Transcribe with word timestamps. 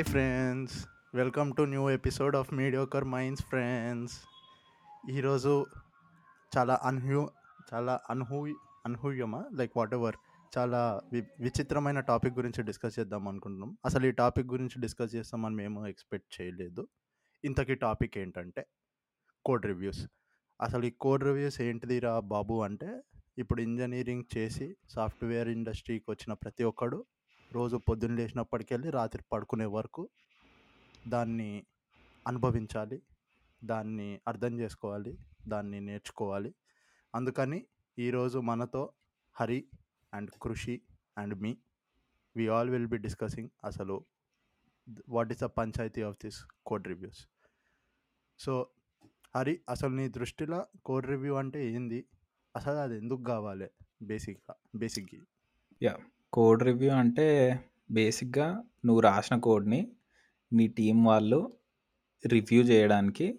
Hi 0.00 0.10
friends 0.10 0.86
welcome 1.14 1.52
to 1.56 1.62
new 1.62 1.90
episode 1.90 2.36
of 2.36 2.54
mediocre 2.54 3.04
minds 3.04 3.42
friends. 3.42 4.20
ఈరోజు 5.10 5.66
చాలా 6.58 6.80
అన్హ్యూ 6.84 7.30
చాలా 7.74 8.00
అన్హూ 8.10 8.46
అన్హూయమా 8.86 9.44
లైక్ 9.52 9.72
వాట్ 9.76 9.94
ఎవర్ 9.94 10.16
చాలా 10.58 11.00
వి 11.12 11.20
విచిత్రమైన 11.40 12.00
టాపిక్ 12.00 12.34
గురించి 12.34 12.62
డిస్కస్ 12.62 12.98
చేద్దాం 12.98 13.28
అనుకుంటున్నాం. 13.28 13.78
అసలు 13.84 14.06
ఈ 14.06 14.10
టాపిక్ 14.10 14.46
గురించి 14.46 14.80
డిస్కస్ 14.80 15.14
చేస్తామని 15.14 15.56
మేము 15.56 15.86
ఎక్స్పెక్ట్ 15.86 16.40
చేయలేదు. 16.40 16.88
ఇంతకీ 17.44 17.74
టాపిక్ 17.74 18.18
ఏంటంటే 18.18 18.66
కోడ్ 19.44 19.66
రివ్యూస్. 19.66 20.08
అసలు 20.60 20.84
ఈ 20.84 20.90
కోడ్ 20.90 21.24
రివ్యూస్ 21.24 21.60
ఏంటిదిరా 21.60 22.20
బాబు 22.20 22.62
అంటే 22.62 23.00
ఇప్పుడు 23.38 23.62
ఇంజనీరింగ్ 23.62 24.24
చేసి 24.36 24.76
సాఫ్ట్వేర్ 24.88 25.48
ఇండస్ట్రీకి 25.48 26.04
వచ్చిన 26.08 26.32
ప్రతి 26.32 26.64
ఒక్కడు 26.64 27.04
రోజు 27.52 27.76
పొద్దున్న 27.76 28.16
లేచినప్పటికెళ్ళి 28.16 28.90
రాత్రి 28.90 29.24
పడుకునే 29.32 29.64
వరకు 29.64 30.08
దాన్ని 31.08 31.66
అనుభవించాలి. 32.26 33.02
దాన్ని 33.64 34.20
అర్థం 34.28 34.60
చేసుకోవాలి. 34.60 35.18
దాన్ని 35.48 35.80
నేర్చుకోవాలి. 35.80 36.54
అందుకని 37.14 37.66
ఈరోజు 37.98 38.38
మనతో 38.38 38.92
Hari 39.32 39.68
and 40.14 40.30
Krishi 40.42 40.82
and 41.18 41.42
me 41.42 41.58
we 42.36 42.48
all 42.48 42.70
will 42.70 42.86
be 42.86 42.96
discussing 42.96 43.48
అసలు 43.64 44.06
what 45.08 45.32
is 45.32 45.40
the 45.40 45.44
panchayati 45.44 46.02
of 46.02 46.16
this 46.24 46.44
code 46.66 46.88
reviews. 46.88 47.28
So 48.38 48.70
Hari 49.36 49.60
అసలు 49.68 49.94
నీ 49.94 50.08
దృష్టిలో 50.08 50.66
కోడ్ 50.84 51.06
రివ్యూ 51.06 51.34
అంటే 51.34 51.72
ఏంది? 51.72 52.06
అసలు 52.56 52.74
అది 52.74 52.96
ఎందుకు 52.96 53.22
కావాలి? 53.22 53.70
బేసిక్గా 54.02 54.54
బేసిక్గా. 54.74 55.24
యా. 55.82 55.98
కోడ్ 56.32 56.62
రివ్యూ 56.62 56.90
అంటే 56.92 57.60
బేసిక్గా 57.90 58.62
నువ్వు 58.84 59.00
రాసిన 59.00 59.36
కోడ్ని 59.36 59.92
నీ 60.52 60.66
టీం 60.66 61.04
వాళ్ళు 61.04 61.52
రివ్యూ 62.26 62.62
చేయడానికి 62.62 63.38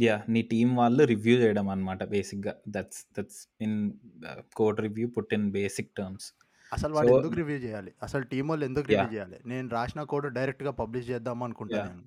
యా 0.00 0.22
నీ 0.28 0.42
టీం 0.42 0.76
వాళ్ళు 0.76 1.04
రివ్యూ 1.04 1.36
చేయడం 1.36 1.68
అనమాట 1.68 2.04
బేసిక్గా. 2.04 2.54
That's 2.68 3.06
that's 3.18 3.48
in 3.60 3.92
code 4.56 4.80
review 4.80 5.08
put 5.08 5.34
in 5.34 5.50
basic 5.50 5.94
terms. 5.96 6.32
అసలు 6.72 6.94
వాడు 6.94 7.08
సో 7.08 7.16
ఎందుకు 7.16 7.34
రివ్యూ 7.34 7.56
చేయాలి? 7.56 7.92
అసలు 8.02 8.22
టీం 8.22 8.48
వాళ్ళు 8.48 8.64
ఎందుకు 8.64 8.86
రివ్యూ 8.88 9.06
చేయాలి? 9.06 9.36
నేను 9.46 9.68
రాసిన 9.68 10.02
కోడ్ 10.02 10.34
డైరెక్ట్గా 10.34 10.70
పబ్లిష్ 10.70 11.10
చేద్దాం 11.10 11.42
అనుకుంటా 11.42 11.78
యా. 11.78 11.84
నేను. 11.84 12.02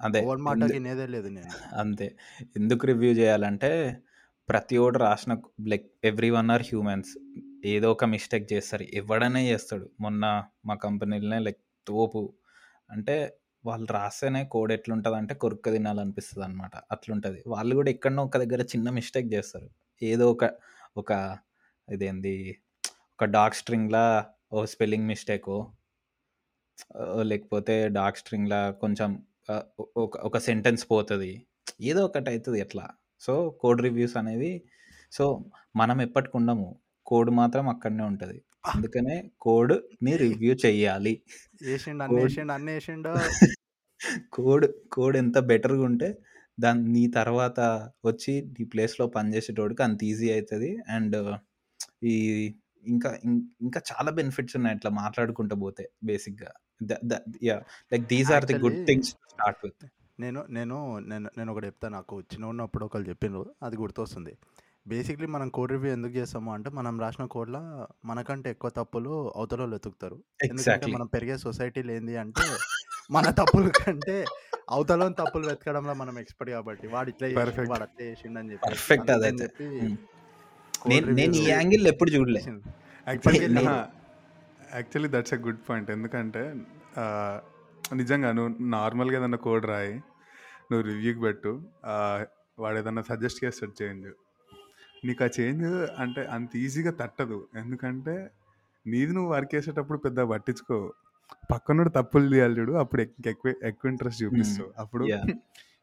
అదే. 0.00 0.34
మాట 0.34 0.56
ఎందు 0.56 0.72
వినేదే 0.72 1.06
లేదు 1.06 1.28
నేను. 1.28 1.76
అంతే. 1.76 2.16
ఎందుకు 2.56 2.86
రివ్యూ 2.86 3.12
చేయాలంటే 3.12 4.02
ప్రతి 4.48 4.76
ఒక్కడు 4.76 4.98
రాసిన 4.98 5.36
like 5.66 5.92
every 6.04 6.30
one 6.30 6.50
are 6.50 6.62
humans. 6.62 7.18
ఏదో 7.64 7.92
ఒక 7.92 8.04
మిస్టేక్ 8.04 8.52
చేస్తారు. 8.52 8.82
ఎవడనే 8.82 9.52
చేస్తాడు. 9.52 9.90
మొన్న 10.00 10.44
మా 10.66 10.74
కంపెనీలోనే 10.74 11.38
లైక్ 11.38 11.60
తోపు. 11.86 12.34
అంటే 12.90 13.34
వాళ్ళు 13.64 13.92
రాస్తేనే 13.92 14.44
కోడ్ 14.44 14.72
ఎట్లుంటుంది 14.72 15.16
అంటే 15.16 15.34
కొరుక్క 15.34 15.70
తినాలనిపిస్తుంది 15.72 16.44
అనమాట 16.44 16.76
అట్లుంటుంది. 16.92 17.42
వాళ్ళు 17.46 17.74
కూడా 17.74 17.90
ఎక్కడనో 17.90 18.24
ఒక 18.24 18.36
దగ్గర 18.36 18.62
చిన్న 18.62 18.90
మిస్టేక్ 18.90 19.32
చేస్తారు. 19.34 19.68
ఏదో 20.02 20.30
ఒక 20.30 20.44
ఒక 20.96 21.38
ఇదేంది 21.90 22.58
ఒక 23.14 23.24
డాక్ 23.24 23.54
స్ట్రింగ్లా 23.54 24.26
ఓ 24.52 24.64
స్పెల్లింగ్ 24.64 25.06
మిస్టేకో 25.06 25.72
లేకపోతే 27.22 27.88
డాక్ 27.88 28.16
స్ట్రింగ్లా 28.16 28.70
కొంచెం 28.70 29.22
ఒక 29.96 30.16
ఒక 30.18 30.38
సెంటెన్స్ 30.38 30.90
పోతుంది. 30.90 31.46
ఏదో 31.80 32.04
ఒకటి 32.04 32.30
అవుతుంది 32.30 32.60
ఎట్లా 32.60 32.88
సో 33.20 33.50
కోడ్ 33.50 33.82
రివ్యూస్ 33.82 34.16
అనేవి 34.16 34.62
సో 35.12 35.44
మనం 35.76 36.00
ఎప్పటికి 36.00 36.36
ఉండము. 36.36 36.78
కోడ్ 37.08 37.30
మాత్రం 37.32 37.66
అక్కడనే 37.68 38.04
ఉంటుంది. 38.04 38.38
అందుకనే 38.70 39.16
రివ్యూ 40.22 40.54
కోడ్ 42.02 42.22
వేసిండు 42.22 42.52
అన్ని 42.54 42.72
వేసిండు 42.72 43.12
కోడ్ 44.32 44.66
కోడ్ 44.92 45.16
ఎంత 45.16 45.38
బెటర్గా 45.50 45.82
ఉంటే 45.82 46.08
దాని 46.58 46.82
నీ 46.94 47.02
తర్వాత 47.10 47.60
వచ్చి 48.04 48.32
నీ 48.54 48.64
ప్లేస్లో 48.64 49.04
పనిచేసేటోడికి 49.06 49.82
అంత 49.82 50.00
ఈజీ 50.04 50.28
అవుతుంది 50.32 50.70
అండ్ 50.88 51.16
ఈ 52.04 52.14
ఇంకా 52.84 53.10
ఇంకా 53.60 53.80
చాలా 53.90 54.10
బెనిఫిట్స్ 54.10 54.56
ఉన్నాయి 54.56 54.76
ఇట్లా 54.76 54.90
మాట్లాడుకుంటూ 55.02 55.54
పోతే 55.56 55.84
బేసిక్గా. 56.04 56.50
Yeah 57.48 57.56
like 57.92 58.04
these 58.08 58.30
are 58.36 58.46
the 58.50 58.56
good 58.64 58.80
things 58.86 59.10
start 59.32 59.60
with. 59.64 59.84
నేను 60.18 60.40
నేను 60.48 60.76
నేను 61.10 61.26
నేను 61.38 61.50
ఒకటి 61.52 61.66
చెప్తాను. 61.66 61.94
నాకు 61.96 62.14
చిన్న 62.32 62.46
ఉన్నప్పుడు 62.46 62.84
ఒకళ్ళు 62.84 63.06
చెప్పిండ్రు 63.08 63.44
అది 63.62 63.76
గుర్తొస్తుంది. 63.76 64.32
బేసిక్లీ 64.88 65.26
మనం 65.26 65.48
కోడ్ 65.48 65.72
రివ్యూ 65.72 65.90
ఎందుకు 65.92 66.14
చేస్తాము 66.16 66.50
అంటే 66.54 66.68
మనం 66.70 66.94
రాసిన 67.00 67.24
కోడ్లో 67.26 67.60
మనకంటే 68.04 68.48
ఎక్కువ 68.50 68.70
తప్పులు 68.76 69.12
అవతల 69.36 69.60
వాళ్ళు 69.60 69.76
వెతుకుతారు. 69.76 70.16
ఎందుకంటే 70.46 70.86
మనం 70.94 71.06
పెరిగే 71.14 71.36
సొసైటీలో 71.44 71.92
ఏంది 71.94 72.14
అంటే 72.22 72.44
మన 73.10 73.26
తప్పుల 73.38 73.68
కంటే 73.78 74.16
అవతల 74.68 75.08
తప్పులు 75.20 75.44
వెతకడంలో 75.50 75.94
మనం 75.94 76.14
ఎక్స్పర్ట్ 76.22 76.50
కాబట్టి 76.52 76.86
వాడు 76.94 77.08
ఇట్లా 77.12 77.28
పర్ఫెక్ట్. 77.38 77.70
వాడు 77.72 77.84
అట్లా 77.84 78.02
చేసిండు 78.04 78.38
అని 78.40 78.56
పర్ఫెక్ట్ 78.66 79.10
అదైతే. 79.10 79.44
చెప్పి. 79.44 79.68
కోడ్ 80.74 81.08
నేను 81.18 81.36
ఈ 81.36 81.44
యాంగిల్ 81.50 81.86
ఎప్పుడు 81.92 82.10
చూడలే. 82.10 82.42
Actually 83.06 83.64
actually 84.72 85.10
that's 85.14 85.34
a 85.34 85.42
good 85.46 85.62
point. 85.68 85.90
ఎందుకంటే 85.90 86.42
ఆ, 86.98 87.04
నిజంగా 87.96 88.28
నువ్వు 88.32 88.50
నార్మల్గా 88.70 89.16
ఏదైనా 89.18 89.40
కోడ్ 89.44 89.66
రాయి 89.66 89.94
నువ్వు 90.70 90.84
రివ్యూకి 90.88 91.20
పెట్టు 91.20 91.52
ఆ, 91.84 91.94
వాడు 92.58 92.76
ఏదైనా 92.78 93.02
సజెస్ట్ 93.08 93.40
చేస్తాడు 93.44 93.74
చేంజ్ 93.80 94.08
నీకు 95.04 95.24
ఆ 95.24 95.30
చేంజ్ 95.36 95.66
అంటే 95.98 96.22
అంత 96.28 96.50
ఈజీగా 96.56 96.92
తట్టదు. 97.00 97.38
ఎందుకంటే 97.56 98.14
నీది 98.86 99.12
నువ్వు 99.12 99.30
వర్క్ 99.32 99.52
చేసేటప్పుడు 99.54 99.98
పెద్ద 99.98 100.20
పట్టించుకో. 100.30 100.78
పక్కనోడు 101.50 101.90
తప్పులు 101.90 102.26
తీయాలి 102.32 102.54
చూడు 102.58 102.72
అప్పుడు 102.74 103.00
ఎక్- 103.02 103.26
ఎక్కువ 103.28 103.50
ఎక్కువ 103.62 103.90
ఇంట్రెస్ట్ 103.90 104.22
చూపిస్తావు 104.24 104.68
అప్పుడు 104.78 105.04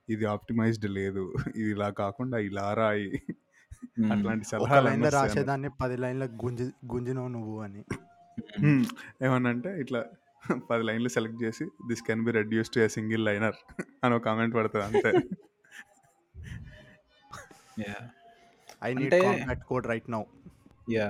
ఇది 0.10 0.26
ఆప్టిమైజ్డ్ 0.26 0.88
లేదు. 0.98 1.24
ఇది 1.56 1.70
ఇలా 1.72 1.90
కాకుండా 2.00 2.38
ఇలా 2.48 2.74
రాయి. 2.74 3.10
అట్లాంటి 4.12 4.46
సలహాలు 4.46 4.86
లైన్లో 4.88 5.10
రాసేదాన్ని 5.16 5.70
పది 5.82 5.96
లైన్లకు 5.98 6.36
గుంజి 6.44 6.66
గుంజినవు 6.92 7.30
నువ్వు 7.30 7.56
అని. 7.62 7.82
ఏమనంటే 9.24 9.72
ఇట్లా 9.82 10.02
10 10.70 10.84
లైన్‌లు 10.88 11.10
సెలెక్ట్ 11.10 11.40
చేసి 11.44 11.66
this 11.88 12.04
can 12.08 12.24
be 12.26 12.32
reduced 12.32 12.76
to 12.76 12.80
a 12.80 12.88
single 12.96 13.24
liner 13.26 13.58
అని 14.04 14.14
ఒక 14.16 14.24
కామెంట్ 14.26 14.56
పడతది 14.56 14.84
అంతే. 14.84 15.12
Yeah 18.76 18.88
I 18.88 18.92
need 18.94 19.64
code 19.70 19.88
right 19.88 20.10
now 20.10 20.22
yeah 20.88 21.08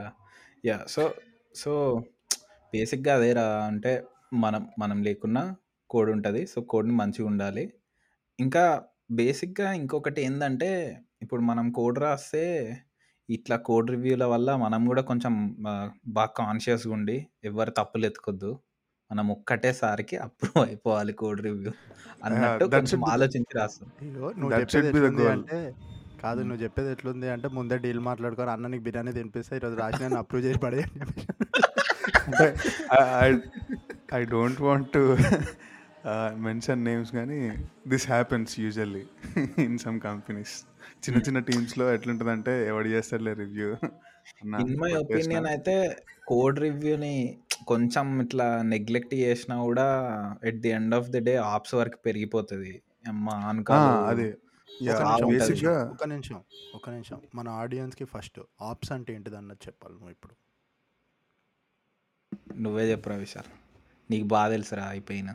yeah 0.63 0.77
so 0.87 1.03
so 1.55 1.71
బేసిక్గా 2.73 3.13
అదేరా 3.15 3.45
అంటే 3.69 3.91
మనం 4.35 4.63
మనం 4.79 4.97
లేకున్నా 5.03 5.43
కోడ్ 5.89 6.09
ఉంటుంది. 6.09 6.41
సో 6.45 6.57
కోడ్ని 6.71 6.93
మంచిగా 6.93 7.27
ఉండాలి. 7.27 7.63
ఇంకా 8.39 8.63
బేసిక్గా 9.11 9.67
ఇంకొకటి 9.73 10.21
ఏంటంటే 10.21 10.69
ఇప్పుడు 11.21 11.41
మనం 11.41 11.65
కోడ్ 11.71 11.99
రాస్తే 11.99 12.43
ఇట్లా 13.29 13.55
కోడ్ 13.67 13.89
రివ్యూల 13.91 14.23
వల్ల 14.25 14.49
మనం 14.55 14.81
కూడా 14.87 15.01
కొంచెం 15.01 15.33
బాగా 16.17 16.31
కాన్షియస్గా 16.41 16.93
ఉండి 16.93 17.17
ఎవరు 17.43 17.71
తప్పులు 17.71 18.05
ఎత్తుకొద్దు. 18.05 18.51
మనం 19.11 19.25
ఒక్కటేసారికి 19.31 20.15
అప్రూవ్ 20.17 20.61
అయిపోవాలి 20.67 21.13
కోడ్ 21.13 21.41
రివ్యూ! 21.41 21.71
అన్నట్టు 22.25 22.65
కొంచెం 22.75 22.99
ఆలోచించి 23.13 23.53
రాస్తాం. 23.59 23.89
అంటే 25.33 25.57
కాదు. 26.19 26.41
నువ్వు 26.43 26.61
చెప్పేది 26.63 26.89
ఎట్లుంది 26.91 27.27
అంటే 27.33 27.47
ముందే 27.57 27.77
డీల్ 27.83 28.01
మాట్లాడుకొని 28.07 28.51
అన్న 28.53 28.71
నీకు 28.73 28.85
బిర్యానీ 28.87 29.13
తినిపిస్తే 29.17 29.53
ఈరోజు 29.59 29.77
రాసిన 29.81 30.21
అప్రూవ్ 30.23 30.45
చేసి 30.47 30.61
పడే 30.65 30.81
అంటే 32.27 32.47
I 34.11 34.21
don't 34.31 34.61
want 34.65 34.89
to 34.93 35.03
mention 36.45 36.83
names 36.87 37.11
గానీ 37.15 37.39
this 37.91 38.07
happens 38.11 38.51
usually 38.59 39.03
in 39.65 39.77
some 39.83 39.97
companies. 40.05 40.55
చిన్న 41.03 41.17
చిన్న 41.25 41.39
టీమ్స్‌లో 41.47 41.85
ఎట్లుంటదంటే 41.95 42.53
ఎవడు 42.69 42.89
చేస్తాడులే 42.93 43.33
రివ్యూ 43.41 43.69
అన్న 44.35 44.55
ఇన్ 44.63 44.73
మై 44.81 44.91
ఒపీనియన్ 44.99 45.47
అయితే 45.51 45.75
కోడ్ 46.27 46.59
రివ్యూని 46.63 47.15
కొంచెం 47.67 48.07
ఇట్లా 48.23 48.45
నెగ్లెక్ట్ 48.71 49.15
చేసినా 49.21 49.55
కూడా 49.67 49.87
at 50.49 50.59
the 50.63 50.71
end 50.77 50.95
of 50.97 51.09
the 51.09 51.21
day 51.27 51.35
ops 51.51 51.75
వరకు 51.79 51.99
పెరిగిపోతుంది 52.07 52.73
అమ్మ! 53.05 53.27
ఆనకాలు 53.47 53.93
అదే. 54.11 54.27
ఒక 54.75 54.87
యాహ్! 54.87 55.01
నిమిషం 55.01 55.25
ఒక 55.25 55.31
నిమిషం 55.31 55.41
బేసిక్‌గా 55.41 55.75
ఒక 55.93 56.05
నిమిషం 56.11 56.39
ఒక 56.73 56.89
నిమిషం. 56.89 57.19
మన 57.35 57.47
ఆడియన్స్కి 57.59 58.05
ఫస్ట్ 58.13 58.39
ఆప్స్ 58.61 58.91
అంటే 58.95 59.13
ఏంటిది 59.15 59.37
అన్నది 59.37 59.61
చెప్పాలి 59.67 59.95
నువ్వు 59.95 60.11
ఇప్పుడు. 60.11 60.35
నువ్వే 62.57 62.85
చెప్పురా 62.91 63.15
విశాల్ 63.17 63.49
నీకు 64.09 64.25
బాగా 64.33 64.49
తెలుసురా 64.53 64.85
అయిపోయిన 64.93 65.29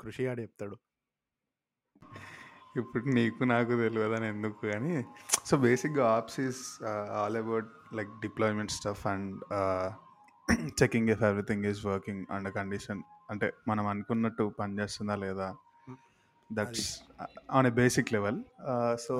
కృషి 0.00 0.22
ఆడు 0.30 0.40
చెప్తాడు. 0.44 0.76
ఇప్పుడు 2.76 3.04
నీకు 3.16 3.44
నాకు 3.46 3.72
తెలియదని 3.80 4.26
ఎందుకు 4.26 4.58
కానీ 4.66 4.94
సో 5.46 5.56
బేసిక్గా 5.64 6.04
ops 6.14 6.38
is 6.40 6.60
all 7.16 7.36
about 7.36 7.68
like 7.94 8.12
deployment 8.22 8.72
stuff 8.72 9.04
and 9.06 9.32
checking 10.78 11.10
if 11.10 11.22
everything 11.22 11.66
is 11.66 11.80
working 11.86 12.24
under 12.30 12.54
condition 12.54 13.02
అంటే 13.30 13.48
మనం 13.68 13.84
అనుకున్నట్టు 13.86 14.44
పనిచేస్తుందా 14.58 15.16
లేదా? 15.16 15.48
That's 16.52 16.86
on 17.50 17.66
a 17.66 17.74
basic 17.78 18.12
level 18.12 18.38
so 18.98 19.14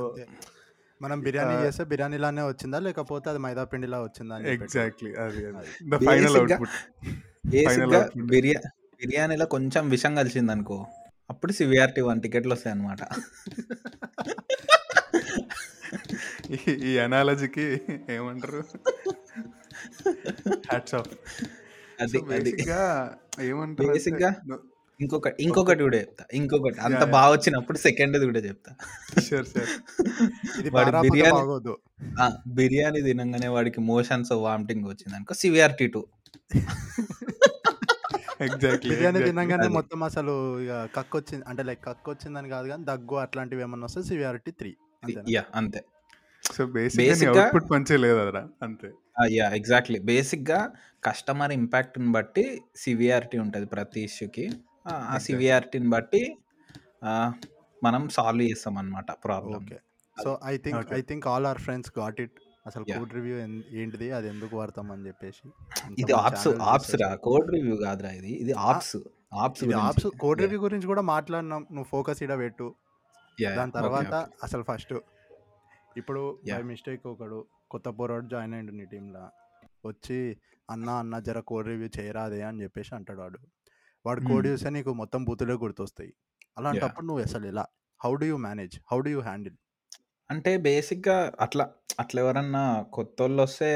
మనం 1.00 1.20
బిర్యానీ 1.20 1.54
చేస్తే 1.64 1.84
బిర్యానీలానే 1.84 2.42
వచ్చిందా? 2.42 2.78
లేకపోతే 2.78 3.30
అది 3.30 3.38
మైదా 3.38 3.64
పిండిలా 3.64 3.98
వచ్చిందా 4.02 4.36
ఎగ్జాక్ట్లీ 4.50 5.10
అది 5.16 5.40
ద 5.90 5.98
ఫైనల్ 6.06 6.36
అవుట్పుట్ 6.36 6.76
బేసిక్గా 7.46 8.00
output. 8.00 8.26
బిర్యా 8.26 8.60
బిర్యానీలో 9.00 9.46
కొంచెం 9.46 9.84
విషం 9.90 10.12
కలిసింది 10.16 10.52
అనుకో 10.52 10.78
అప్పుడు 11.30 11.52
సివిఆర్టీ 11.52 12.00
వన్ 12.00 12.20
టికెట్లు 12.22 12.52
వస్తాయి 12.52 12.72
అనమాట 12.74 13.02
ఈ- 16.84 16.98
అనాలజీకి 16.98 17.66
ఏమంటారు? 18.10 18.60
హ్యాట్స్ 20.68 20.94
ఆఫ్ 20.94 21.10
అది 22.00 22.18
బేసిక్గా 22.30 22.80
ఏమంటారు 23.40 23.88
బేసిక్గా 23.88 24.30
ఇంకొకటి 25.00 25.42
ఇంకొకటి 25.42 25.82
కూడా 25.82 25.98
చెప్తా. 25.98 26.24
ఇంకొకటి. 26.32 26.80
అంత. 26.80 27.04
బాగా 27.04 27.32
వచ్చినప్పుడు 27.32 27.78
సెకండ్ 27.78 28.24
కూడా 28.24 28.38
చెప్తా. 28.40 28.74
షూర్ 29.20 29.46
షూర్ 29.46 29.68
ఇది 30.60 30.70
వాడి 30.70 30.90
బిర్యానీ 30.90 31.32
బాగోదు. 31.32 31.78
ఆ, 32.20 32.36
బిర్యానీ 32.46 33.02
తినంగానే 33.02 33.48
వాడికి 33.48 33.80
మోషన్స్ 33.80 34.32
వామిటింగ్ 34.32 34.84
వచ్చింది 34.84 35.16
అనుకో 35.16 35.34
సివిఆర్టీ 35.34 35.86
టూ. 35.86 36.06
ఎగ్జాక్ట్లీ 38.40 38.94
బిర్యానీ 38.94 39.22
తినగానే 39.22 39.54
అది. 39.54 39.68
మొత్తం 39.68 40.02
అసలు 40.02 40.60
ఇక 40.60 40.88
కక్కు 40.96 41.18
వచ్చింది 41.18 41.44
అంటే 41.48 41.62
లైక్ 41.62 41.84
కక్కు 41.84 42.10
వచ్చిందని 42.10 42.48
కాదు 42.48 42.68
కానీ 42.68 42.84
దగ్గు 42.84 43.14
అట్లాంటివి 43.14 43.62
ఏమన్నా 43.62 43.84
వస్తే 43.84 44.02
సివియారిటీ 44.02 44.50
త్రీ. 44.50 44.76
అంతేనా? 45.04 45.24
యా 45.30 45.44
అంతే. 45.54 45.84
సో 46.52 46.66
బేసిక్గా 46.66 47.32
నీ 47.32 47.38
అవుట్పుట్ 47.38 47.64
మంచిగా 47.72 48.48
అంతే. 48.62 48.92
యా 49.30 49.50
ఎగ్జాక్ట్లీ 49.50 49.98
బేసిక్గా 49.98 50.70
కస్టమర్ 51.04 51.52
ఇంపాక్ట్ని 51.52 52.12
బట్టి 52.12 52.62
సివిఆర్టీ 52.76 53.38
ఉంటుంది 53.38 53.66
ప్రతి 53.66 54.00
ఇష్యూకి 54.00 54.50
ఆ. 54.88 55.18
సివిఆర్టీని 55.18 55.88
బట్టి 55.88 56.36
ఆ, 57.04 57.32
మనం 57.84 58.08
సాల్వ్ 58.08 58.42
చేస్తాం 58.42 58.78
అనమాట 58.78 59.12
problem. 59.12 59.56
Okay. 59.56 59.80
So 60.24 60.40
I 60.44 60.56
think. 60.56 60.92
I 60.92 61.00
think 61.00 61.26
all 61.26 61.46
our 61.46 61.58
friends 61.58 61.92
got 61.98 62.20
it. 62.20 62.32
అసలు. 62.66 62.84
కోడ్ 62.84 63.14
రివ్యూ 63.14 63.36
ఏంటిది 63.70 64.10
అది 64.10 64.28
ఎందుకు 64.28 64.56
వాడతాం 64.56 64.92
అని 64.92 65.06
చెప్పేసి. 65.06 65.52
ఇది 65.98 66.12
ఆప్స్ 66.12 66.48
ఆప్స్ 66.48 66.94
రా. 66.94 67.14
కోడ్ 67.14 67.54
రివ్యూ 67.54 67.76
కాదురా 67.76 68.10
ఇది. 68.10 68.28
ఇది 68.28 68.52
ఆప్స్. 68.52 68.96
ఆప్స్ 69.34 69.64
ఇది 69.64 69.74
ఆప్స్. 69.74 70.06
కోడ్. 70.20 70.40
రివ్యూ 70.40 70.60
గురించి 70.60 70.86
కూడా 70.86 71.02
మాట్లాడినాం. 71.02 71.62
నువ్వు 71.62 71.84
ఫోకస్ 71.84 72.22
ఇడ 72.22 72.38
పెట్టు. 72.38 72.74
దాని 73.56 73.72
తర్వాత 73.72 74.28
అసలు 74.42 74.62
ఫస్ట్. 74.62 74.94
ఇప్పుడు 75.96 76.38
బై. 76.52 76.62
మిస్టేక్ 76.62 77.06
ఒకడు 77.06 77.46
కొత్త 77.70 77.88
పోరాడు 77.88 78.26
జాయిన్ 78.26 78.54
అయ్యిండు 78.54 78.72
నీ 78.72 78.84
టీంలో 78.84 79.28
వచ్చి 79.86 80.36
అన్న 80.70 80.90
అన్న 80.90 81.18
జర 81.18 81.40
కోడ్ 81.40 81.66
రివ్యూ 81.66 81.88
చేయరాదే 81.98 82.42
అని 82.42 82.62
చెప్పేసి 82.62 82.94
అంటాడు 82.94 83.20
వాడు. 83.20 83.38
వాడు 84.04 84.20
కోడ్. 84.20 84.46
చూస్తే 84.46 84.70
నీకు 84.70 84.92
మొత్తం 84.92 85.24
బూతులే 85.24 85.54
గుర్తొస్తాయి. 85.54 86.12
అలాంటప్పుడు 86.58 87.06
నువ్వు 87.06 87.22
అసలు 87.24 87.46
ఎలా? 87.46 87.64
How 88.00 88.14
do 88.14 88.24
you 88.24 88.36
manage? 88.36 88.80
How 88.92 89.00
do 89.00 89.08
you 89.08 89.20
handle? 89.20 89.56
అంటే 90.30 90.56
బేసిక్గా 90.58 91.32
అట్లా 91.40 91.64
అట్లా 92.00 92.22
ఎవరన్నా 92.22 92.82
కొత్త 92.92 93.22
వాళ్ళు 93.22 93.42
వస్తే 93.42 93.68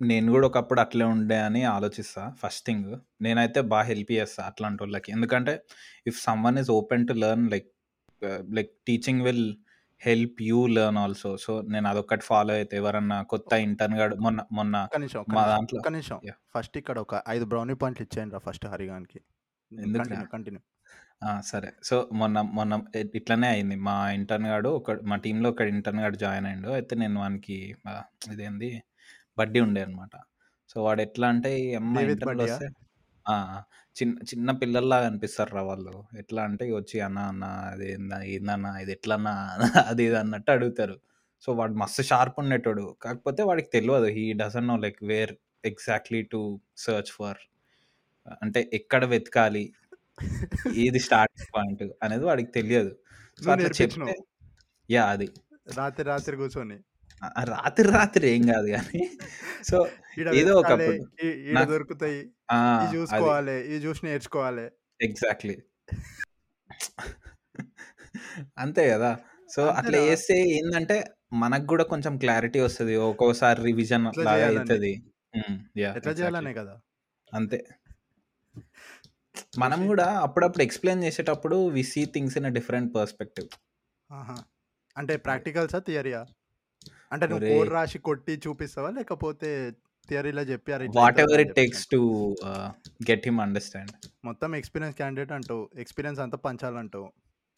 నేను 0.00 0.32
కూడా 0.32 0.46
ఒకప్పుడు 0.46 0.80
అట్లే 0.80 1.04
ఉండే 1.04 1.38
అని 1.40 1.64
ఆలోచిస్తా 1.64 2.32
ఫస్ట్ 2.40 2.66
థింగ్. 2.66 2.96
నేనైతే 3.22 3.60
బాగా 3.60 3.86
హెల్ప్ 3.86 4.12
చేస్తా 4.12 4.42
అట్లాంటి 4.44 4.82
వాళ్ళకి 4.82 5.12
ఎందుకంటే 5.12 5.52
if 6.06 6.18
someone 6.22 6.58
is 6.58 6.70
open 6.70 7.08
to 7.08 7.12
learn 7.12 7.50
like 7.50 7.70
like 8.52 8.70
teaching 8.86 9.22
will 9.22 9.46
help 10.00 10.42
you 10.42 10.66
learn 10.66 10.98
also. 10.98 11.36
So 11.36 11.60
నేను 11.62 11.88
అదొక్కటి 11.88 12.24
ఫాలో 12.24 12.54
అయితే 12.54 12.76
ఎవరన్నా 12.76 13.22
కొత్త 13.22 13.52
ఇంటర్న్ 13.66 13.96
గాడు 13.98 14.16
మొన్న 14.16 14.40
మొన్న 14.52 14.74
మా 15.36 15.46
దాంట్లో-. 15.46 15.82
ఫస్ట్ 16.54 16.76
ఇక్కడ 16.78 16.98
ఒక 16.98 17.22
ఐదు 17.28 17.44
బ్రౌనీ 17.44 17.74
పాయింట్లు 17.74 18.06
ఇచ్చేయండి 18.06 18.32
రా 18.32 18.38
ఫస్ట్ 18.38 18.66
హరిగానికి. 18.66 19.20
ఎందుకురా? 19.72 20.20
కంటిన్యూ 20.32 20.62
ఆ, 21.22 21.40
సరే. 21.42 21.68
సో 21.82 21.96
మొన్న 22.12 22.38
మొన్న 22.54 22.74
ఇ- 22.96 23.10
ఇట్లనే 23.14 23.48
అయింది. 23.48 23.76
మా 23.86 23.94
ఇంటర్న్ 24.10 24.46
గాడు 24.46 24.68
ఒక 24.70 24.90
మా 25.02 25.16
టీంలో 25.16 25.48
ఒక 25.50 25.62
ఇంటర్న్ 25.74 26.00
గాడు 26.00 26.16
జాయిన్ 26.16 26.46
అయ్యిండు. 26.46 26.70
అయితే 26.72 26.94
నేను 26.96 27.20
వానికి 27.20 27.56
ఇదేంది? 28.32 28.70
బడ్డీ 29.38 29.60
ఉండే 29.60 29.82
అనమాట 29.82 30.14
సో 30.70 30.82
వాడు 30.84 31.00
ఎట్లా 31.02 31.28
అంటే 31.28 31.50
ఈ 31.60 31.68
అమ్మ 31.74 31.94
ఆ, 33.26 33.34
చిన్న 33.96 34.14
చిన్న 34.30 34.50
పిల్లల్లాగా 34.52 35.06
అనిపిస్తారు 35.06 35.50
రా 35.54 35.62
వాళ్ళు. 35.62 35.94
ఎట్లా 36.18 36.42
అంటే 36.42 36.64
వచ్చి 36.72 37.00
అన్న 37.00 37.18
అన్న 37.24 37.44
అది 37.72 37.86
ఏందా 37.92 38.18
ఏందన్నా 38.26 38.70
ఇది 38.78 38.92
ఎట్లన్నా 38.92 39.32
అది 39.90 40.04
ఇది 40.04 40.16
అన్నట్టు 40.16 40.50
అడుగుతారు. 40.50 40.96
సో 41.44 41.52
వాడు 41.52 41.74
మస్తు 41.74 42.02
షార్ప్ 42.02 42.38
ఉండేటోడు. 42.38 42.96
కాకపోతే 43.02 43.42
వాడికి 43.42 43.68
తెలియదు 43.68 44.08
he 44.16 44.32
doesn't 44.34 44.68
know 44.68 44.76
like 44.76 45.00
where 45.04 45.32
exactly 45.64 46.22
to 46.32 46.40
search 46.76 47.12
for 47.12 47.40
అంటే 48.42 48.70
ఎక్కడ 48.72 49.04
వెతకాలి? 49.04 49.72
ఏది 50.74 50.98
స్టార్టింగ్ 50.98 51.46
పాయింట్ 51.56 51.82
అనేది 52.02 52.24
వాడికి 52.24 52.50
తెలియదు. 52.50 52.96
సో 53.44 53.50
అట్లా 53.50 53.70
చెప్తే 53.82 54.16
యా 54.90 55.06
అది. 55.06 55.28
రాత్రి 55.76 56.06
రాత్రి 56.06 56.36
కూర్చొని. 56.36 56.78
రాత్రి 57.44 57.90
రాత్రి 57.90 58.28
ఏం 58.28 58.46
కాదు 58.46 58.66
కానీ. 58.66 59.10
సో 59.64 59.88
ఏదో 60.34 60.54
ఒకప్పుడు 60.54 61.64
దొరుకుతాయి 61.64 62.30
చూసుకోవాలి 62.96 63.74
ఈ 63.74 63.78
చూసి 63.78 64.06
నేర్చుకోవాలి. 64.06 64.70
ఎగ్జాక్ట్లీ. 65.02 65.62
అంతే 68.58 68.90
కదా. 68.90 69.18
సో 69.54 69.66
అట్లా. 69.66 69.98
చేస్తే 69.98 70.34
ఏంటంటే 70.40 71.04
మనకు 71.32 71.66
కూడా 71.66 71.84
కొంచెం 71.84 72.18
క్లారిటీ 72.18 72.60
వస్తుంది. 72.60 72.96
ఒక్కోసారి 72.96 73.62
రివిజన్ 73.62 74.04
లాగా 74.18 74.36
చేయాలని. 74.36 74.58
అవుతుంది 74.58 74.92
ఎట్లా 75.76 76.12
చేయాలనే 76.12 76.54
కదా. 76.54 76.80
అంతే. 77.34 77.66
మనం 79.58 79.80
కూడా 79.86 80.06
అప్పుడప్పుడు 80.20 80.62
ఎక్స్ప్లెయిన్ 80.62 81.04
చేసేటప్పుడు 81.04 81.56
we 81.68 81.82
see 81.82 82.02
things 82.14 82.36
in 82.36 82.46
a 82.46 82.52
different 82.58 82.94
perspective. 82.94 83.48
అంటే 84.96 85.16
ప్రాక్టికల్సా 85.16 85.78
థియరీయా 85.78 86.22
అంటే 87.12 87.26
నువ్వు. 87.26 87.48
కోడ్ 87.48 87.70
రాసి 87.70 87.98
కొట్టి 87.98 88.34
చూపిస్తావా? 88.46 88.90
లేకపోతే 88.90 89.50
థియరీలో 90.08 90.42
చెప్పి 90.42 90.70
అరే 90.72 90.84
ఇట్లా 90.86 91.02
whatever 91.20 91.40
it 91.44 91.54
takes 91.54 91.84
to 91.86 92.00
get 93.10 93.24
him 93.24 93.40
understand 93.40 93.92
మొత్తం 94.24 94.50
ఎక్స్పీరియన్స్ 94.56 94.96
క్యాండిడేట్ 94.96 95.32
అంటావు. 95.32 95.64
ఎక్స్పీరియన్స్ 95.78 96.20
అంతా 96.20 96.38
పంచాలంటావు. 96.38 97.08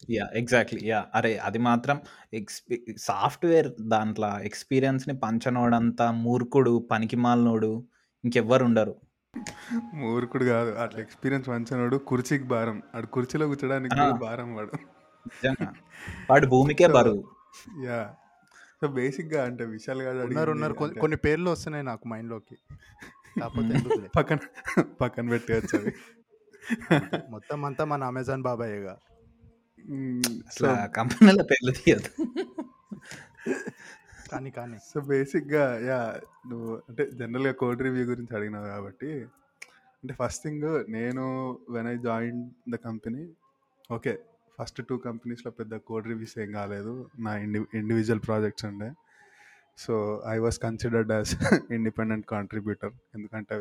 యా 0.09 0.25
ఎగ్జాక్ట్లీ 0.33 0.81
యా 0.89 0.99
అరే 1.15 1.31
అది 1.47 1.59
మాత్రం 1.59 1.97
ఎక్స్పీ 2.33 2.75
సాఫ్ట్వేర్ 2.97 3.69
దాంట్లో 3.93 4.29
ఎక్స్పీరియన్స్ని 4.39 5.15
పంచనోడంతా 5.19 6.05
మూర్ఖుడు 6.25 6.87
పనికిమాలినోడు 6.91 7.71
ఇంకెవ్వరు 8.23 8.63
ఉండరు. 8.65 8.93
మూర్ఖుడు 9.93 10.45
కాదు. 10.45 10.71
అట్లా 10.71 11.01
ఎక్స్పీరియన్స్ 11.01 11.49
మంచినోడు 11.49 11.97
కుర్చీకి 11.97 12.43
భారం. 12.43 12.81
ఆడు 12.95 13.05
కుర్చీలో 13.05 13.47
కూర్చోడానికి 13.47 13.95
భారం 14.19 14.55
వాడు. 14.55 14.71
వాడు 16.29 16.47
భూమికే 16.47 16.87
బరువు. 16.87 17.23
యా. 17.85 18.15
సో 18.81 18.87
బేసిక్గా 18.87 19.43
అంటే 19.43 19.65
విశాల్ 19.65 20.01
గారు 20.01 20.19
ఉన్నారు 20.19 20.51
ఉన్నారు. 20.51 20.73
కొన్ని- 20.73 20.99
కొన్ని 20.99 21.17
పేర్లు 21.17 21.49
వస్తున్నాయి 21.49 21.85
నాకు 21.85 22.07
మైండ్లోకి 22.07 22.57
కాకపోతే 23.41 23.67
ఎందుకులే. 23.67 24.09
పక్కన 24.15 24.37
పక్కన 25.01 25.29
పెట్టేయచ్చు 25.29 25.79
అవి 25.79 25.93
మొత్తం 27.29 27.65
అంతా 27.65 27.85
మన 27.85 28.03
అమెజాన్ 28.03 28.41
బాబాయ్గా. 28.41 28.97
అసలు 30.47 30.91
కంపెనీల 30.91 31.41
పేర్లు 31.41 31.71
తీయదు 31.71 32.25
కానీ 34.31 34.51
కానీ. 34.51 34.77
సో 34.93 35.01
బేసిక్గా 35.01 35.79
యా 35.79 36.19
నువ్వు 36.49 36.81
అంటే 36.89 37.11
జనరల్గా 37.11 37.51
కోడ్ 37.53 37.81
రివ్యూ 37.81 38.05
గురించి 38.05 38.35
అడిగినావు 38.35 38.65
కాబట్టి 38.65 39.11
అంటే 40.03 40.13
ఫస్ట్ 40.13 40.43
థింగ్ 40.43 40.91
నేను 40.91 41.23
when 41.69 41.87
I 41.87 41.97
join 41.97 42.49
the 42.69 42.75
company 42.75 43.29
okay 43.91 44.19
first 44.59 44.87
two 44.87 44.97
కంపెనీస్లో 44.97 45.51
పెద్ద 45.51 45.75
కోడ్ 45.75 46.07
రివ్యూస్ 46.07 46.39
ఏం 46.39 46.51
కాలేదు. 46.51 47.09
నా 47.19 47.37
ఇండి 47.37 47.59
ఇండివిజువల్ 47.73 48.21
ప్రాజెక్ట్స్ 48.27 48.65
ఉండే. 48.65 48.91
So 49.77 50.23
I 50.27 50.37
was 50.37 50.59
considered 50.59 51.11
as 51.11 51.35
independent 51.73 52.25
contributor 52.25 52.91
ఎందుకంటే 53.15 53.55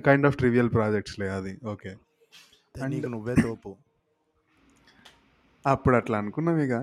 కైండ్ 0.00 0.26
ఆఫ్ 0.26 0.36
ట్రివియల్ 0.36 0.72
ప్రాజెక్ట్స్లే 0.72 1.28
అది. 1.28 1.58
ఓకే. 1.64 1.96
నీకు 2.86 3.06
నువ్వే 3.06 3.34
తోపు. 3.34 3.76
అప్పుడు 5.66 5.96
అట్లా 5.96 6.18
అనుకున్నాం 6.18 6.58
ఇక. 6.58 6.74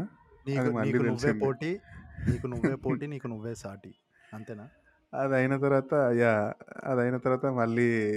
పోటీ. 1.45 1.79
నీకు 2.25 2.47
నువ్వే 2.47 2.75
పోటీ 2.75 3.07
నీకు 3.07 3.27
నువ్వే 3.27 3.55
సాటి. 3.55 3.91
అంతేనా? 4.33 4.65
అది 5.13 5.35
అయిన 5.35 5.57
తర్వాత 5.57 5.93
యా 6.17 6.53
అది 6.83 7.01
అయిన 7.01 7.17
తర్వాత 7.17 7.45
మళ్ళీ 7.45 8.15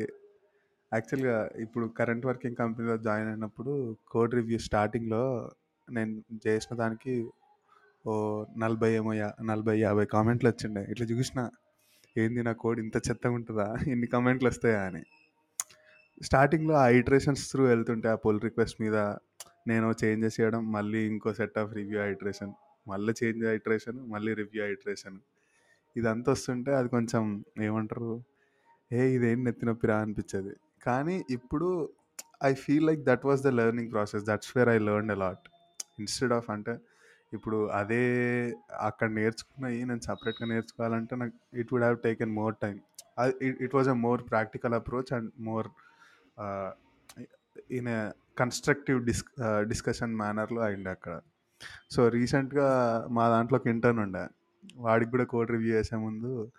యాక్చువల్గా 0.93 1.51
ఇప్పుడు 1.57 1.87
కరెంట్ 1.99 2.27
వర్కింగ్ 2.27 2.57
కంపెనీలో 2.57 2.97
జాయిన్ 2.97 3.29
అయినప్పుడు 3.29 3.73
కోడ్ 4.11 4.35
రివ్యూ 4.35 4.59
స్టార్టింగ్లో 4.59 5.53
నేను 5.89 6.23
చేసిన 6.49 6.77
దానికి 6.77 7.31
ఓ 8.07 8.45
నలభై 8.57 8.93
ఏమో 8.93 9.13
యా 9.13 9.35
నలభై 9.43 9.79
యాభై 9.79 10.05
కామెంట్లు 10.05 10.49
వచ్చిండే. 10.49 10.87
ఇట్లా 10.91 11.07
చూసిన 11.07 11.51
ఏంది 12.17 12.43
నా 12.43 12.53
కోడ్ 12.53 12.81
ఇంత 12.81 12.97
చెత్తగా 12.97 13.33
ఉంటుందా? 13.33 13.77
ఇన్ని 13.87 14.07
కామెంట్లు 14.07 14.49
వస్తాయా? 14.49 14.83
అని. 14.83 15.03
స్టార్టింగ్లో 16.23 16.75
ఆ 16.75 16.89
ఐటరేషన్స్ 16.89 17.51
త్రూ 17.51 17.65
వెళ్తుంటే 17.65 18.09
ఆ 18.09 18.15
పుల్ 18.15 18.41
రిక్వెస్ట్ 18.41 18.81
మీద 18.81 18.97
నేను 19.67 19.95
చేంజెస్ 20.05 20.41
చేయడం 20.41 20.73
మళ్ళీ 20.73 21.07
ఇంకో 21.07 21.35
సెట్ 21.35 21.59
ఆఫ్ 21.59 21.75
రివ్యూ 21.75 22.01
ఐటరేషన్ 22.03 22.53
మళ్ళీ 22.91 23.13
చేంజ్ 23.21 23.45
ఐటరేషన్ 23.57 23.99
మళ్ళీ 24.15 24.33
రివ్యూ 24.41 24.63
ఐటరేషన్. 24.73 25.19
ఇదంతా 25.97 26.31
వస్తుంటే 26.37 26.71
అది 26.79 26.89
కొంచెం 26.97 27.25
ఏమంటారు 27.69 28.11
ఏ 28.91 29.01
ఇదేం 29.17 29.39
నెత్తి 29.47 29.67
నొప్పిరా 29.69 29.97
అనిపించేది. 30.05 30.53
కానీ 30.87 31.17
ఇప్పుడు 31.37 31.69
I 32.51 32.53
feel 32.65 32.87
like 32.89 33.01
that 33.09 33.25
was 33.29 33.41
the 33.47 33.51
learning 33.61 33.91
process 33.95 34.25
that's 34.31 34.53
where 34.57 34.71
I 34.75 34.79
learn 34.89 35.11
a lot 35.17 35.47
instead 36.03 36.35
of 36.39 36.49
అంటే 36.57 36.75
ఇప్పుడు 37.37 37.59
అదే 37.79 38.03
అక్కడ 38.89 39.09
నేర్చుకున్నవి 39.19 39.81
నేను 39.89 40.03
సపరేట్గా 40.09 40.47
నేర్చుకోవాలంటే 40.53 41.15
నాకు 41.23 41.35
it 41.61 41.73
would 41.73 41.85
have 41.87 41.99
taken 42.07 42.33
more 42.41 42.55
time 42.63 42.77
it 43.65 43.75
was 43.79 43.89
a 43.95 43.97
more 44.07 44.23
practical 44.31 44.75
approach 44.79 45.11
and 45.17 45.31
more 45.49 45.69
in 47.79 47.89
a 47.97 47.99
constructive 48.41 48.99
dis 49.09 49.23
discussion 49.73 50.13
మేనర్లో 50.23 50.61
అయింది 50.69 50.91
అక్కడ. 50.95 51.15
సో 51.91 52.09
రీసెంట్గా 52.09 52.69
మా 53.11 53.29
దాంట్లోకి 53.29 53.71
ఇంటర్న్ 53.71 54.01
ఉండే. 54.01 54.29
వాడికి 54.77 55.11
కూడా 55.11 55.25
కోడ్ 55.25 55.51
రివ్యూ 55.51 55.75
చేసే 55.75 55.97
ముందు 55.97 56.53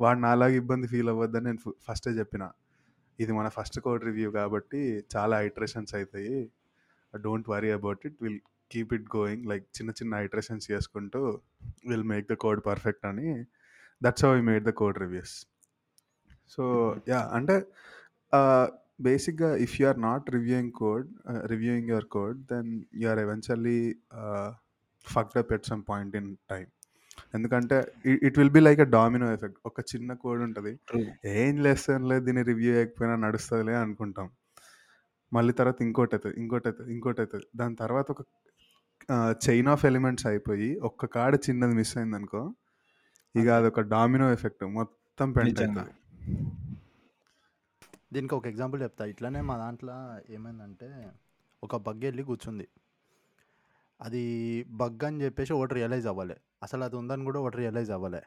వాడు 0.00 0.18
నాలాగా 0.18 0.52
ఇబ్బంది 0.52 0.86
ఫీల్ 0.86 1.08
అవ్వద్దని 1.08 1.44
నేను 1.44 1.72
ఫస్టే 1.88 2.10
చెప్పిన. 2.10 2.50
ఇది 3.20 3.32
మన 3.32 3.48
ఫస్ట్ 3.48 3.80
కోడ్ 3.80 4.04
రివ్యూ 4.04 4.30
కాబట్టి 4.30 5.04
చాలా 5.16 5.40
ఐటరేషన్స్ 5.40 5.94
అవుతాయి 5.94 6.50
don't 7.16 7.48
worry 7.48 7.70
about 7.70 8.06
it. 8.06 8.16
Will 8.22 8.40
keep 8.72 8.94
it 8.94 9.16
going. 9.16 9.46
Like 9.46 9.64
చిన్న 9.76 9.90
చిన్న 9.90 10.14
ఐటరేషన్స్ 10.14 10.70
చేసుకుంటూ 10.70 11.40
will 11.88 12.04
make 12.04 12.26
the 12.32 12.32
code 12.34 12.62
perfect 12.66 13.06
అని. 13.06 13.44
That's 14.02 14.24
how 14.24 14.38
I 14.38 14.40
made 14.40 14.64
the 14.64 14.70
code 14.70 14.98
reviews. 14.98 15.46
So 16.48 16.64
yeah 17.08 17.30
అంటే 17.32 17.62
బేసిక్గా 18.98 19.50
if 19.64 19.74
you 19.80 19.86
are 19.88 20.00
not 20.00 20.26
reviewing 20.36 20.72
code 20.80 21.08
reviewing 21.52 21.90
your 21.92 22.08
code 22.16 22.38
then 22.52 22.70
you 23.02 23.08
are 23.12 23.20
eventually 23.26 23.78
fucked 25.06 25.38
up 25.42 25.52
at 25.56 25.66
some 25.72 25.82
point 25.90 26.14
in 26.20 26.30
time 26.52 26.66
ఎందుకంటే 27.36 27.76
it 28.26 28.36
will 28.38 28.54
be 28.56 28.60
like 28.66 28.80
a 28.84 28.88
domino 28.94 29.26
effect 29.34 29.58
ఒక 29.68 29.80
చిన్న 29.90 30.14
code 30.22 30.40
ఉంటుంది. 30.46 30.72
True 30.88 31.00
ఏం 31.42 31.56
లేదు 31.64 32.22
దీన్ని 32.26 32.42
review 32.50 32.70
చేయకపోయినా 32.76 33.14
నడుస్తుందిలే 33.26 33.76
అనుకుంటాం. 33.82 34.26
మళ్ళీ 35.32 35.52
తర్వాత 35.60 35.78
ఇంకోటి 35.86 36.14
అవుతుంది 36.16 36.36
ఇంకోటి 36.42 36.66
అవుతుంది 36.70 36.90
ఇంకోటి 36.94 37.20
అవుతుంది 37.22 37.46
దాని 37.60 37.76
తర్వాత 37.82 38.06
ఒక 38.14 38.22
చైన్ 39.46 39.68
ఆఫ్ 39.72 39.84
ఎలిమెంట్స్ 39.90 40.26
అయిపోయి 40.30 40.68
ఒక్క 40.88 41.06
కాడ 41.16 41.34
చిన్నది 41.46 41.74
మిస్ 41.80 41.94
అయింది 41.98 42.16
అనుకో 42.20 42.42
ఇక 43.34 43.46
అంతే 43.46 43.54
అదొక 43.58 43.82
డామినో 43.94 44.26
ఎఫెక్ట్ 44.36 44.64
మొత్తం 44.78 45.28
పెంట్ 45.36 45.50
నిజంగా. 45.50 45.84
దీనికి 48.14 48.34
ఒక 48.38 48.46
ఎగ్జాంపుల్ 48.52 48.80
చెప్తా. 48.84 49.04
ఇట్లానే 49.12 49.40
మా 49.50 49.54
దాంట్లో 49.62 49.94
ఏమైందంటే 50.34 50.88
ఒక 51.62 51.76
బగ్ 51.86 52.02
వెళ్ళి 52.08 52.22
కూర్చుంది. 52.30 52.66
అది 54.00 54.22
బగ్ 54.80 55.04
అని 55.08 55.22
చెప్పేసి 55.24 55.52
ఒకటి 55.56 55.74
రియలైజ్ 55.78 56.06
అవ్వాలి. 56.12 56.36
అసలు 56.62 56.82
అది 56.86 56.96
ఉందని 57.00 57.24
కూడా 57.28 57.38
ఒకటి 57.42 57.56
రియలైజ్ 57.62 57.90
అవ్వాలి. 57.96 58.20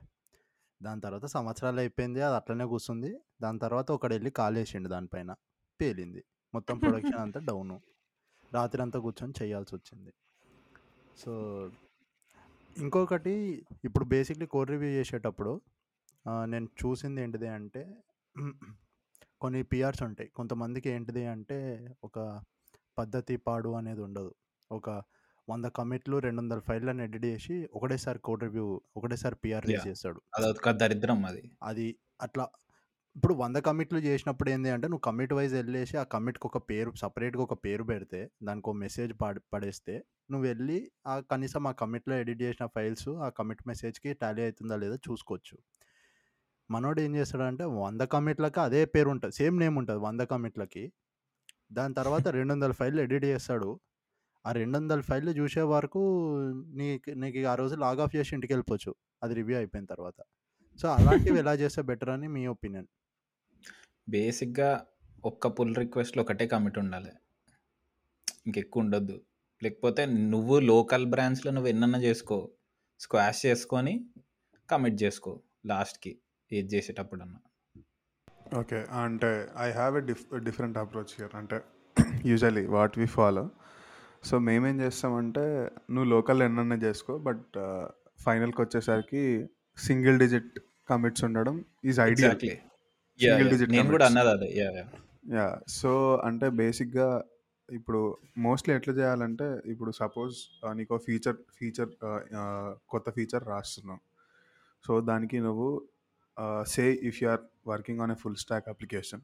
దాని 0.82 1.02
తర్వాత 1.02 1.26
సంవత్సరాలు 1.36 1.80
అయిపోయింది 1.84 2.20
అది 2.28 2.36
అట్లనే 2.40 2.66
కూర్చుంది. 2.74 3.12
దాని 3.42 3.60
తర్వాత 3.66 3.88
ఒకడు 3.98 4.14
వెళ్ళి 4.14 4.32
కాలేసిండు 4.42 4.90
దానిపైన 4.90 5.32
పేలింది. 5.80 6.22
మొత్తం 6.54 6.76
ప్రొడక్షన్ 6.84 7.22
అంతా 7.26 7.40
డౌను 7.50 7.78
రాత్రి 8.52 8.82
అంతా 8.82 9.00
కూర్చొని 9.06 9.34
చేయాల్సి 9.42 9.74
వచ్చింది. 9.76 10.12
సో 11.22 11.32
ఇంకొకటి 12.78 13.34
ఇప్పుడు 13.86 14.06
బేసిక్లీ 14.06 14.48
కోడ్ 14.54 14.72
రివ్యూ 14.74 14.90
చేసేటప్పుడు 14.90 15.54
నేను 16.52 16.68
చూసింది 16.82 17.20
ఏంటిది 17.22 17.48
అంటే 17.58 17.84
కొన్ని 19.42 19.64
పిఆర్స్ 19.64 20.04
ఉంటాయి. 20.04 20.30
కొంతమందికి 20.30 20.90
ఏంటిది 20.90 21.26
అంటే 21.26 21.58
ఒక 22.04 22.42
పద్ధతి 22.98 23.38
పాడు 23.38 23.70
అనేది 23.70 24.02
ఉండదు. 24.02 24.36
ఒక 24.72 24.90
వంద 25.50 25.66
కమిట్లు 25.66 26.20
రెండు 26.20 26.42
వందల 26.42 26.60
ఫైళ్ళని 26.60 27.04
ఎడిట్ 27.04 27.26
చేసి 27.26 27.70
ఒకటేసారి 27.74 28.20
కోడ్ 28.20 28.44
రివ్యూ 28.44 28.82
ఒకటేసారి 28.98 29.36
పిఆర్ 29.36 29.66
రిలీజ్. 29.66 29.88
చేస్తాడు. 29.88 30.22
అదొక 30.36 30.72
దరిద్రం 30.72 31.26
అది. 31.26 31.52
అది 31.64 31.98
అట్లా 32.22 32.46
ఇప్పుడు 33.16 33.34
వంద 33.34 33.56
కమిట్లు 33.56 34.00
చేసినప్పుడు 34.00 34.50
ఏంటి 34.50 34.70
అంటే 34.70 34.88
నువ్వు 34.88 35.02
కమిట్ 35.02 35.34
వైజ్ 35.34 35.54
వెళ్ళేసి 35.54 35.98
ఆ 35.98 36.04
కమిట్కి 36.04 36.48
ఒక 36.48 36.58
పేరు 36.70 36.92
సపరేట్గా 36.96 37.44
ఒక 37.44 37.54
పేరు 37.66 37.84
పెడితే 37.84 38.32
దానికి 38.44 38.70
ఒక 38.70 38.76
మెసేజ్ 38.76 39.14
పడ 39.22 39.40
పడేస్తే 39.54 40.04
నువ్వు 40.32 40.48
వెళ్ళి 40.48 40.92
ఆ 41.08 41.20
కనీసం 41.20 41.68
ఆ 41.68 41.72
కమిట్లో 41.72 42.16
ఎడిట్ 42.16 42.42
చేసిన 42.42 42.66
ఫైల్స్ 42.66 43.10
ఆ 43.10 43.30
కమిట్ 43.30 43.68
మెసేజ్కి 43.68 44.14
టాలీ 44.14 44.42
అవుతుందా 44.42 44.76
లేదా 44.76 44.96
చూసుకోవచ్చు. 44.96 45.58
మనోడు 46.70 47.02
ఏం 47.02 47.16
చేస్తాడంటే 47.16 47.64
వంద 47.64 48.02
కమిట్లకి 48.02 48.60
అదే 48.60 48.86
పేరు 48.86 49.10
ఉంటుంది 49.10 49.36
సేమ్ 49.36 49.60
నేమ్ 49.60 49.78
ఉంటుంది 49.78 50.00
వంద 50.00 50.22
కమిట్లకి. 50.22 50.92
దాని 51.72 51.94
తర్వాత 51.94 52.28
రెండు 52.38 52.54
వందల 52.54 52.72
ఫైళ్ళు 52.72 53.02
ఎడిట్ 53.02 53.26
చేస్తాడు. 53.26 53.80
ఆ 54.46 54.52
రెండు 54.52 54.78
వందల 54.78 55.02
ఫైళ్ళు 55.02 55.32
చూసే 55.32 55.62
వరకు 55.62 56.02
నీకు 56.74 57.12
నీకు 57.12 57.48
ఆ 57.48 57.56
రోజు 57.56 57.76
లాగ్ 57.76 58.00
ఆఫ్ 58.00 58.16
చేసి 58.16 58.36
ఇంటికి 58.36 58.54
వెళ్ళిపోవచ్చు 58.54 58.96
అది 59.24 59.34
రివ్యూ 59.34 59.58
అయిపోయిన 59.58 59.86
తర్వాత. 59.86 60.18
సో 60.80 60.88
అలాంటివి 60.88 61.40
ఎలా 61.40 61.54
చేస్తే 61.54 61.82
బెటర్ 61.82 62.10
అని 62.10 62.28
మీ 62.28 62.48
ఒపీనియన్? 62.48 62.88
బేసిక్గా 64.10 64.88
ఒక్క 65.26 65.48
పుల్ 65.48 65.76
రిక్వెస్ట్లో 65.76 66.24
ఒకటే 66.24 66.48
కమిట్ 66.48 66.80
ఉండాలి. 66.80 67.12
ఇంకెక్కువ 68.46 68.84
ఉండొద్దు. 68.84 69.18
లేకపోతే 69.64 70.06
నువ్వు 70.06 70.60
లోకల్ 70.60 71.06
బ్రాంచ్లో 71.06 71.52
నువ్వు 71.52 71.70
ఎన్నన్నా 71.70 72.00
చేసుకో. 72.00 72.52
స్క్వాష్ 73.00 73.46
చేసుకొని 73.46 73.94
కమిట్ 74.70 75.04
చేసుకో 75.04 75.44
లాస్ట్కి. 75.66 76.12
ఏది 76.52 76.68
చేసేటప్పుడు 76.74 77.22
అన్న 77.24 77.36
ఓకే. 78.60 78.80
అంటే 79.02 79.30
I 79.60 79.70
have 79.72 79.94
a 79.98 80.04
diff 80.10 80.24
different 80.46 80.78
approach 80.82 81.14
here 81.18 81.34
అంటే 81.36 81.58
usually 82.26 82.64
what 82.76 82.96
we 83.00 83.08
follow 83.16 83.44
so 84.24 84.36
మేమేం 84.46 84.78
చేస్తామంటే 84.82 85.44
నువ్వు 85.92 86.08
లోకల్ 86.12 86.42
ఎన్నన్నా 86.44 86.78
చేసుకో 86.86 87.14
బట్ 87.28 87.58
ఫైనల్కి 88.20 88.60
వచ్చేసరికి 88.64 89.24
సింగిల్ 89.78 90.18
డిజిట్ 90.20 90.54
కమిట్స్ 90.90 91.24
ఉండడం 91.28 91.56
ఈజ్ 91.84 92.00
ఐడియల్ 92.04 92.38
సింగిల్ 93.20 93.50
డిజిట్ 93.50 93.72
నేను 93.72 93.88
కూడా 93.88 94.06
కమిట్స్ 94.06 94.10
అన్నది 94.12 94.32
అదే. 94.36 94.48
యా 94.60 94.70
యా 94.78 94.86
యా 95.36 95.48
సో 95.76 95.92
అంటే 96.28 96.48
బేసిక్గా 96.60 97.10
ఇప్పుడు 97.70 98.02
మోస్ట్లీ 98.40 98.72
ఎట్లా 98.74 98.94
చేయాలంటే 98.94 99.46
ఇప్పుడు 99.66 99.92
సపోజ్ 100.00 100.36
నీకు 100.74 100.98
ఫీచర్ 101.08 101.40
ఫీచర్ 101.58 101.90
కొత్త 102.90 103.08
ఫీచర్ 103.18 103.44
రాస్తున్నావు 103.48 104.02
సో 104.86 104.94
దానికి 105.10 105.38
నువ్వు 105.40 105.70
say 106.68 106.94
if 107.04 107.24
you 107.24 107.30
are 107.30 107.40
working 107.68 108.00
on 108.00 108.12
a 108.12 108.16
full 108.16 108.36
stack 108.36 108.70
application 108.70 109.22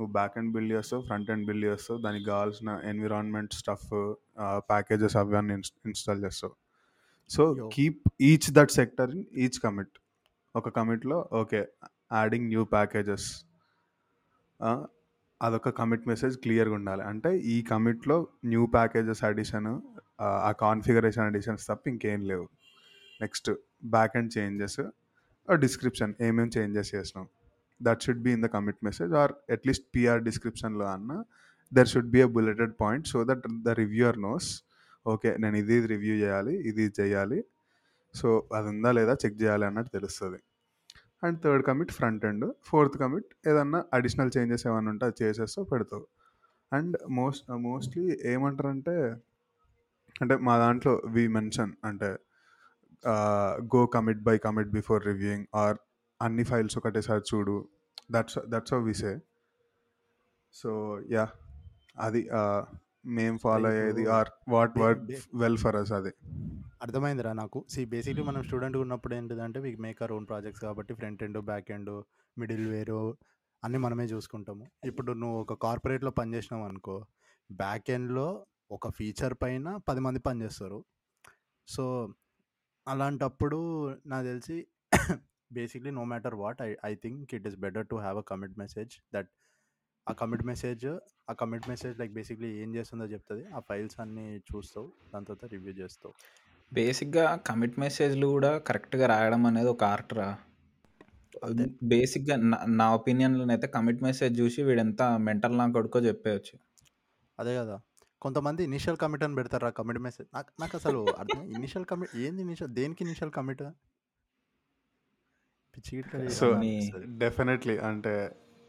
నువ్వు 0.00 0.12
బ్యాక్ 0.12 0.38
ఎండ్ 0.38 0.52
బిల్డ్ 0.52 0.72
చేస్తావు 0.72 1.02
ఫ్రంట్ 1.02 1.30
ఎండ్ 1.30 1.46
బిల్డ్ 1.46 1.64
చేస్తావు 1.64 2.00
దానికి 2.00 2.24
కావాల్సిన 2.24 2.80
ఎన్విరాన్మెంట్ 2.84 3.54
స్టఫ్ 3.54 4.14
ప్యాకేజెస్ 4.56 5.16
అవన్నీ 5.16 5.54
ఇన్స్టాల్ 5.54 6.24
చేస్తావు. 6.24 6.54
So. 7.30 7.70
Keep 7.72 8.00
each 8.20 8.50
that 8.50 8.70
sector 8.70 9.10
in 9.10 9.24
each 9.36 9.60
commit 9.60 9.98
ఒక 10.56 10.68
కమిట్లో 10.68 11.28
ఓకే 11.32 11.68
యాడింగ్ 12.12 12.46
న్యూ 12.46 12.64
ప్యాకేజెస్ 12.64 13.44
అదొక 15.42 15.68
కమిట్ 15.68 16.08
మెసేజ్ 16.08 16.36
క్లియర్గా 16.36 16.74
ఉండాలి. 16.74 17.02
అంటే 17.02 17.38
ఈ 17.38 17.62
కమిట్లో 17.62 18.28
న్యూ 18.44 18.66
ప్యాకేజెస్ 18.66 19.24
అడిషన్ 19.24 19.80
ఆ 20.20 20.52
కాన్ఫిగరేషన్ 20.52 21.24
అడిషన్స్ 21.24 21.66
తప్ప 21.66 21.88
ఇంకేం 21.88 22.22
లేవు. 22.22 22.48
Next 23.20 23.50
back 23.84 24.16
end 24.16 24.38
changes 24.38 24.80
description 25.64 26.14
ఏమేమి 26.28 26.52
చేంజెస్ 26.56 26.90
చేసినాం. 26.94 27.26
That 27.80 28.02
should 28.04 28.22
be 28.26 28.30
in 28.36 28.42
the 28.46 28.48
commit 28.56 28.80
message 28.88 29.12
or 29.22 29.32
at least 29.56 29.86
PR 29.96 30.22
డిస్క్రిప్షన్లో 30.28 30.86
అన్న 30.94 31.12
there 31.72 31.90
should 31.92 32.10
be 32.16 32.22
a 32.26 32.28
bulleted 32.36 32.74
point 32.82 33.06
so 33.12 33.20
that 33.30 33.46
the 33.68 33.74
reviewer 33.82 34.18
knows 34.28 34.48
okay 35.06 35.30
నేను 35.42 35.56
ఇది 35.62 35.76
review 35.94 36.14
చేయాలి 36.22 36.54
ఇది 36.70 36.84
చేయాలి 37.00 37.38
సో 38.14 38.28
అది 38.56 38.68
ఉందా 38.72 38.90
లేదా 38.98 39.14
చెక్ 39.22 39.36
చేయాలి 39.42 39.64
అన్నట్టు 39.68 39.90
తెలుస్తుంది. 39.96 40.38
And 41.22 41.38
third 41.44 41.64
commit 41.68 41.92
front 41.98 42.24
end 42.30 42.46
fourth 42.68 42.96
commit 43.02 43.30
ఏదన్నా 43.50 43.80
అడిషనల్ 43.96 44.30
చేంజెస్ 44.36 44.64
ఏమైనా 44.68 44.90
ఉంటే 44.90 45.04
అది 45.08 45.16
చేసేస్తో 45.22 45.62
పెడతావు. 45.72 46.06
అండ్ 46.72 46.96
మోస్ట్ 47.20 47.50
మోస్ట్లీ 47.68 48.04
ఏమంటారంటే 48.32 48.94
అంటే 50.22 50.36
మా 50.48 50.54
దాంట్లో 50.58 50.92
వి 51.14 51.24
మెన్షన్ 51.36 51.72
అంటే 51.84 52.10
go 53.74 53.80
commit 53.96 54.22
by 54.28 54.36
commit 54.46 54.70
before 54.78 55.02
reviewing 55.06 55.46
or 55.54 55.78
అన్ని 56.20 56.44
ఫైల్స్ 56.44 56.78
ఒకటేసారి 56.78 57.22
చూడు. 57.30 57.56
That's 58.10 58.38
that's 58.52 58.74
how 58.74 58.80
we say 58.90 59.14
so 60.54 60.70
yeah 61.10 61.24
అది 61.98 62.22
మేం 63.16 63.34
ఫాలో 63.38 63.68
అయ్యేది 63.68 64.04
or 64.16 64.30
what 64.48 64.74
work 64.78 65.02
well 65.42 65.58
for 65.64 65.76
us 65.76 65.92
అది. 65.92 66.12
అర్థమైందిరా 66.82 67.32
నాకు. 67.32 67.58
సి 67.68 67.80
బేసిక్లీ 67.84 68.22
మనం 68.22 68.42
స్టూడెంట్ 68.42 68.76
ఉన్నప్పుడు 68.76 69.14
ఏంటిదంటే 69.14 69.58
మీకు 69.60 69.78
మేక్ 69.82 70.00
అవర్ 70.02 70.12
ఓన్ 70.16 70.26
ప్రాజెక్ట్స్ 70.28 70.62
కాబట్టి 70.64 70.92
front 70.94 71.22
end 71.22 71.38
back 71.50 71.70
end 71.76 71.92
middle 72.38 72.66
వేరు 72.70 73.00
అన్నీ 73.62 73.78
మనమే 73.78 74.04
చూసుకుంటాము. 74.04 74.64
ఇప్పుడు 74.84 75.12
నువ్వు 75.12 75.38
ఒక 75.40 75.54
కార్పొరేట్లో 75.62 76.10
పనిచేసినావు 76.10 76.64
అనుకో 76.64 76.96
బ్యాక్ 77.50 77.88
ఎండ్లో 77.90 78.28
ఒక 78.70 78.88
ఫీచర్ 78.90 79.34
పైన 79.42 79.68
పది 79.88 80.00
మంది 80.00 80.20
పనిచేస్తారు 80.20 80.78
సో 81.68 81.84
అలాంటప్పుడు 82.92 83.58
నాకు 84.06 84.26
తెలిసి 84.26 84.56
basically 85.56 85.90
no 85.98 86.04
matter 86.04 86.36
what 86.42 86.60
I 86.68 86.70
I 86.90 86.92
think 87.04 87.34
it 87.38 87.46
is 87.50 87.58
better 87.64 87.86
to 87.92 87.96
have 87.96 88.18
a 88.18 88.24
commit 88.30 88.56
message 88.62 88.94
that 89.14 89.30
ఆ 90.06 90.12
కమిట్ 90.20 90.44
మెసేజ్ 90.50 90.84
ఆ 91.30 91.32
కమిట్ 91.40 91.66
మెసేజ్ 91.68 91.94
లైక్ 92.00 92.12
బేసిక్లీ 92.18 92.50
ఏం 92.62 92.70
చేస్తుందో 92.74 93.06
చెప్తుంది. 93.14 93.44
ఆ 93.56 93.60
ఫైల్స్ 93.68 93.96
అన్నీ 94.04 94.26
చూస్తావు. 94.50 94.88
దాని 95.12 95.26
తర్వాత 95.26 95.46
రివ్యూ 95.54 95.72
చేస్తావు. 95.80 96.14
బేసిక్గా 96.72 97.24
కమిట్ 97.48 97.76
మెసేజ్లు 97.84 98.26
కూడా 98.34 98.52
కరెక్ట్గా 98.68 99.06
రాయడం 99.06 99.42
అనేది 99.50 99.70
ఒక 99.74 99.84
ఆర్ట్ 99.94 100.14
రా. 100.20 100.28
బేసిక్గా 101.92 102.36
నా 102.50 102.58
నా 102.80 102.86
ఒపీనియన్లో 102.98 103.44
అయితే 103.54 103.66
కమిట్ 103.76 104.02
మెసేజ్ 104.08 104.34
చూసి 104.40 104.60
వీడెంత 104.68 105.02
మెంటల్ 105.28 105.58
నా 105.60 105.66
కొడుకో 105.76 105.98
చెప్పేయచ్చు. 106.08 106.54
అదే 107.38 107.52
కదా. 107.60 107.76
కొంతమంది 108.22 108.60
ఇనిషియల్ 108.64 108.98
కమిట్ 108.98 109.24
అని 109.24 109.36
పెడతారు 109.36 109.66
ఆ 109.66 109.74
కమిట్ 109.76 110.00
మెసేజ్ 110.04 110.28
నాకు 110.34 110.50
నాకు 110.60 110.74
అసలు 110.76 111.00
అర్థం 111.18 111.42
ఇనిషియల్ 111.56 111.86
కమిట్ 111.86 112.14
ఏంది 112.22 112.42
ఇనిషియల్ 112.42 112.72
దేనికి 112.74 113.02
ఇనిషియల్ 113.04 113.32
కమిట్ 113.32 113.62
పిచ్చి 115.74 115.92
గిట్ల 115.96 116.20
సో 116.38 116.46
డెఫినెట్లీ 117.18 117.76
అంటే 117.88 118.14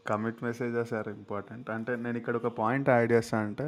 కమిట్ 0.06 0.42
మెసేజెస్ 0.42 0.92
ఆర్ 0.92 1.08
ఇంపార్టెంట్ 1.14 1.68
అంటే 1.70 1.92
నేను 1.96 2.16
ఇక్కడ 2.18 2.36
ఒక 2.36 2.50
పాయింట్ 2.58 2.88
యాడ్ 2.90 3.12
చేస్తా 3.12 3.38
అంటే 3.40 3.66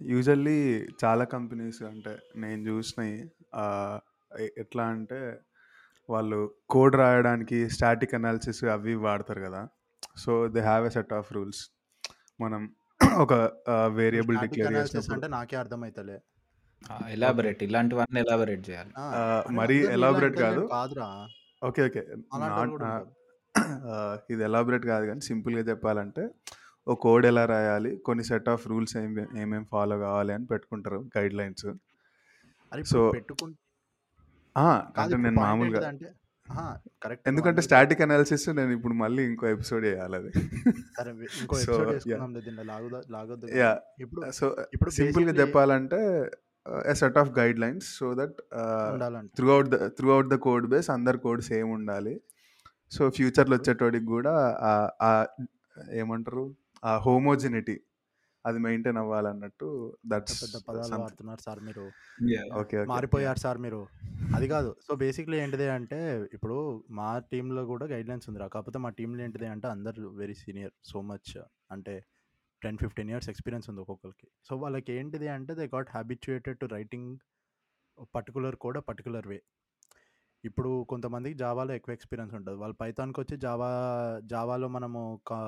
యూజువల్లీ 0.00 0.58
చాలా 1.02 1.24
కంపెనీస్ 1.32 1.82
అంటే 1.88 2.12
నేను 2.36 2.60
చూసినవి 2.68 3.14
ఆ, 3.54 3.64
ఎ- 4.40 4.54
ఎట్లా 4.58 4.84
అంటే 4.88 5.20
వాళ్ళు 6.08 6.38
కోడ్ 6.66 6.96
రాయడానికి 6.96 7.68
స్టాటిక్ 7.68 8.14
అనాలిసిస్ 8.14 8.64
అవి 8.72 8.90
ఇవి 8.90 9.02
వాడతారు 9.02 9.40
కదా. 9.40 9.60
So 10.16 10.32
they 10.48 10.60
have 10.60 10.86
a 10.86 10.90
set 10.90 11.12
of 11.12 11.32
rules 11.32 11.60
మనం 12.40 12.62
ఒక 13.24 13.34
వేరియబుల్ 13.96 14.36
స్టాటిక్ 14.36 14.52
డిక్లేర్ 14.52 14.68
అనాలిసిస్ 14.70 14.94
చేసినప్పుడు. 14.96 15.16
అంటే 15.18 15.28
నాకే 15.34 15.56
అర్థమైతలే. 15.56 16.16
ఓకే. 16.82 17.08
ఎలాబరేట్ 17.14 17.60
ఇలాంటివన్నీ 17.66 18.20
ఎలాబరేట్ 18.24 18.62
చేయాలి. 18.68 18.90
ఆ, 18.96 19.04
ఆ, 19.18 19.24
మరీ 19.58 19.76
అందరు 19.80 19.94
ఎలాబరేట్ 19.96 20.36
కాదు. 20.42 20.62
కాదురా. 20.72 21.08
Okay 21.62 21.80
okay. 21.88 22.02
ఉంటారు 22.66 23.06
ఇది 24.32 24.42
ఎలాబరేట్ 24.48 24.84
కాదు 24.90 25.04
కానీ 25.06 25.22
సింపుల్గా 25.28 25.62
చెప్పాలంటే 25.68 26.24
ఓ 26.86 26.94
కోడ్ 27.02 27.24
ఎలా 27.30 27.42
రాయాలి 27.50 27.90
కొన్ని 28.06 28.24
సెట్ 28.28 28.48
ఆఫ్ 28.52 28.64
రూల్స్ 28.70 28.94
ఏం 28.96 29.10
ఏమేమి 29.42 29.66
ఫాలో 29.72 29.96
కావాలి 30.04 30.32
అని 30.36 30.46
పెట్టుకుంటారు 30.52 30.98
గైడ్ 31.16 31.34
లైన్స్ 31.40 31.66
అరే 32.72 32.82
సో 32.84 32.98
ఇప్పుడు 33.00 33.16
పెట్టుకుంటే 33.16 33.58
కాదు 34.56 35.00
అంటే 35.00 35.08
ఇప్పుడు 35.08 35.22
నేను 35.24 35.38
పాయింట్ 35.38 35.42
మామూలుగా 35.44 35.80
ఏంటిదంటే 35.80 36.08
కరెక్ట్ 37.02 37.26
ఎందుకంటే 37.28 37.60
స్టాటిక్ 37.66 38.02
అనాలిసిస్ 38.06 38.46
నేను 38.58 38.72
ఇప్పుడు 38.76 38.94
మళ్ళీ 38.94 39.22
ఇంకో 39.30 39.46
ఎపిసోడ్ 39.48 39.84
చేయాలి 39.84 40.16
అది. 40.16 40.30
సరే 40.96 41.10
ఇంకో 41.40 41.54
సో 41.66 41.74
ఎపిసోడ్ 41.74 41.90
యా 43.60 43.72
కానీ 43.72 44.02
ఇప్పుడు 44.04 44.22
సో 44.38 44.46
ఇప్పుడు 44.74 44.90
సింపుల్గా 44.90 45.26
బేసిక్లీ 45.26 45.42
చెప్పాలంటే 45.42 46.00
a 46.86 46.94
set 46.94 47.18
of 47.18 47.30
guidelines 47.58 47.86
so 47.98 48.08
that 48.14 48.38
ఉండాలంట. 48.94 49.30
Throughout 49.54 49.70
the 49.74 49.78
throughout 50.12 50.30
the 50.34 50.38
code 50.46 50.66
base 50.66 50.90
అందరి 50.90 51.18
కోడ్ 51.18 51.42
సేమ్ 51.50 51.70
ఉండాలి 51.70 52.14
సో 52.92 53.02
ఫ్యూచర్లో 53.10 53.54
వచ్చేటోడికి 53.56 54.06
కూడా 54.06 54.34
ఏమంటారు? 56.00 56.44
ఆ 56.84 56.90
హోమోజినిటీ 56.96 57.76
అది 58.46 58.58
మెయింటైన్ 58.58 58.96
అవ్వాలన్నట్టు 58.96 59.66
దట్స్ 60.06 60.42
పెద్ద 60.42 60.64
పదాలు 60.68 61.00
వాడుతున్నారు 61.00 61.40
సార్ 61.40 61.60
మీరు. 61.60 61.84
ఓకే 62.60 62.84
మారిపోయారు 62.84 63.38
సార్ 63.38 63.58
మీరు. 63.58 63.88
అది 64.36 64.48
కాదు. 64.48 64.76
సో 64.86 64.94
బేసిక్లీ 64.94 65.38
ఏంటిది 65.38 65.68
అంటే 65.68 66.28
ఇప్పుడు 66.32 66.84
మా 66.90 67.18
టీంలో 67.18 67.66
కూడా 67.66 67.86
గైడ్ 67.86 68.08
లైన్స్ 68.08 68.28
ఉంది 68.28 68.38
కాకపోతే 68.38 68.78
మా 68.78 68.90
టీంలో 68.90 69.22
ఏంటిది 69.24 69.46
అంటే 69.46 69.68
అందరు 69.68 70.08
వెరీ 70.08 70.34
సీనియర్ 70.34 70.72
సో 70.84 71.00
మచ్. 71.00 71.42
అంటే 71.70 72.04
టెన్ 72.62 72.78
ఫిఫ్టీన్ 72.78 73.10
ఇయర్స్ 73.10 73.28
ఎక్స్పీరియన్స్ 73.28 73.70
ఉంది 73.70 73.80
ఒక్కొక్కరికి. 73.80 74.28
సో 74.44 74.56
వాళ్ళకి 74.56 74.92
ఏంటిది 74.92 75.28
అంటే 75.28 75.54
they 75.54 75.66
got 75.74 75.90
habituated 75.90 76.58
to 76.58 76.66
writing 76.66 77.18
particular 78.14 78.56
code 78.56 78.78
particular 78.88 79.26
way 79.26 79.42
ఇప్పుడు 80.44 80.70
కొంతమందికి 80.90 81.36
జావాలో 81.40 81.72
ఎక్కువ 81.74 81.92
ఎక్స్పీరియన్స్ 81.96 82.34
ఉంటుంది. 82.36 82.58
వాళ్ళు 82.60 82.76
పైథాన్కి 82.80 83.18
వచ్చి 83.22 83.36
జావా 83.42 83.68
జావాలో 84.32 84.68
మనము 84.76 85.00
కా 85.28 85.38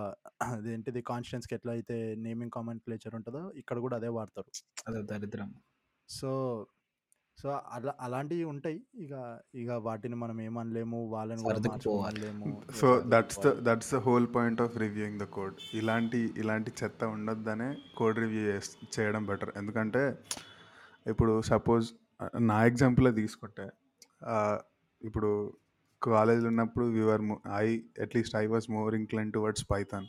అదేంటిది 0.49 1.01
కాన్స్టెన్స్కి 1.11 1.55
ఎట్లా 1.59 1.73
అయితే 1.77 1.97
నేమింగ్ 2.25 2.55
కామెంట్ 2.57 2.83
క్లేచర్ 2.87 3.15
ఉంటుందో 3.19 3.43
ఇక్కడ 3.61 3.79
కూడా 3.85 3.97
అదే 4.01 4.11
వాడతారు. 4.17 4.51
అదే 4.89 5.01
దరిద్రం. 5.11 5.51
సో 6.09 6.31
సో 7.39 7.47
అలా 7.75 7.93
అలాంటివి 8.05 8.45
ఉంటాయి. 8.51 8.77
ఇక 9.05 9.13
ఇక 9.61 9.71
వాటిని 9.87 10.17
మనం 10.23 10.37
ఏమనలేము 10.45 10.99
వాళ్ళని 11.13 11.43
ఇక 11.43 11.47
so 12.81 12.89
that's 13.13 13.39
the 13.41 13.53
that's 13.69 13.93
the 13.95 14.01
whole 14.07 14.27
point 14.35 14.61
of 14.65 14.77
reviewing 14.83 15.21
the 15.23 15.29
code 15.37 15.57
ఇలాంటి 15.81 16.21
ఇలాంటి 16.43 16.73
చెత్త 16.81 17.03
ఉండొద్దనే 17.15 17.69
కోడ్ 17.99 18.21
రివ్యూ 18.25 18.43
చేయడం 18.97 19.25
బెటర్ 19.31 19.53
ఎందుకంటే 19.61 20.03
ఇప్పుడు 21.07 21.33
సపోజ్ 21.51 21.89
నా 22.49 22.59
ఎగ్జాంపులే 22.67 23.13
తీసుకుంటే 23.19 23.65
ఆ, 24.27 24.35
ఇప్పుడు 25.05 25.53
కాలేజ్లో 26.03 26.49
ఉన్నప్పుడు 26.49 26.85
whatever 26.85 27.21
I 27.55 27.81
at least 28.03 28.37
I 28.37 28.47
was 28.47 28.71
more 28.71 28.95
incline 28.95 29.33
towards 29.33 29.67
Python 29.71 30.07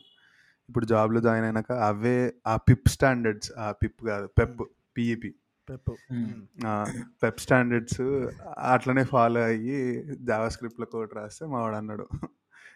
ఇప్పుడు 0.69 0.85
జాబ్లో 0.85 1.21
జాయిన్ 1.21 1.45
అయినాక 1.45 1.71
అవే 1.71 2.33
ఆ 2.47 2.55
పిప్ 2.57 2.87
స్టాండర్డ్స్ 2.87 3.51
ఆ 3.57 3.71
పిప్ 3.71 4.05
కాదు 4.05 4.27
PEP 4.27 4.61
PEP. 4.97 5.35
Um. 5.91 6.33
PEP 7.23 7.39
standards 7.39 8.01
అట్లనే 8.59 9.03
ఫాలో 9.03 9.41
అయ్యి 9.41 10.03
జావా 10.15 10.49
స్క్రిప్ట్లో 10.49 10.85
కోడ్ 10.85 11.13
రాస్తే 11.13 11.45
మావాడు 11.45 11.75
అన్నాడు 11.75 12.07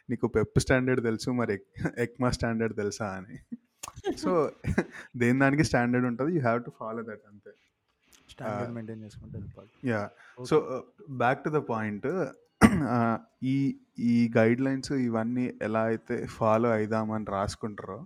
నీకు 0.10 0.28
పెప్ 0.28 0.60
స్టాండర్డ్ 0.60 1.04
తెలుసు 1.04 1.30
మరి 1.30 1.54
ఎక్- 1.54 1.88
ఎక్మా 1.98 2.30
స్టాండర్డ్ 2.30 2.76
తెలుసా? 2.76 3.06
అని. 3.06 3.58
సో 4.18 4.52
దేని 5.18 5.40
దానికి 5.40 5.64
స్టాండర్డ్ 5.64 6.08
ఉంటుంది? 6.08 6.36
You 6.36 6.42
have 6.42 6.64
to 6.64 6.72
follow 6.80 7.04
that 7.04 7.22
అంతే. 7.28 7.52
స్టాండర్డ్ 8.38 8.74
మెయింటైన్ 8.76 9.04
చేసుకుంటే 9.06 9.34
వెళ్ళిపోవాలి 9.38 9.72
yeah. 9.92 10.02
So 10.50 10.56
back 11.24 11.42
to 11.46 11.50
the 11.56 11.62
point 11.72 12.08
ఈ 13.52 13.56
ఈ 14.12 14.14
గైడ్ 14.38 14.62
లైన్స్ 14.66 14.92
ఇవన్నీ 15.08 15.46
ఎలా 15.68 15.82
అయితే 15.92 16.16
ఫాలో 16.38 16.70
అయిదామని 16.78 17.28
రాసుకుంటారో 17.36 17.98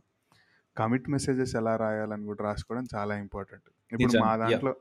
కమిట్ 0.78 1.08
మెసేజెస్ 1.14 1.54
ఎలా 1.60 1.74
రాయాలని 1.84 2.26
కూడా 2.30 2.42
రాసుకోవడం 2.48 2.86
చాలా 2.94 3.14
ఇంపార్టెంట్. 3.24 3.68
ఇప్పుడు 3.92 4.14
మా 4.26 4.32
దాంట్లో 4.42 4.74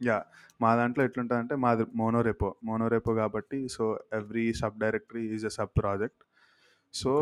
యా 0.00 0.16
మా 0.62 0.70
దాంట్లో 0.78 1.02
ఎట్లుంటుందంటే 1.08 1.54
మాది 1.64 1.84
మోనోరెపో 2.00 2.48
మోనోరెపో 2.68 3.12
కాబట్టి 3.22 3.58
so 3.74 3.84
every 4.18 4.46
subdirectory 4.84 5.24
is 5.36 5.46
a 5.50 5.52
sub 5.58 5.74
project. 5.80 6.22
So 6.94 7.12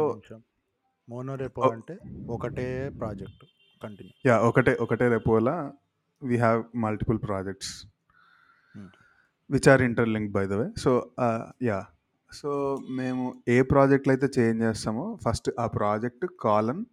monorepo 1.09 1.62
అంటే 1.77 1.97
ఒకటే 2.37 2.66
ప్రాజెక్ట్ 3.01 3.45
కంటిన్యూ. 3.83 4.14
యా 4.29 4.37
ఒకటే 4.51 4.75
ఒకటే 4.87 5.09
రెపోలా 5.16 5.57
we 6.22 6.37
have 6.37 6.62
multiple 6.74 7.18
projects 7.18 7.87
which 9.50 9.68
are 9.68 9.82
interlink 9.82 10.32
by 10.32 10.46
the 10.46 10.52
way 10.52 10.66
so 10.76 11.14
yeah 11.62 11.80
so 12.30 12.50
మేము 12.90 13.42
ఏ 13.48 13.62
ప్రాజెక్ట్లో 13.62 14.12
అయితే 14.14 14.28
చేంజ్ 14.38 14.62
చేస్తామో 14.62 15.18
ఫస్ట్ 15.24 15.50
ఆ 15.58 15.66
ప్రాజెక్ట్ 15.66 16.26
కాలన్ 16.40 16.85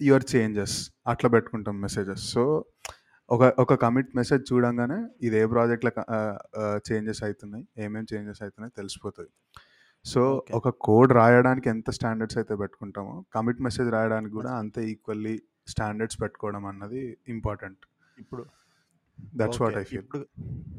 యువర్ 0.00 0.24
చేంజెస్ 0.36 0.90
అట్లా 1.06 1.30
పెట్టుకుంటాం 1.30 1.80
మెసేజెస్ 1.80 2.20
సో 2.20 2.64
ఒక 3.28 3.42
ఒక 3.58 3.74
కమిట్ 3.74 4.16
మెసేజ్ 4.16 4.52
చూడంగానే 4.52 4.98
ఇది 5.20 5.36
ఏ 5.36 5.46
ప్రాజెక్ట్లో 5.46 5.90
చేంజెస్ 6.90 7.24
అవుతున్నాయి 7.24 7.64
ఏమేమి 7.78 8.06
చేంజెస్ 8.14 8.42
అవుతున్నాయి 8.42 8.72
తెలిసిపోతుంది. 8.76 9.30
సో 10.04 10.44
ఒక 10.54 10.68
కోడ్ 10.68 11.12
రాయడానికి 11.12 11.68
ఎంత 11.68 11.90
స్టాండర్డ్స్ 11.90 12.38
అయితే 12.38 12.54
పెట్టుకుంటామో 12.54 13.24
కమిట్ 13.34 13.60
మెసేజ్ 13.60 13.90
రాయడానికి 13.90 14.34
కూడా 14.34 14.50
అంతే 14.50 14.82
ఈక్వల్లీ 14.90 15.34
స్టాండర్డ్స్ 15.68 16.22
పెట్టుకోవడం 16.22 16.66
అన్నది 16.66 17.18
ఇంపార్టెంట్ 17.28 17.82
ఇప్పుడు 18.18 18.44
that's 19.38 19.60
what 19.62 19.74
okay. 19.74 19.80
I 19.80 19.88
feel 19.90 20.02
ఇప్పుడు 20.02 20.24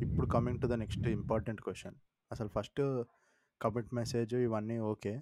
ఇప్పుడు 0.06 0.28
coming 0.34 0.60
to 0.62 0.68
the 0.68 0.78
next 0.82 1.08
important 1.14 1.62
question 1.62 1.98
అసలు 2.32 2.50
ఫస్ట్ 2.56 2.82
కమిట్ 3.62 3.92
మెసేజ్ 3.98 4.34
ఇవన్నీ 4.42 4.78
ఓకే. 4.90 5.14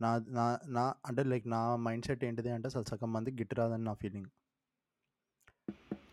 నా 0.00 0.08
నా 0.36 0.44
నా 0.74 0.84
అంటే 1.08 1.22
లైక్ 1.30 1.44
నా 1.52 1.60
మైండ్ 1.84 2.06
సెట్ 2.08 2.22
ఏంటిది 2.24 2.50
అంటే 2.54 2.66
అసలు 2.72 2.86
సగం 2.90 3.10
మంది 3.12 3.30
గిట్ 3.38 3.54
రాదని 3.58 3.84
నా 3.84 3.94
ఫీలింగ్ 4.00 4.30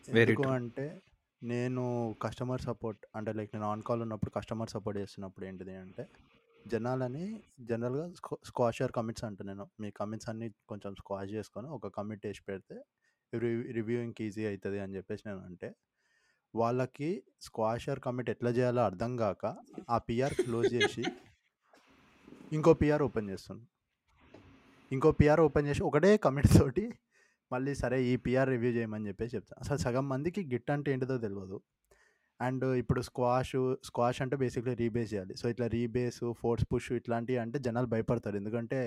వెరీ 0.09 0.21
ఎందుకు 0.25 0.43
ట్రూ 0.43 0.51
అంటే 0.57 0.85
నేను 1.41 1.83
కస్టమర్ 2.21 2.63
సపోర్ట్ 2.65 3.03
అంటే 3.17 3.31
లైక్ 3.33 3.51
నేను 3.55 3.67
ఆన్ 3.67 3.83
కాల్ 3.87 4.01
ఉన్నప్పుడు 4.05 4.31
కస్టమర్ 4.35 4.71
సపోర్ట్ 4.73 4.97
చేస్తున్నప్పుడు 5.01 5.45
ఏంటిది 5.45 5.75
అంటే 5.77 6.03
జనాలని 6.65 7.23
జనరల్గా 7.69 8.03
స్క్వా 8.17 8.37
స్క్వాషర్ 8.47 8.91
కమిట్స్ 8.97 9.23
అంట 9.27 9.39
నేను. 9.41 9.65
మీ 9.81 9.89
కమిట్స్ 9.99 10.27
అన్ని 10.31 10.47
కొంచెం 10.69 10.91
స్క్వాష్ 10.99 11.31
చేసుకొని 11.31 11.67
ఒక 11.77 11.89
కమిట్ 11.97 12.25
వేసి 12.27 12.43
పెడితే 12.49 12.75
రివ్యూయింగ్కి 13.77 14.23
ఈజీ 14.27 14.43
అవుతుంది 14.45 14.79
అని 14.79 14.95
చెప్పేసి 14.97 15.23
నేను 15.27 15.41
అంటే 15.49 15.69
వాళ్ళకి 16.53 17.23
స్క్వాషర్ 17.41 17.99
కమిట్ 17.99 18.29
ఎట్లా 18.29 18.49
చేయాలో 18.49 18.81
అర్థం 18.83 19.17
కాక 19.17 19.45
ఆ 19.89 19.97
పిఆర్ 19.97 20.33
క్లోజ్ 20.33 20.73
చేసి 20.73 21.03
ఇంకో 22.53 22.73
పిఆర్ 22.73 23.01
ఓపెన్ 23.01 23.29
చేస్తుంది 23.29 23.65
ఇంకో 24.91 25.11
పిఆర్ 25.11 25.41
ఓపెన్ 25.41 25.67
చేసి 25.67 25.83
ఒకటే 25.83 26.17
కమిట్ 26.17 26.49
తోటి 26.59 26.85
మళ్ళీ 27.51 27.75
సరే 27.75 28.03
ఈ 28.03 28.15
పిఆర్ 28.15 28.49
రివ్యూ 28.49 28.71
చేయమని 28.71 29.07
చెప్పేసి 29.07 29.35
చెప్తాను 29.35 29.59
అసలు 29.59 29.77
సగం 29.77 30.09
మందికి 30.09 30.41
గిట్ 30.43 30.71
అంటే 30.71 30.91
ఏంటిదో 30.91 31.17
తెలియదు 31.17 31.61
అండ్ 32.39 32.65
ఇప్పుడు 32.81 33.01
స్క్వాష్ 33.01 33.55
స్క్వాష్ 33.85 34.21
అంటే 34.21 34.35
బేసిక్లీ 34.35 34.73
రీబేస్ 34.73 35.13
చేయాలి. 35.13 35.33
సో 35.37 35.49
ఇట్లా 35.49 35.67
రీబేస్ 35.67 36.33
ఫోర్స్ 36.41 36.65
పుష్ 36.73 36.91
ఇట్లాంటివి 36.91 37.37
అంటే 37.37 37.59
జనాలు 37.59 37.85
భయపడతారు. 37.85 38.37
ఎందుకంటే 38.37 38.79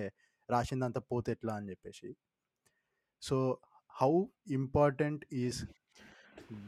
రాసిందంతా 0.50 1.00
పోతే 1.00 1.32
ఎట్లా 1.32 1.52
అని 1.54 1.70
చెప్పేసి. 1.70 2.16
So 3.22 3.58
how 4.00 4.24
important 4.50 5.22
is 5.32 5.60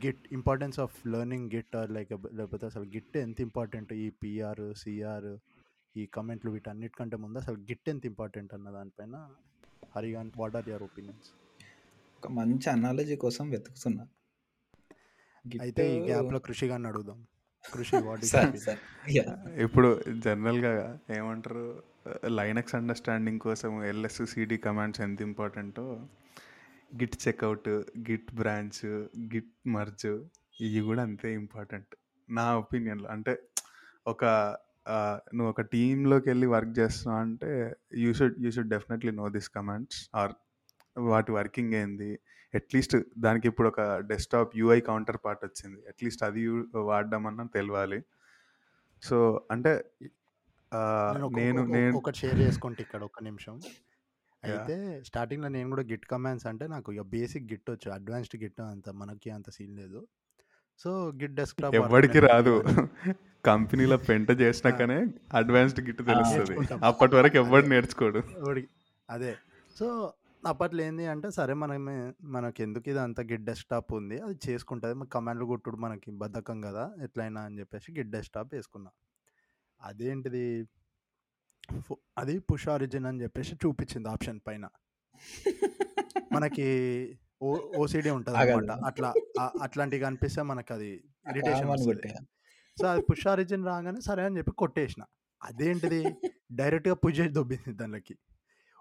git 0.05 0.25
importance 0.33 0.81
of 0.81 1.07
learning 1.07 1.51
git 1.55 1.77
or 1.77 1.91
like 1.91 2.13
లేకపోతే 2.35 2.67
అసలు 2.67 2.85
గిట్ 2.85 3.17
ఎంత 3.17 3.41
ఇంపార్టెంట్ 3.41 3.93
ఈ 3.93 4.11
పిఆర్ 4.11 4.75
సిఆర్ 4.75 5.39
ఈ 5.97 6.07
కమెంట్లు 6.07 6.51
వీటన్నిటికంటే 6.51 7.17
ముందు 7.17 7.39
అసలు 7.39 7.57
గిట్ 7.57 7.89
ఎంత 7.89 8.07
ఇంపార్టెంట్ 8.07 8.55
అన్న 8.55 8.71
దానిపైన 8.71 9.17
హరిగాన్ 9.97 10.31
వాట్ 10.37 10.57
ఆర్ 10.57 10.69
యువర్ 10.69 10.83
ఒపీనియన్స్ 10.83 11.31
ఒక 12.19 12.29
మంచి 12.33 12.71
అనాలజీ 12.71 13.17
కోసం 13.17 13.51
వెతుకుతున్నా. 13.51 14.05
అయితే 15.61 15.97
ఈ 15.97 15.99
గ్యాప్లో 16.01 16.39
కృషి 16.39 16.67
గారిని 16.67 16.89
అడుగుదాం. 16.89 17.27
కృషి 17.73 17.97
వాట్ 17.97 18.25
ఇప్పుడు 19.61 19.89
జనరల్గా 20.25 20.99
ఏమంటారు 21.17 21.83
లైనక్స్ 22.29 22.75
అండర్స్టాండింగ్ 22.75 23.41
కోసం 23.41 23.85
ఎల్ఎస్ 23.85 24.23
సిడి 24.27 24.57
కమాండ్స్ 24.59 25.01
ఎంత 25.01 25.23
ఇంపార్టెంటో 25.23 25.87
git 26.95 27.29
checkout 27.29 27.69
git 28.11 28.35
branch 28.35 28.87
git 29.19 29.69
merge 29.69 30.07
ఇవి 30.61 30.81
కూడా 30.81 31.03
అంతే 31.03 31.35
ఇంపార్టెంట్. 31.35 31.95
నా 32.31 32.59
ఒపీనియన్లో 32.59 33.09
అంటే 33.09 33.43
ఒక 34.07 34.25
నువ్వు 35.35 35.49
ఒక 35.49 35.61
టీంలోకి 35.61 36.29
వెళ్ళి 36.29 36.47
వర్క్ 36.47 36.79
చేస్తున్నావు 36.79 37.23
అంటే 37.23 37.77
you 37.95 38.13
should 38.13 38.35
you 38.41 38.51
should 38.51 38.69
definitely 38.69 39.11
know 39.11 39.29
this 39.29 39.49
commands 39.49 40.11
or 40.15 40.33
వాటి 40.99 41.33
వర్కింగ్ 41.33 41.75
ఏంది? 41.75 42.19
అట్లీస్ట్ 42.55 42.97
దానికి 43.19 43.49
ఇప్పుడు 43.49 43.69
ఒక 43.69 43.81
డెస్క్టాప్ 43.81 44.57
యూఐ 44.57 44.81
కౌంటర్ 44.81 45.17
పార్ట్ 45.25 45.45
వచ్చింది. 45.45 45.81
అట్లీస్ట్ 45.89 46.23
అది 46.23 46.49
వాడడం 46.75 47.27
అన్న 47.27 47.47
తెలియాలి 47.55 48.05
సో 49.03 49.47
అంటే 49.51 49.85
నేను 50.75 51.29
నేను 51.29 51.63
ఒక- 51.63 51.73
నేను 51.73 51.97
ఒకటి 51.97 52.17
షేర్ 52.17 52.39
చేసుకుంటే 52.39 52.83
ఇక్కడ 52.83 53.03
ఒక 53.03 53.23
నిమిషం. 53.23 53.61
అయితే 54.45 55.03
స్టార్టింగ్లో 55.07 55.49
నేను 55.49 55.69
కూడా 55.71 55.83
గిట్ 55.83 56.07
కమాండ్స్ 56.07 56.47
అంటే 56.47 56.67
నాకు 56.67 56.93
ఇక 56.93 57.01
బేసిక్ 57.01 57.53
గిట్ 57.53 57.71
వచ్చు 57.71 57.93
అడ్వాన్స్డ్ 57.93 58.43
గిట్ 58.43 58.61
అంత 58.61 58.91
మనకి 58.91 59.31
అంత 59.31 59.51
సీన్ 59.51 59.77
లేదు. 59.77 60.07
సో 60.79 61.13
గిట్ 61.23 61.35
డెస్క్టాప్ 61.35 61.75
ఎవరికి 61.75 62.21
రాదు. 62.21 62.65
కంపెనీలో 63.45 63.97
పెంట 63.97 64.31
చేసినాకనే 64.31 65.07
అడ్వాన్స్డ్ 65.35 65.81
గిట్ 65.81 65.99
తెలుస్తుంది. 65.99 66.75
అప్పటి 66.85 67.15
వరకు 67.15 67.37
ఎవరు 67.37 67.67
నేర్చుకోడు. 67.67 68.23
అదే. 69.11 69.37
సో 69.79 70.13
అప్పట్లో 70.47 70.83
ఏంది 70.83 71.07
అంటే 71.07 71.31
సరే 71.31 71.55
మనమే 71.55 72.13
మనకి 72.23 72.63
ఎందుకు 72.63 72.89
ఇది 72.89 73.01
అంత 73.01 73.21
గిట్ 73.21 73.45
డెస్క్టాప్ 73.45 73.95
ఉంది 73.95 74.21
అది 74.21 74.39
చేసుకుంటుంది. 74.49 75.07
కమాండ్లు 75.13 75.47
కొట్టుడు 75.47 75.77
మనకి 75.77 76.11
బద్ధకం 76.11 76.61
కదా 76.61 76.93
ఎట్లయినా 77.03 77.41
అని 77.41 77.59
చెప్పేసి 77.59 77.93
గిట్ 77.93 78.11
డెస్క్టాప్ 78.11 78.55
వేసుకున్నా. 78.55 78.91
అదేంటిది? 79.83 80.69
అది 82.19 82.39
పుష్ 82.51 82.69
ఆరిజిన్ 82.69 83.07
అని 83.07 83.23
చెప్పేసి 83.23 83.55
చూపించింది 83.55 84.09
ఆప్షన్ 84.09 84.41
పైన. 84.47 84.65
మనకి 86.33 86.67
ఓ 87.43 87.49
ఓసిడి 87.77 88.11
ఉంటుంది 88.11 88.39
అనమాట 88.39 88.71
ఆగదు. 88.71 88.85
అట్లా 88.87 89.11
అట్లాంటివి 89.63 90.03
కనిపిస్తే 90.03 90.43
మనకి 90.43 90.73
అది 90.73 90.91
ఇరిటేషన్ 91.31 92.27
సో 92.79 92.87
అది 92.89 93.03
పుష్ 93.11 93.27
ఆరిజిన్ 93.27 93.67
రాగానే 93.67 94.01
సరే 94.01 94.23
అని 94.23 94.39
చెప్పి 94.39 94.53
కొట్టేసిన. 94.53 95.03
అదేంటిది? 95.41 96.01
డైరెక్ట్గా 96.61 96.95
పుష్ 96.95 97.19
చేసి 97.21 97.33
దొబ్బింది 97.33 97.73
దానికి 97.73 98.15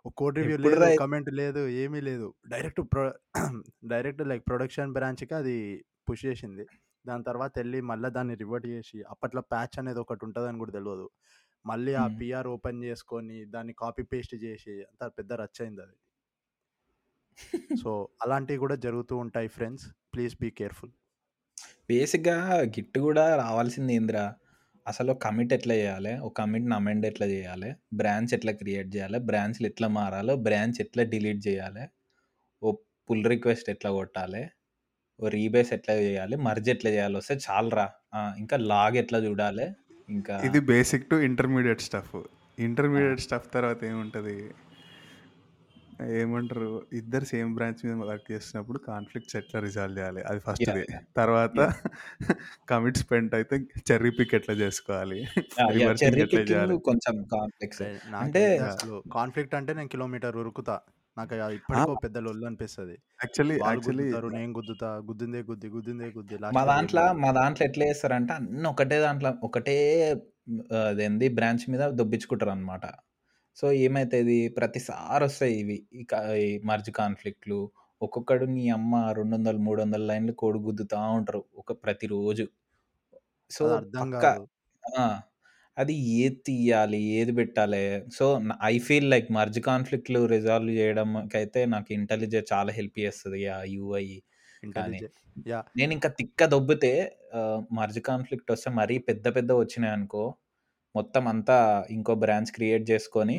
ఒక 0.05 0.13
కోడ్ 0.17 0.37
రివ్యూ 0.37 0.57
లేదు 0.57 0.87
కమెంట్ 0.99 1.29
లేదు 1.33 1.61
ఏమీ 1.83 2.01
లేదు. 2.01 2.27
Direct 2.47 2.81
pro 2.93 3.05
direct 3.85 4.21
like 4.21 4.43
production 4.47 4.93
బ్రాంచ్కి 4.93 5.33
అది 5.33 5.55
పుష్ 6.09 6.25
చేసింది. 6.25 6.65
దాని 7.05 7.23
తర్వాత 7.23 7.53
వెళ్ళి 7.57 7.81
మళ్ళీ 7.81 8.09
దాన్ని 8.09 8.35
రివర్ట్ 8.35 8.67
చేసి 8.67 9.03
అప్పట్లో 9.03 9.41
ప్యాచ్ 9.41 9.75
అనేది 9.79 9.99
ఒకటి 9.99 10.25
ఉంటుందని 10.25 10.57
కూడా 10.57 10.71
తెలియదు 10.71 11.07
మళ్ళీ 11.65 11.93
ఆ. 11.93 12.07
పిఆర్ 12.21 12.47
ఓపెన్ 12.47 12.83
చేసుకొని 12.83 13.45
దాన్ని 13.45 13.73
కాపీ 13.73 14.03
పేస్ట్ 14.03 14.35
చేసి 14.43 14.71
అంత 14.71 15.11
పెద్ద 15.17 15.33
రచ్చ 15.33 15.61
అయింది 15.61 15.81
అది. 15.81 15.97
సో 17.83 18.09
అలాంటివి 18.23 18.59
కూడా 18.59 18.75
జరుగుతూ 18.75 19.17
ఉంటాయి 19.17 19.47
ఫ్రెండ్స్. 19.47 19.87
Please 20.13 20.35
be 20.41 20.49
careful. 20.49 20.91
బేసిక్గా 21.89 22.59
గిట్ 22.61 22.99
కూడా 22.99 23.35
రావాల్సింది 23.35 23.93
ఏందిరా? 23.93 24.35
అసలు 24.87 25.13
కమిట్ 25.13 25.53
ఎట్లా 25.53 25.75
చేయాలి? 25.75 26.17
ఒక 26.17 26.33
కమిట్ని 26.37 26.75
అమెండ్ 26.75 27.05
ఎట్లా 27.05 27.27
చేయాలి? 27.27 27.75
బ్రాంచ్ 27.93 28.33
ఎట్లా 28.33 28.51
క్రియేట్ 28.51 28.95
చేయాలి? 28.95 29.19
బ్రాంచ్లు 29.19 29.67
ఎట్లా 29.67 29.87
మారాలో? 29.87 30.35
బ్రాంచ్ 30.35 30.81
ఎట్లా 30.81 31.03
డిలీట్ 31.03 31.47
చేయాలి? 31.47 31.85
ఓ 32.63 32.71
పుల్ 33.09 33.25
రిక్వెస్ట్ 33.25 33.69
ఎట్లా 33.69 33.91
కొట్టాలి? 33.91 34.49
ఓ 35.19 35.27
రీబేస్ 35.27 35.73
ఎట్లా 35.73 35.95
చేయాలి? 35.95 36.35
మర్జ్ 36.35 36.69
ఎట్లా 36.69 36.91
చేయాలి? 36.91 37.17
వస్తే 37.17 37.35
చాలరా. 37.35 37.91
ఇంకా 38.37 38.57
లాగ్ 38.57 38.97
ఎట్లా 38.97 39.19
చూడాలి? 39.19 39.67
ఇంకా 40.09 40.37
ఇది 40.47 40.59
basic 40.71 41.09
to 41.09 41.15
intermediate 41.29 41.81
stuff 41.81 42.15
intermediate 42.57 43.23
stuff 43.25 43.47
తర్వాత 43.53 43.79
ఏముంటుంది? 43.83 44.35
ఏమంటారు? 46.15 46.69
ఇద్దరు 46.93 47.25
సేమ్ 47.25 47.51
బ్రాంచ్ 47.55 47.81
మీద 47.85 47.95
వర్క్ 48.09 48.27
చేస్తున్నప్పుడు 48.31 48.79
కాన్ఫ్లిక్ట్స్ 48.87 49.35
ఎట్లా 49.35 49.59
రిజాల్వ్ 49.59 49.97
చేయాలి. 49.99 50.21
అది 50.21 50.39
ఫస్ట్. 50.39 50.71
తర్వాత 51.17 51.57
కమిట్ 52.71 52.99
స్పెండ్ 53.03 53.35
అయితే 53.35 53.55
చెర్రీ 53.89 54.11
పిక్ 54.19 54.35
ఎట్లా 54.39 54.55
చేసుకోవాలి? 54.63 55.19
పికింగ్ 56.33 56.75
కొంచెం 56.89 57.15
అంటే 58.23 58.43
కాన్ఫ్లిక్ట్ 59.13 59.55
అంటే 59.55 59.73
నేను 59.73 59.91
కిలోమీటర్ 59.95 60.37
ఉరుకుతా. 60.43 60.77
నాకు 61.17 61.35
ఇప్పటికో 61.57 61.93
పెద్ద 62.05 62.17
లొల్లు 62.25 62.45
అనిపిస్తుంది 62.49 62.95
యాక్చువల్లీ 63.23 63.55
యాక్చువల్లీ 63.65 64.05
నేను 64.37 64.53
గుద్దుతా 64.57 64.89
గుద్దిందే 65.09 65.41
గుద్ది 65.49 65.67
గుద్దిందే 65.75 66.07
గుద్ది 66.17 66.37
మా 66.57 66.63
దాంట్లో. 66.71 67.03
మా 67.23 67.29
దాంట్లో 67.31 67.63
ఎట్లా 67.69 67.85
చేస్తారంటే 67.85 68.33
అన్ని 68.33 68.67
ఒకటే 68.73 68.97
దాంట్లో 68.99 69.31
ఒకటే 69.47 69.75
అదేంది 70.79 71.27
బ్రాంచ్ 71.37 71.65
మీద 71.73 71.83
దొబ్బించుకుంటారు 71.99 72.51
అనమాట 72.55 72.85
సో 73.57 73.65
ఏమైతుంది? 73.85 74.37
ప్రతిసారి 74.57 75.23
వస్తాయి 75.23 75.53
ఇవి 75.61 75.77
మర్జ్ 76.69 76.91
కాన్ఫ్లిక్ట్లు. 76.99 77.59
ఒక్కొక్కడు 78.01 78.45
నీ 78.55 78.63
అమ్మ 78.69 78.95
రెండు 79.17 79.33
వందలు 79.35 79.59
మూడు 79.67 79.79
వందల 79.81 80.03
లైన్లు 80.09 80.33
కోడి 80.41 80.59
గుద్దుతా 80.59 80.99
ఉంటారు 81.19 81.41
ఒక 81.61 81.73
ప్రతిరోజు. 81.83 82.45
సో 83.51 83.65
అర్థం 83.77 84.09
కాదు. 84.15 84.43
అది 85.77 85.93
ఏది 86.19 86.39
తీయాలి 86.47 86.99
ఏది 87.17 87.33
పెట్టాలి? 87.39 87.81
So 88.17 88.25
I 88.63 88.75
feel 88.79 89.07
like 89.13 89.27
merge 89.31 89.59
కాన్ఫ్లిక్ట్లు 89.69 90.21
resolve 90.33 90.71
చేయడం 90.79 91.09
అయితే 91.41 91.61
నాకు 91.73 91.89
ఇంటెలిజెన్స్ 91.93 92.49
చాలా 92.53 92.73
హెల్ప్ 92.79 92.97
చేస్తుంది 92.99 93.41
ఆ 93.55 93.59
యూఐ 93.73 94.05
కానీ. 94.75 94.99
నేను 95.79 95.91
ఇంకా 95.97 96.09
తిక్క 96.19 96.45
దొబ్బితే 96.53 96.93
మర్జ్ 97.79 97.99
కాన్ఫ్లిక్ట్ 98.09 98.51
వస్తే 98.51 98.69
మరీ 98.81 98.97
పెద్ద 99.09 99.25
పెద్ద 99.37 99.51
వచ్చినాయి 99.61 99.93
అనుకో 99.97 100.23
మొత్తం 100.95 101.23
అంతా 101.27 101.57
ఇంకో 101.91 102.13
బ్రాంచ్ 102.23 102.51
క్రియేట్ 102.57 102.85
చేసుకొని 102.91 103.37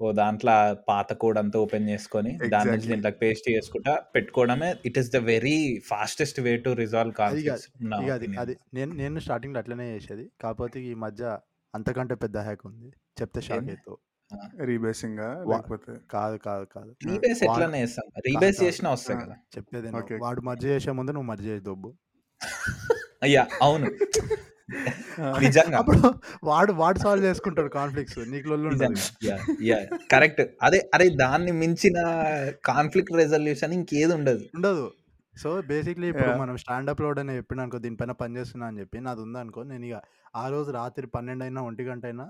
ఓ 0.00 0.08
దాంట్లో 0.12 0.54
పాత 0.88 1.12
కోడ్ 1.12 1.38
అంతా 1.38 1.58
ఓపెన్ 1.58 1.88
చేసుకొని 1.88 2.32
దాని 2.48 2.70
నుంచి. 2.70 2.86
దీంట్లోకి 2.86 3.18
పేస్ట్ 3.18 3.46
చేసుకుంటా 3.50 3.94
పెట్టుకోవడమే 4.14 4.70
it 4.84 4.98
is 4.98 5.10
the 5.12 5.20
very 5.26 5.56
fastest 5.88 6.40
way 6.40 6.52
to 6.56 6.72
resolve 6.74 7.14
అది 7.26 7.42
కాదు. 7.44 7.64
కాన్ఫ్లిక్ట్స్ 7.92 8.38
అది 8.38 8.54
నేను 8.74 8.92
నేను 8.94 9.20
స్టార్టింగ్లో 9.20 9.58
అట్లనే 9.58 9.86
చేసేది. 9.94 10.26
కాకపోతే 10.40 10.80
ఈ 10.82 10.94
మధ్య 11.04 11.24
అంతకంటే 11.74 12.14
పెద్ద 12.16 12.36
హ్యాక్ 12.38 12.62
ఉంది. 12.66 12.90
చెప్తే 13.20 13.40
షాక్? 13.40 13.66
అవుతావు 13.68 13.98
రీబేసింగ్ 14.64 15.20
లేకపోతే 15.50 15.92
కాదు 16.10 16.36
కాదు 16.38 16.64
కాదు. 16.66 16.90
రీబేస్ 17.06 17.40
వాడు 17.42 17.48
ఎట్లానే 17.48 17.78
చేస్తాం? 17.80 18.06
రీబేస్. 18.26 18.58
చేసినా 18.62 18.90
వస్తాయి. 18.90 19.18
కదా. 19.24 19.36
చెప్పేది. 19.56 19.90
వాడు 20.24 20.40
మర్జీ 20.40 20.68
చేసే 20.68 20.92
ముందు 20.92 21.12
నువ్వు 21.12 21.28
మర్జీ 21.28 21.48
చేసి 21.48 21.64
దొబ్బు. 21.64 21.90
అయ్యా 23.22 23.42
అవును. 23.62 23.86
నిజంగా. 25.40 25.78
అప్పుడు 25.78 26.14
వాడు 26.44 26.72
వాడు 26.72 26.98
సాల్వ్ 26.98 27.24
చేసుకుంటాడు 27.24 27.68
కాన్ఫ్లిక్ట్స్ 27.68 28.18
నీకు 28.18 28.48
కరెక్ట్. 30.12 30.42
అదే 30.62 30.90
అరే 30.94 31.08
దాన్ని 31.08 31.52
మించిన 31.52 31.98
కాన్ఫ్లిక్ట్ 32.64 33.12
రెజల్యూషన్ 33.16 33.72
ఇంకేది 33.72 34.14
ఉండదు. 34.14 34.44
ఉండదు. 34.56 34.92
సో 35.34 35.62
బేసిక్లీ 35.62 36.08
ఇప్పుడు. 36.08 36.38
మనం 36.38 36.56
స్టాండప్ 36.56 37.00
లోడ్ 37.00 37.18
అని 37.18 37.36
చెప్పిన 37.36 37.60
అనుకో 37.60 37.78
దీనిపైన 37.78 38.12
పని 38.12 38.36
చేస్తున్నా 38.36 38.66
అని 38.66 38.80
చెప్పి 38.80 39.00
నాది 39.00 39.20
ఉందనుకో 39.20 39.62
నేను 39.62 39.86
ఇక 39.86 40.00
ఆ 40.36 40.48
రోజు 40.48 40.70
రాత్రి 40.70 41.06
పన్నెండు 41.06 41.44
అయినా 41.44 41.62
ఒంటి 41.62 41.84
గంట 41.84 42.04
అయినా 42.04 42.26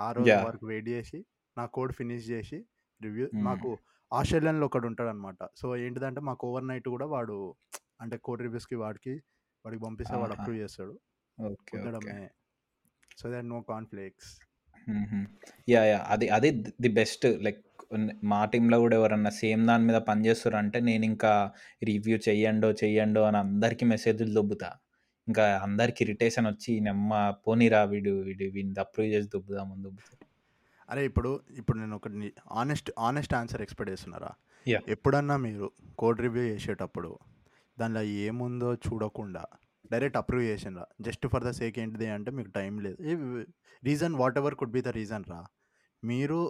ఆ 0.00 0.12
రోజు. 0.12 0.30
వరకు 0.46 0.66
వెయిట్ 0.66 0.88
చేసి 0.88 1.18
నా 1.58 1.66
కోడ్ 1.66 1.92
ఫినిష్ 1.92 2.30
చేసి 2.30 2.58
రివ్యూ. 3.00 3.28
మాకు 3.34 3.70
ఆస్ట్రేలియన్లో 4.12 4.66
ఒకడు 4.66 4.86
ఉంటాడు 4.86 5.08
అనమాట 5.08 5.36
సో 5.56 5.76
ఏంటిదంటే 5.76 6.20
మాకు 6.20 6.48
ఓవర్ 6.48 6.68
నైట్ 6.68 6.88
కూడా 6.88 7.06
వాడు 7.06 7.54
అంటే 8.00 8.16
కోడ్ 8.16 8.42
రివ్యూస్కి 8.42 8.74
వాడికి 8.74 9.14
వాడికి 9.64 9.82
పంపిస్తే 9.84 10.16
వాడు. 10.16 10.32
అప్రూవ్ 10.32 10.58
చేస్తాడు. 10.58 10.94
Okay 11.40 12.30
so 13.18 13.32
that 13.32 13.46
no 13.46 13.60
conflicts. 13.60 14.40
Yeah 15.68 15.84
yeah. 15.84 16.06
అది 16.08 16.28
అది 16.28 16.50
ది 16.50 16.88
బెస్ట్. 16.88 17.26
లైక్ 17.42 17.64
మా 18.24 18.44
టీంలో 18.44 18.78
కూడా 18.78 18.96
ఎవరన్నా 18.96 19.30
సేమ్ 19.30 19.66
దాని 19.66 19.84
మీద 19.84 19.96
పనిచేస్తారు 19.96 20.56
అంటే 20.56 20.80
నేను 20.80 21.04
ఇంకా 21.04 21.52
రివ్యూ 21.84 22.18
చెయ్యండో 22.28 22.72
చెయ్యండో 22.72 23.22
అని 23.22 23.36
అందరికీ 23.36 23.86
మెసేజ్లు 23.86 24.34
దొబ్బుతా. 24.34 24.72
ఇంకా 25.28 25.58
అందరికి 25.58 26.04
ఇరిటేషన్ 26.04 26.46
వచ్చి 26.46 26.80
నెమ్మ 26.80 27.30
పోనీరా 27.30 27.84
వీడు 27.84 28.10
వీడు 28.10 28.44
వీడిని 28.44 28.80
అప్రూవ్ 28.80 29.10
చేసి 29.10 29.28
దొబ్బుదామని 29.28 29.82
దొబ్బుతా. 29.82 30.26
అరే 30.90 31.04
ఇప్పుడు 31.04 31.40
ఇప్పుడు 31.50 31.78
నేను 31.78 31.96
ఒకటి 31.96 32.32
ఆనెస్ట్ 32.52 32.90
ఆనెస్ట్ 32.98 33.34
ఆన్సర్ 33.34 33.62
ఎక్స్పెక్ట్ 33.62 33.92
చేస్తున్నారా? 33.92 34.30
Yeah. 34.68 34.82
ఎప్పుడన్నా 34.88 35.36
మీరు 35.36 35.70
కోడ్ 35.98 36.20
రివ్యూ 36.20 36.42
చేసేటప్పుడు 36.42 37.18
దానిలో 37.78 38.02
ఏముందో 38.02 38.74
చూడకుండా 38.74 39.44
డైరెక్ట్ 39.94 40.18
అప్రూవ్ 40.20 40.44
చేసినరా 40.44 40.84
జస్ట్ 41.00 41.26
ఫర్ 41.26 41.44
ద 41.44 41.50
సేక్ 41.60 41.78
ఏంటిది 41.78 42.06
అంటే 42.16 42.30
మీకు 42.38 42.50
టైం 42.56 42.74
లేదు. 42.80 42.98
Reason 43.84 44.14
whatever 44.38 44.54
could 44.54 44.74
be 44.76 44.82
the 44.82 44.88
reason 44.88 45.24
రా. 45.30 45.40
మీరు 46.04 46.40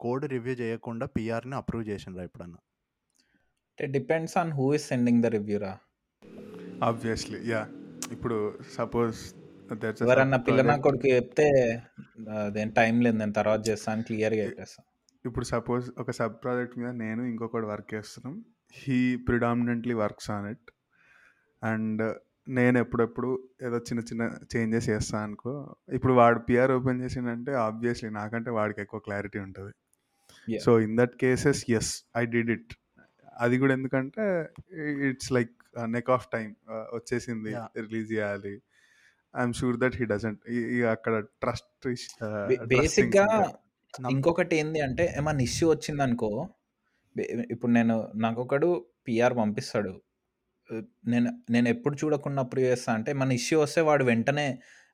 కోడ్ 0.00 0.24
రివ్యూ 0.32 0.54
చేయకుండా 0.54 1.06
పిఆర్ని 1.06 1.54
అప్రూవ్ 1.54 1.84
చేసినరా 1.88 2.22
ఎప్పుడన్నా. 2.22 2.60
అంటే 3.70 3.86
depends 3.98 4.36
on 4.38 4.52
who 4.52 4.66
is 4.74 4.86
sending 4.88 5.22
the 5.22 5.26
review 5.36 5.58
రా. 5.58 5.74
ఆబ్వియస్లీ. 6.84 7.38
యా. 7.50 7.62
ఇప్పుడు 8.12 8.36
సపోజ్ 8.72 9.18
ఎవరన్నా 10.02 10.38
పిల్లనా 10.46 10.74
కొడుకు 10.76 11.08
చెప్తే 11.08 11.44
అదేం 12.36 12.70
టైం 12.78 12.94
లేదు 13.00 13.16
నేను 13.16 13.32
తర్వాత 13.32 13.60
చేస్తాను 13.68 14.02
క్లియర్గా 14.02 14.44
చెప్పేస్తాను 14.44 14.88
ఇప్పుడు 15.26 15.44
సపోజ్ 15.44 15.86
ఒక 15.98 16.10
సబ్ 16.10 16.36
ప్రాజెక్ట్ 16.42 16.78
మీద 16.78 16.90
నేను 17.02 17.22
ఇంకొకటి 17.22 17.66
వర్క్ 17.66 17.94
చేస్తున్నాం. 17.94 18.34
He 18.72 18.98
predominantly 19.16 19.94
works 19.94 20.30
on 20.30 20.46
it. 20.46 20.70
And 21.62 22.02
నేను 22.46 22.76
ఎప్పుడెప్పుడు 22.78 23.28
ఏదో 23.66 23.78
చిన్న 23.88 24.00
చిన్న 24.08 24.22
చేంజెస్ 24.52 24.88
చేస్తాను 24.90 25.24
అనుకో 25.28 25.52
ఇప్పుడు 25.96 26.12
వాడు 26.12 26.38
పిఆర్ 26.48 26.72
ఓపెన్ 26.76 27.00
చేసిందంటే 27.04 27.52
ఆబ్వియస్లీ 27.66 28.10
నాకంటే 28.10 28.50
వాడికి 28.58 28.80
ఎక్కువ 28.84 29.00
క్లారిటీ 29.08 29.38
ఉంటుంది. 29.46 29.72
Yeah. 30.48 30.62
So 30.64 30.70
in 30.86 30.96
that 31.00 31.14
cases 31.22 31.60
as 31.78 31.92
I 32.20 32.22
did 32.34 32.50
it 32.56 32.72
అది 33.44 33.56
కూడా 33.62 33.72
ఎందుకంటే 33.78 34.24
it's 35.10 35.32
like 35.36 35.52
neck 35.96 36.10
of 36.16 36.26
time 36.34 36.48
వచ్చేసింది 36.98 37.50
Yeah. 37.56 37.68
రిలీజ్ 37.86 38.08
చేయాలి. 38.14 38.54
I'm 39.34 39.54
sure 39.60 39.76
that 39.82 39.96
he 40.00 40.06
doesn't 40.12 40.40
అక్కడ 40.94 41.14
ట్రస్ట్ 41.42 41.88
బేసిక్గా 42.74 43.26
ఇంకొకటి 44.14 44.54
ఏంది 44.62 44.80
అంటే 44.86 45.04
ఏమన్నా 45.18 45.44
ఇష్యూ 45.50 45.66
వచ్చింది 45.74 46.02
అనుకో 46.06 46.30
ఇప్పుడు 47.54 47.72
నేను 47.78 47.94
నాకు 48.24 48.38
ఒకడు 48.44 48.68
పిఆర్ 49.06 49.34
పంపిస్తాడు. 49.40 49.92
నేను 51.06 51.30
నేను 51.50 51.68
ఎప్పుడు 51.68 51.96
చూడకుండా 52.00 52.42
అప్రూవ్ 52.42 52.66
చేస్తా 52.66 52.90
అంటే 52.92 53.12
మన 53.12 53.32
ఇష్యూ 53.32 53.60
వస్తే 53.60 53.80
వాడు 53.80 54.04
వెంటనే 54.04 54.46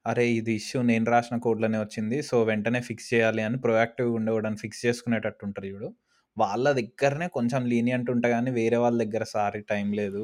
అరే 0.06 0.24
ఇది 0.32 0.52
ఇష్యూ 0.54 0.82
నేను 0.82 1.04
రాసిన 1.10 1.36
కోడ్లోనే 1.38 1.78
వచ్చింది 1.78 2.22
సో 2.22 2.36
వెంటనే 2.42 2.80
ఫిక్స్ 2.80 3.08
చేయాలి 3.14 3.42
అని 3.42 3.58
ప్రొయాక్టివ్గా 3.58 4.14
ఉండేవాడని 4.14 4.56
ఫిక్స్ 4.56 4.80
చేసుకునేటట్టు 4.86 5.44
ఉంటారు 5.46 5.66
చూడు. 5.66 5.88
వాళ్ళ 6.36 6.66
దగ్గరనే 6.72 7.26
కొంచెం 7.28 7.60
లీనియంట్ 7.66 8.08
ఉంటా 8.10 8.28
కానీ 8.28 8.50
వేరే 8.50 8.76
వాళ్ళ 8.76 8.96
దగ్గర 9.04 9.24
సారీ 9.30 9.60
టైం 9.70 9.86
లేదు 9.92 10.22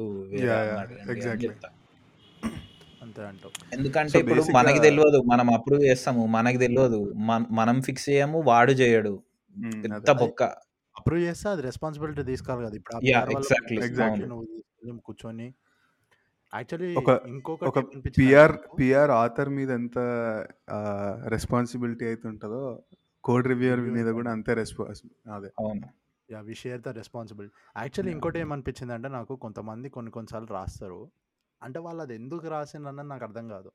ఎందుకంటే 3.73 4.17
ఇప్పుడు 4.19 4.43
మనకి 4.55 4.79
తెలియదు 4.79 5.17
మనం 5.31 5.47
అప్రూవ్ 5.53 5.81
చేస్తాము 5.83 6.25
మనకి 6.35 6.57
తెలియదు 6.57 6.99
మన- 7.57 7.81
ఫిక్స్ 7.81 8.05
చేయము 8.09 8.39
వాడు 8.41 8.73
చేయడు. 8.73 9.13
పెద్ద 9.83 9.93
అదే. 10.05 10.13
బొక్క. 10.21 10.43
అప్రూవ్ 10.95 11.21
చేస్తే 11.23 11.49
అది 11.49 11.61
రెస్పాన్సిబిలిటీ 11.61 12.23
తీసుకోవాలి 12.23 12.65
కదా 12.65 12.75
ఇప్పుడు 12.75 12.95
ఆ 12.95 12.99
కూర్చొని 14.91 15.53
యాక్చువల్లీ 16.55 16.95
ఒక- 16.95 17.27
ఇంకొకటి 17.27 17.65
ఒక 17.65 17.79
పిఆర్ 18.17 18.79
పిఆర్ 18.79 19.11
ఆథర్ 19.11 19.49
మీద 19.49 19.71
ఎంత 19.71 19.97
రెస్పాన్సిబిలిటీ 21.27 22.05
అయితే 22.05 22.27
ఉంటుందో 22.27 22.83
కోడ్ 23.23 23.47
Reviewer 23.47 23.91
మీద. 23.91 24.07
కూడా 24.07 24.31
అంతే 24.31 24.53
రెస్పాన్స్ 24.53 25.01
అదే. 25.33 25.47
అవును. 25.59 25.81
Yeah 26.31 26.39
we 26.39 26.55
share 26.55 26.81
the 26.81 26.87
responsibility 26.87 27.53
actually. 27.77 28.13
ఇంకోటి 28.13 28.39
ఏమనిపించింది 28.39 28.93
అంటే 28.93 29.07
నాకు 29.07 29.35
కొంతమంది 29.35 29.89
కొన్ని 29.89 30.11
కొన్నిసార్లు 30.11 30.47
రాస్తారు. 30.47 31.11
అంటే 31.63 31.79
వాళ్ళు 31.79 32.01
అది 32.01 32.15
ఎందుకు 32.15 32.47
రాసిండ్రన్నది 32.47 33.07
నాకు 33.07 33.23
అర్థం 33.23 33.47
కాదు. 33.47 33.71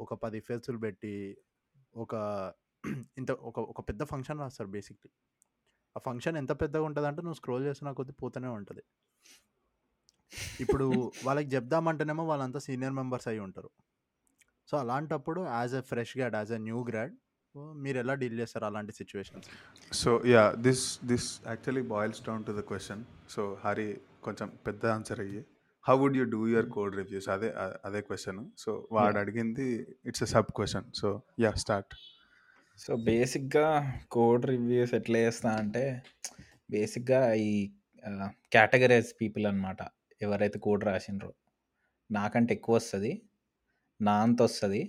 ఒక 0.00 0.14
పది 0.14 0.40
ఫేసులు 0.40 0.78
పెట్టి 0.78 1.36
ఒక 1.96 2.14
ఇంత 3.18 3.30
ఒక 3.30 3.58
ఒక 3.58 3.80
పెద్ద 3.80 4.02
ఫంక్షన్ 4.02 4.40
రాస్తారు 4.40 4.70
బేసిక్లీ 4.70 5.10
ఆ 5.96 6.00
ఫంక్షన్ 6.00 6.36
ఎంత 6.36 6.52
పెద్దగా 6.52 6.82
ఉంటుంది 6.82 7.08
అంటే 7.08 7.22
నువ్వు 7.22 7.34
స్క్రోల్ 7.34 7.64
చేస్తున్న 7.64 7.92
కొద్దీ 7.92 8.12
పోతూనే 8.12 8.48
ఉంటుంది. 8.48 8.82
ఇప్పుడు 10.60 10.86
వాళ్ళకి 11.26 11.48
చెప్దామంటేనేమో 11.56 12.24
వాళ్ళంతా 12.24 12.58
సీనియర్ 12.58 12.92
మెంబర్స్ 12.92 13.28
అయి 13.28 13.38
ఉంటారు. 13.38 13.70
సో 14.68 14.76
అలాంటప్పుడు 14.76 15.40
as 15.46 15.74
a 15.74 15.80
fresh 15.80 16.18
grad 16.18 16.36
as 16.36 16.52
a 16.52 16.58
new 16.58 16.84
grad 16.90 17.14
మీరు 17.54 17.98
ఎలా 17.98 18.14
డీల్ 18.14 18.40
చేస్తారు 18.40 18.64
అలాంటి 18.64 18.92
situations? 18.92 19.48
So 19.92 20.22
yeah 20.26 20.52
this 20.52 20.84
this 21.04 21.28
actually 21.46 21.82
boils 21.82 22.22
down 22.26 22.44
to 22.44 22.52
the 22.52 22.60
question. 22.60 23.04
So 23.28 23.58
Hari 23.64 24.00
కొంచెం 24.22 24.48
పెద్ద 24.66 24.86
ఆన్సర్ 24.86 25.20
అయ్యి 25.20 25.44
how 25.84 25.94
would 25.98 26.16
you 26.16 26.24
do 26.24 26.48
your 26.48 26.68
code 26.70 26.96
reviews 26.96 27.28
అదే 27.28 27.48
అ- 27.64 27.76
అదే 27.84 28.00
క్వశ్చన్. 28.00 28.40
సో 28.58 28.88
వాడు 28.92 29.18
అడిగింది 29.18 29.68
it's 30.06 30.22
a 30.22 30.26
sub 30.26 30.50
question 30.56 30.88
so 30.94 31.22
yeah 31.40 31.52
start. 31.52 31.94
So 32.78 32.96
బేసిక్గా 32.96 33.68
code 34.10 34.46
reviews 34.46 34.94
ఎట్లా 34.94 35.18
చేస్తా 35.18 35.50
అంటే 35.56 36.02
బేసిక్గా 36.70 37.34
ఈ 37.34 37.50
కేటగరైజ్ 38.52 39.10
పీపుల్ 39.20 39.46
అనమాట 39.46 39.82
ఎవరైతే 40.20 40.58
కోడ్ 40.58 40.84
రాసిండ్రో. 40.84 41.30
నాకంటే 42.10 42.52
ఎక్కువ 42.54 42.74
వస్తుంది 42.74 43.12
నా 44.00 44.14
అంత 44.22 44.42
వస్తుంది 44.42 44.82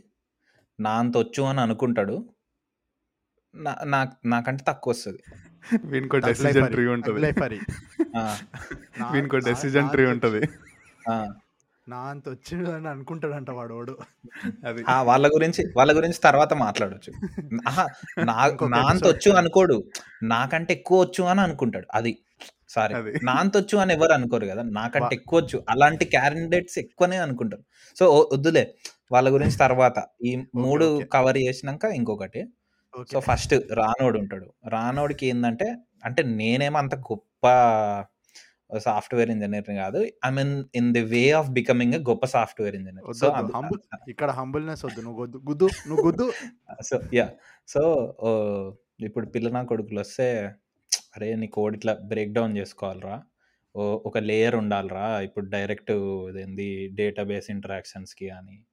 నా 0.80 0.94
అంత 1.00 1.16
వచ్చు 1.18 1.44
అని 1.44 1.60
అనుకుంటాడు 1.60 2.16
నా 3.54 3.74
నాకు 3.86 4.14
నాకంటే 4.28 4.64
తక్కువ 4.68 4.92
వస్తుంది 4.92 5.22
వీనికో 5.86 6.18
డెసిజన్ 6.20 6.68
ట్రీ 6.68 6.86
ఉంటుంది 6.88 7.22
ఆ, 8.16 8.24
వీనికో 9.14 9.38
డెసిజన్ 9.48 9.90
ట్రీ 9.90 10.06
ఉంటుంది. 10.06 10.42
నా 11.88 12.00
అంత 12.12 12.26
వచ్చిండు 12.30 12.70
అని 12.70 12.88
అనుకుంటాడంట 12.88 13.50
వాడు 13.52 13.74
వాడు 13.74 13.94
అది 14.66 14.82
వాళ్ళ 15.10 15.26
గురించి 15.28 15.62
వాళ్ళ 15.76 15.92
గురించి 15.98 16.20
తర్వాత 16.22 16.54
మాట్లాడొచ్చు. 16.62 17.12
నా 18.30 18.36
అంత 18.92 19.04
వచ్చు 19.08 19.32
అనుకోడు. 19.38 19.78
నాకంటే 20.30 20.74
ఎక్కువ 20.74 20.98
వచ్చు 21.04 21.24
అని 21.24 21.42
అనుకుంటాడు. 21.42 21.88
అది 21.94 22.14
సారీ. 22.76 22.94
నా 23.24 23.36
వచ్చు 23.58 23.78
అని 23.78 23.94
ఎవరు 23.94 24.12
అనుకోరు 24.12 24.46
కదా. 24.48 24.64
నాకంటే 24.72 25.16
ఎక్కువ 25.16 25.40
వచ్చు 25.40 25.64
అలాంటి 25.70 26.06
క్యాండిడేట్స్ 26.06 26.80
ఎక్కువనే 26.80 27.18
అనుకుంటారు. 27.18 27.64
సో 27.98 28.06
వద్దులే. 28.34 28.66
వాళ్ళ 29.12 29.34
గురించి 29.34 29.58
తర్వాత 29.58 29.98
ఈ 30.26 30.32
మూడు. 30.56 30.88
కవర్ 31.14 31.38
చేసినాక 31.38 31.86
ఇంకొకటి. 31.96 32.42
సో 33.12 33.20
ఫస్ట్ 33.20 33.54
రానోడు 33.74 34.20
ఉంటాడు 34.20 34.54
రానోడికి 34.68 35.28
ఏంటంటే 35.28 35.68
అంటే 36.06 36.24
నేనేమో 36.24 36.78
అంత 36.78 36.96
గొప్ప 36.96 37.46
సాఫ్ట్వేర్ 38.78 39.30
ఇంజనీర్ 39.30 39.66
కాదు. 39.76 40.00
I 40.26 40.30
mean 40.30 40.64
in 40.76 40.94
the 40.94 41.02
way 41.04 41.32
of 41.32 41.50
becoming 41.50 41.94
గొప్ప 42.10 42.26
సాఫ్ట్వేర్ 42.26 42.76
ఇంజనీర్. 42.76 43.14
సో 43.14 43.28
ఇక్కడ 44.10 44.32
హంబుల్నెస్ 44.32 44.86
వద్దు. 44.86 45.02
నువ్వు 45.02 45.26
గుద్దు 45.50 45.68
నువ్వు 45.88 46.06
గుద్దు. 46.06 46.26
So 46.84 46.96
yeah. 47.14 47.28
సో 47.68 47.82
ఇప్పుడు 49.00 49.26
పిల్లన 49.26 49.64
కొడుకులు 49.64 50.00
వస్తే 50.00 50.28
అరే 51.18 51.36
నీ 51.36 51.48
కోడ్ 51.48 51.76
ఇట్లా 51.76 51.94
బ్రేక్ 51.94 52.34
డౌన్ 52.34 52.58
చేసుకోవాలరా. 52.58 53.24
ఓ 53.76 54.02
ఒక 54.06 54.18
లేయర్ 54.18 54.56
ఉండాలిరా. 54.56 55.22
ఇప్పుడు 55.22 55.50
డైరెక్ట్ 55.50 55.92
ఇదేంది 55.92 56.88
డేటాబేస్ 56.88 57.52
ఇంటరాక్షన్స్కి 57.52 58.28
కానీ 58.28 58.66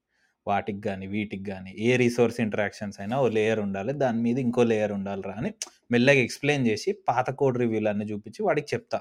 వాటికి 0.46 0.80
కానీ 0.80 1.06
వీటికి 1.06 1.44
కానీ 1.44 1.74
ఏ 1.78 1.96
రిసోర్స్ 1.96 2.40
ఇంటరాక్షన్స్ 2.40 3.00
అయినా 3.00 3.20
ఓ 3.20 3.28
లేయర్ 3.28 3.60
ఉండాలి. 3.60 3.92
దాని 3.92 4.22
మీద 4.22 4.38
ఇంకో 4.38 4.62
లేయర్ 4.62 4.92
ఉండాలిరా 4.92 5.34
అని 5.34 5.54
మెల్లగా 5.90 6.14
ఎక్స్ప్లెయిన్ 6.14 6.66
చేసి 6.66 6.92
పాత 6.92 7.30
కోడ్ 7.30 7.58
రివ్యూలు 7.58 7.88
అన్నీ 7.88 8.04
చూపించి 8.04 8.42
వాడికి 8.42 8.74
చెప్తా. 8.74 9.00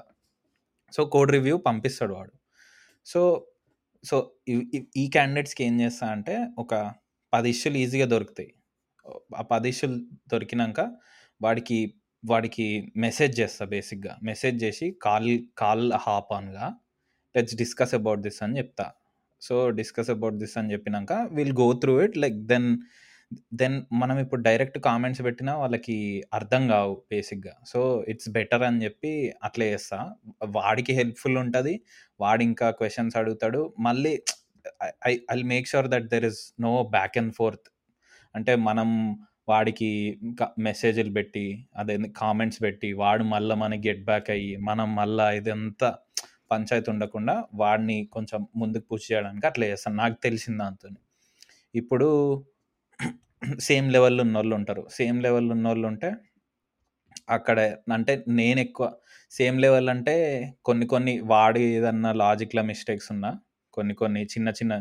సో 0.92 1.04
కోడ్ 1.04 1.32
రివ్యూ 1.32 1.56
పంపిస్తాడు 1.56 2.14
వాడు. 2.14 2.32
సో 3.06 3.46
సో 4.04 4.32
ఈ- 4.48 4.70
ఈ- 4.74 4.86
ఈ 4.96 5.08
క్యాండిడేట్స్కి 5.08 5.64
ఏం 5.64 5.80
చేస్తా 5.80 6.06
అంటే 6.06 6.48
ఒక 6.58 6.92
పది 7.32 7.50
ఇష్యూలు 7.50 7.78
ఈజీగా 7.78 8.06
దొరుకుతాయి. 8.06 8.54
ఆ 9.36 9.42
పది 9.42 9.68
ఇష్యూలు 9.68 9.98
దొరికినాక 10.32 10.96
వాడికి 11.42 11.94
వాడికి 12.24 12.66
మెసేజ్ 12.96 13.34
చేస్తా 13.40 13.64
బేసిక్గా 13.66 14.12
మెసేజ్ 14.22 14.58
చేసి 14.64 14.86
కాల్ 15.02 15.28
కాల్ 15.58 15.86
హాప్ 16.00 16.32
ఆన్గా 16.32 16.66
లెట్స్ 17.34 17.56
డిస్కస్ 17.56 17.94
అబౌట్ 17.94 18.20
దిస్ 18.20 18.40
అని 18.42 18.58
చెప్తా 18.58 18.86
సో 19.42 19.54
డిస్కస్ 19.70 20.10
అబౌట్ 20.10 20.36
దిస్ 20.36 20.58
అని 20.58 20.72
చెప్పినాక 20.72 21.12
will 21.32 21.56
go 21.60 21.66
through 21.72 21.94
it 22.02 22.16
like 22.16 22.38
then 22.46 22.68
then 23.52 23.76
మనం 23.92 24.16
ఇప్పుడు 24.18 24.42
డైరెక్ట్ 24.42 24.78
కామెంట్స్ 24.78 25.22
పెట్టినా 25.22 25.52
వాళ్ళకి 25.56 25.96
అర్థం 26.32 26.62
కావు 26.68 26.94
బేసిక్గా 27.10 27.54
సో 27.64 27.80
ఇట్స్ 28.08 28.28
బెటర్ 28.28 28.62
అని 28.62 28.80
చెప్పి 28.84 29.12
అట్లా 29.42 29.64
చేస్తా 29.64 29.98
వాడికి 30.54 30.92
హెల్ప్ఫుల్ 30.92 31.38
ఉంటుంది 31.38 31.74
వాడు 32.20 32.42
ఇంకా 32.42 32.68
క్వశ్చన్స్ 32.70 33.16
అడుగుతాడు 33.16 33.62
మళ్ళీ 33.78 34.14
I 35.06 35.12
I 35.32 35.36
make 35.54 35.68
sure 35.68 35.88
that 35.88 36.08
there 36.10 36.24
is 36.24 36.40
no 36.60 36.72
back 36.90 37.16
and 37.18 37.34
forth 37.34 37.68
అంటే 38.34 38.52
మనం 38.56 38.90
వాడికి 39.48 39.90
మెసేజ్లు 40.58 41.12
పెట్టి 41.12 41.46
అదే 41.76 41.94
కామెంట్స్ 42.16 42.62
పెట్టి 42.62 42.92
వాడు 42.92 43.24
మళ్ళీ 43.24 43.54
మనకి 43.54 43.82
గెట్ 43.88 44.04
బ్యాక్ 44.04 44.30
అయ్యి 44.30 44.56
మనం 44.56 44.88
మళ్ళీ 44.94 45.36
ఇదంతా 45.36 45.88
పంచాయతీ 46.50 46.90
ఉండకుండా 46.90 47.34
వాడిని 47.54 47.96
కొంచెం 48.12 48.40
ముందుకు 48.56 48.84
పూజ 48.90 49.00
చేయడానికి 49.12 49.46
అట్లా 49.46 49.66
చేస్తాను. 49.66 49.96
నాకు 49.96 50.16
తెలిసిన 50.22 50.54
దాంతో 50.58 50.88
ఇప్పుడు 51.74 52.08
సేమ్ 53.60 53.92
లెవెల్లో 53.92 54.22
ఉన్న 54.22 54.36
వాళ్ళు 54.36 54.54
ఉంటారు. 54.56 54.82
సేమ్ 54.90 55.22
లెవెల్లో 55.22 55.52
ఉన్న 55.54 55.68
వాళ్ళు 55.68 55.86
ఉంటే 55.86 56.10
అక్కడ 57.30 57.58
అంటే 57.92 58.24
నేను 58.28 58.60
ఎక్కువ 58.60 58.86
సేమ్ 59.30 59.60
లెవెల్ 59.60 59.88
అంటే 59.88 60.14
కొన్ని 60.64 60.86
కొన్ని 60.86 61.20
వాడి 61.20 61.62
ఏదన్నా 61.62 62.12
లాజిక్లో 62.12 62.62
మిస్టేక్స్ 62.62 63.12
ఉన్నా 63.12 63.30
కొన్ని 63.72 63.94
కొన్ని 63.94 64.22
చిన్న 64.24 64.48
చిన్న 64.48 64.74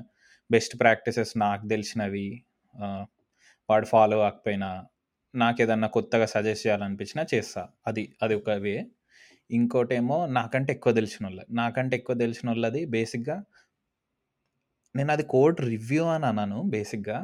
బెస్ట్ 0.52 0.80
ప్రాక్టీసెస్ 0.80 1.34
నాకు 1.38 1.68
తెలిసినవి 1.68 2.28
వాడు 3.72 3.86
ఫాలో 3.86 4.18
అవ్వకపోయినా 4.20 4.70
నాకు 5.34 5.60
ఏదన్నా 5.62 5.88
కొత్తగా 5.90 6.26
సజెస్ట్ 6.26 6.66
చేయాలనిపించినా 6.66 7.24
చేస్తా. 7.34 7.62
అది 7.88 8.04
అది 8.22 8.36
ఒక 8.36 8.52
వే. 8.62 8.76
ఇంకోటేమో 9.50 10.18
నాకంటే 10.32 10.72
ఎక్కువ 10.74 10.92
తెలిసిన 10.94 11.24
వాళ్ళ 11.28 11.42
నాకంటే 11.54 11.94
ఎక్కువ 11.98 12.16
తెలిసిన 12.18 12.48
వాళ్ళది 12.50 12.82
బేసిక్గా 12.88 13.38
నేను 14.96 15.12
అది 15.12 15.24
కోడ్ 15.28 15.60
రివ్యూ 15.66 16.06
అని 16.08 16.26
అన్నాను 16.26 16.60
బేసిక్గా 16.70 17.18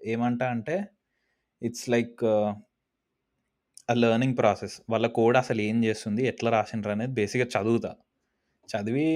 ఏమంటా 0.00 0.46
అంటే 0.48 0.76
it's 1.62 1.86
like 1.90 2.22
uh 3.88 3.94
learning 3.94 4.36
process 4.38 4.74
వాళ్ళ 4.90 5.06
కోడ్ 5.12 5.36
అసలు 5.36 5.60
ఏం 5.60 5.76
చేస్తుంది 5.84 6.22
ఎట్లా 6.28 6.50
రాసిండ్రు 6.50 6.92
అనేది 6.92 7.12
బేసిక్గా 7.12 7.46
చదువుతా. 7.54 7.90
చదివి 8.68 9.06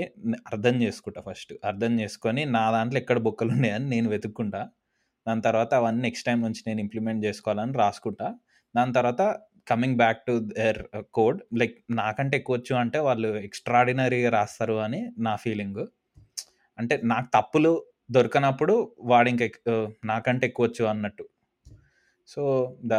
అర్థం 0.47 0.77
చేసుకుంటా 0.83 1.21
ఫస్ట్ 1.21 1.53
అర్థం 1.65 1.93
చేసుకొని 2.01 2.43
నా 2.51 2.65
దాంట్లో 2.71 2.99
ఎక్కడ 3.01 3.19
బొక్కలు 3.21 3.53
ఉన్నాయని 3.53 3.89
నేను 3.89 4.09
వెతుక్కుంటా. 4.09 4.63
దాని 5.27 5.43
తర్వాత 5.43 5.75
అవన్నీ 5.75 6.01
నెక్స్ట్ 6.01 6.27
టైం 6.27 6.41
నుంచి 6.43 6.63
నేను 6.67 6.81
ఇంప్లిమెంట్ 6.81 7.25
చేసుకోవాలని 7.25 7.73
రాసుకుంటా. 7.73 8.35
దాని 8.77 8.93
తర్వాత 8.93 9.23
coming 9.69 9.97
back 9.97 10.21
to 10.27 10.39
their 10.39 10.81
code 11.15 11.43
like 11.59 11.77
నాకంటే 11.91 12.37
ఎక్కువ 12.37 12.57
వచ్చు 12.57 12.75
అంటే 12.77 12.99
వాళ్ళు 12.99 13.29
ఎక్స్ట్రాడినరీగా 13.29 14.31
రాస్తారు 14.31 14.73
అని 14.73 15.11
నా 15.19 15.37
ఫీలింగ్ 15.37 15.87
అంటే 16.79 17.01
నాకు 17.05 17.29
తప్పులు 17.35 17.73
దొరకనప్పుడు 18.11 18.95
వాడు 19.01 19.29
ఇంక 19.29 19.43
ఎక్- 19.43 19.71
uh, 19.71 19.89
నాకంటే 20.05 20.47
ఎక్కువ 20.47 20.67
వచ్చు 20.67 20.85
అన్నట్టు. 20.85 21.25
సో 22.29 22.43
ద 22.87 22.93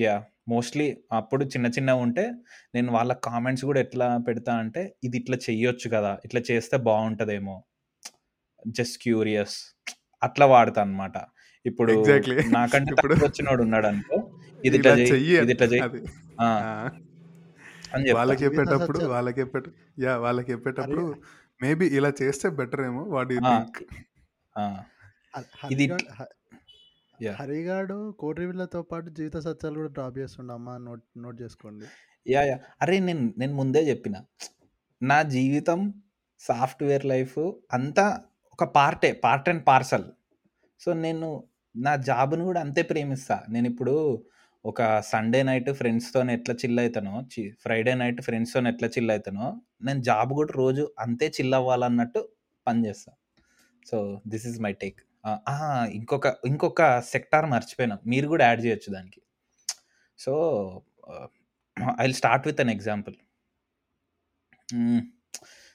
యా 0.00 0.24
మోస్ట్లీ 0.48 0.96
అప్పుడు 1.12 1.44
చిన్న 1.44 1.66
చిన్న 1.66 1.90
ఉంటే 1.92 2.24
నేను 2.74 2.92
వాళ్ళ 2.92 3.12
కామెంట్స్ 3.12 3.64
కూడా 3.64 3.80
ఎట్లా 3.80 4.18
పెడతా 4.18 4.54
అంటే 4.54 4.94
ఇది 5.04 5.16
ఇట్లా 5.16 5.36
చెయ్యొచ్చు 5.36 5.90
కదా 5.90 6.18
ఇట్లా 6.24 6.40
చేస్తే 6.50 6.76
బాగుంటుందేమో. 6.76 7.56
జస్ట్ 8.68 9.02
క్యూరియస్ 9.02 9.56
అట్లా 10.22 10.46
వాడతా 10.46 10.82
అనమాట 10.82 11.18
ఇప్పుడు 11.64 11.90
ఎగ్జాక్ట్లీ 11.96 12.36
నాకంటే 12.58 12.90
ఇప్పుడు 12.94 13.14
వచ్చినోడు 13.24 13.62
ఉన్నాడు 13.66 13.86
అనుకో 13.92 14.16
ఇది 14.60 14.76
ఇట్లా 14.78 14.92
చెయ్యి 15.12 15.34
ఇది 15.42 15.52
ఇట్లా 15.56 15.66
చెయ్యి 15.72 15.84
అని 17.94 18.10
వాళ్ళకి 18.16 18.40
జీవిత 18.42 18.56
చెప్పేటప్పుడు 18.58 18.98
సత్యాలు 18.98 19.12
వాళ్ళకి 19.14 19.38
చెప్పేట 19.42 19.66
యా 20.04 20.14
వాళ్ళకి 20.24 20.50
చెప్పేటప్పుడు 20.54 21.04
మేబీ 21.60 21.86
ఇలా 21.98 22.10
చేస్తే 22.20 22.48
బెటర్ 22.58 22.82
ఏమో 22.88 23.02
హ- 24.56 24.74
ఇది 25.74 25.84
హరిగాడు 25.86 26.06
హ- 26.18 26.32
యా. 27.18 27.32
హరిగాడు 27.40 27.96
కోటి 28.20 28.40
రివ్యూలతో 28.42 28.80
పాటు 28.90 29.08
జీవిత 29.18 29.36
సత్యాలు 29.46 29.76
కూడా 29.80 29.90
డ్రాప్ 29.96 30.16
చేస్తుండమ్మా 30.20 30.74
నోట్ 30.86 31.04
నోట్ 31.24 31.38
చేసుకోండి. 31.42 31.86
Yeah 32.26 32.42
yeah. 32.50 32.56
అరే 32.82 32.96
నేను 33.08 33.24
నేను 33.40 33.54
ముందే 33.60 33.82
చెప్పిన. 33.90 34.16
నా 35.02 35.18
జీవితం 35.34 35.80
సాఫ్ట్వేర్ 36.40 37.06
లైఫ్ 37.06 37.38
అంతా 37.78 38.06
ఒక 38.54 38.64
పార్టే 38.76 39.10
పార్ట్ 39.24 39.48
అండ్ 39.52 39.64
పార్సల్. 39.68 40.06
సో 40.80 40.90
నేను 41.04 41.28
నా 41.74 41.92
జాబ్ను 42.08 42.44
కూడా 42.44 42.60
అంతే 42.60 42.82
ప్రేమిస్తా. 42.82 43.36
నేను 43.48 43.66
ఇప్పుడు 43.72 43.94
ఒక 44.64 44.82
సండే 45.12 45.40
నైట్ 45.48 45.70
ఫ్రెండ్స్తో 45.80 46.20
ఎట్లా 46.36 46.54
చిల్ 46.62 46.80
అవుతానో 46.80 47.14
ఫ్రైడే 47.64 47.92
నైట్ 47.94 48.20
ఫ్రెండ్స్తో 48.22 48.60
ఎట్లా 48.72 48.88
చిల్ 48.96 49.10
అవుతానో 49.10 49.46
నేను 49.82 50.00
జాబ్ 50.02 50.30
కూడా 50.40 50.52
రోజు 50.56 50.84
అంతే 50.98 51.26
చిల్ 51.36 51.54
అవ్వాలన్నట్టు 51.54 52.22
పనిచేస్తా 52.66 53.12
so 53.90 53.98
this 54.28 54.46
is 54.46 54.58
my 54.66 54.72
take. 54.82 54.98
ఇంకొక 55.98 56.26
ఇంకొక 56.46 56.82
సెక్టార్ 57.12 57.46
మర్చిపోయినా. 57.54 57.96
మీరు 58.12 58.26
కూడా 58.32 58.44
యాడ్ 58.46 58.62
చేయొచ్చు 58.64 58.90
దానికి. 58.96 59.20
So 60.18 60.32
I 62.00 62.06
start 62.20 62.46
with 62.48 62.60
an 62.64 62.72
example. 62.76 63.16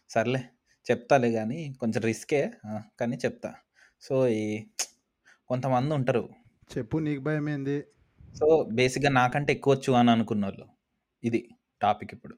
సర్లే 0.09 0.41
చెప్తాలే 0.85 1.29
కానీ 1.31 1.59
కొంచెం 1.81 2.01
రిస్కే 2.09 2.41
కానీ 2.99 3.15
చెప్తా. 3.25 3.51
సో 4.01 4.15
ఈ 4.27 4.43
కొంతమంది 5.53 5.91
ఉంటారు 5.99 6.23
చెప్పు 6.73 6.97
నీకు 7.07 7.21
భయం 7.25 7.47
ఏంది 7.55 7.75
సో 8.39 8.47
బేసిక్గా 8.77 9.09
నాకంటే 9.21 9.51
ఎక్కువ 9.55 9.73
వచ్చు 9.73 9.91
అని 9.99 10.09
అనుకున్న 10.13 10.45
వాళ్ళు 10.45 10.65
ఇది 11.23 11.41
టాపిక్ 11.81 12.13
ఇప్పుడు. 12.15 12.35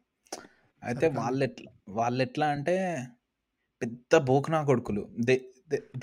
అయితే 0.83 0.99
సరే 0.99 1.09
కానీ 1.09 1.19
వాళ్ళు 1.19 1.43
ఎట్లా 1.43 1.69
వాళ్ళు 1.97 2.21
ఎట్లా 2.23 2.47
అంటే 2.55 2.75
పెద్ద 3.81 4.15
బోకునా 4.29 4.59
కొడుకులు. 4.69 5.03
They 5.27 5.35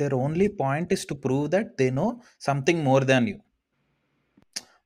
their 0.01 0.17
only 0.25 0.47
point 0.63 0.93
is 0.97 1.05
to 1.11 1.15
prove 1.25 1.45
that 1.55 1.71
they 1.81 1.87
know 2.01 2.07
something 2.41 2.83
more 2.89 3.05
than 3.05 3.29
you 3.33 3.37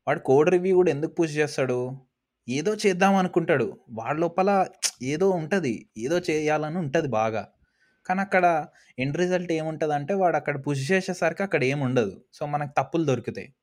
వాడు 0.06 0.20
కోడ్ 0.30 0.50
రివ్యూ 0.54 0.74
కూడా 0.80 0.90
ఎందుకు 0.90 1.12
పుష్ 1.20 1.36
చేస్తాడు? 1.40 1.78
ఏదో 2.48 2.72
చేద్దాం 2.74 3.14
అనుకుంటాడు. 3.22 3.68
వాడి 3.90 4.18
లోపల 4.24 4.50
ఏదో 5.12 5.28
ఉంటుంది. 5.40 5.74
ఏదో 5.98 6.18
చేయాలని 6.30 6.78
ఉంటుంది 6.84 7.08
బాగా. 7.20 7.42
కానీ 8.06 8.20
అక్కడ 8.20 8.66
ఎండ్ 8.98 9.16
రిజల్ట్ 9.16 9.52
ఏముంటుంది 9.52 9.94
అంటే 9.94 10.14
వాడు 10.14 10.36
అక్కడ 10.36 10.66
పుష్ 10.66 10.92
చేసేసరికి 10.92 11.42
అక్కడ 11.42 11.64
ఏమి 11.64 11.82
ఉండదు 11.82 12.24
సో 12.32 12.46
మనకు 12.46 12.70
తప్పులు 12.78 13.04
దొరుకుతాయి. 13.04 13.54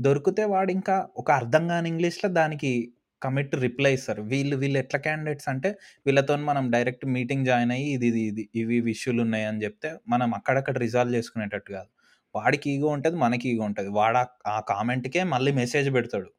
దొరికితే 0.00 0.44
వాడు 0.44 0.72
ఇంకా 0.72 1.08
ఒక 1.16 1.30
అర్థం 1.30 1.68
కాని 1.68 1.88
ఇంగ్లీష్లో 1.88 2.30
దానికి 2.30 2.92
కమిట్ 3.22 3.54
రిప్లై 3.54 3.94
ఇస్తారు. 3.94 4.22
వీళ్ళు 4.22 4.56
వీళ్ళు 4.56 4.78
ఎట్లా 4.78 5.00
క్యాండిడేట్స్ 5.00 5.48
అంటే 5.48 5.78
వీళ్ళతో 6.06 6.36
మనం 6.36 6.70
డైరెక్ట్ 6.70 7.06
మీటింగ్ 7.06 7.46
జాయిన్ 7.46 7.72
అయ్యి 7.72 7.94
ఇది 7.94 8.06
ఇది 8.06 8.20
ఇది 8.20 8.48
ఇవి 8.54 8.76
ఇవి 8.76 8.90
ఇష్యూలు 8.90 9.22
ఉన్నాయి 9.22 9.44
అని 9.44 9.64
చెప్తే 9.64 9.94
మనం 10.08 10.34
అక్కడక్కడ 10.34 10.78
రిజాల్వ్ 10.78 11.14
చేసుకునేటట్టు 11.14 11.72
కాదు. 11.72 11.86
వాడికి 12.34 12.70
ఈగో 12.70 12.88
ఉంటుంది 12.88 13.16
మనకి 13.16 13.48
ఈగో 13.48 13.64
ఉంటుంది. 13.64 13.88
వాడు 13.88 14.48
ఆ- 14.48 14.60
కామెంట్కే 14.60 15.24
మళ్ళీ 15.24 15.52
మెసేజ్ 15.52 15.94
పెడతాడు. 15.94 16.30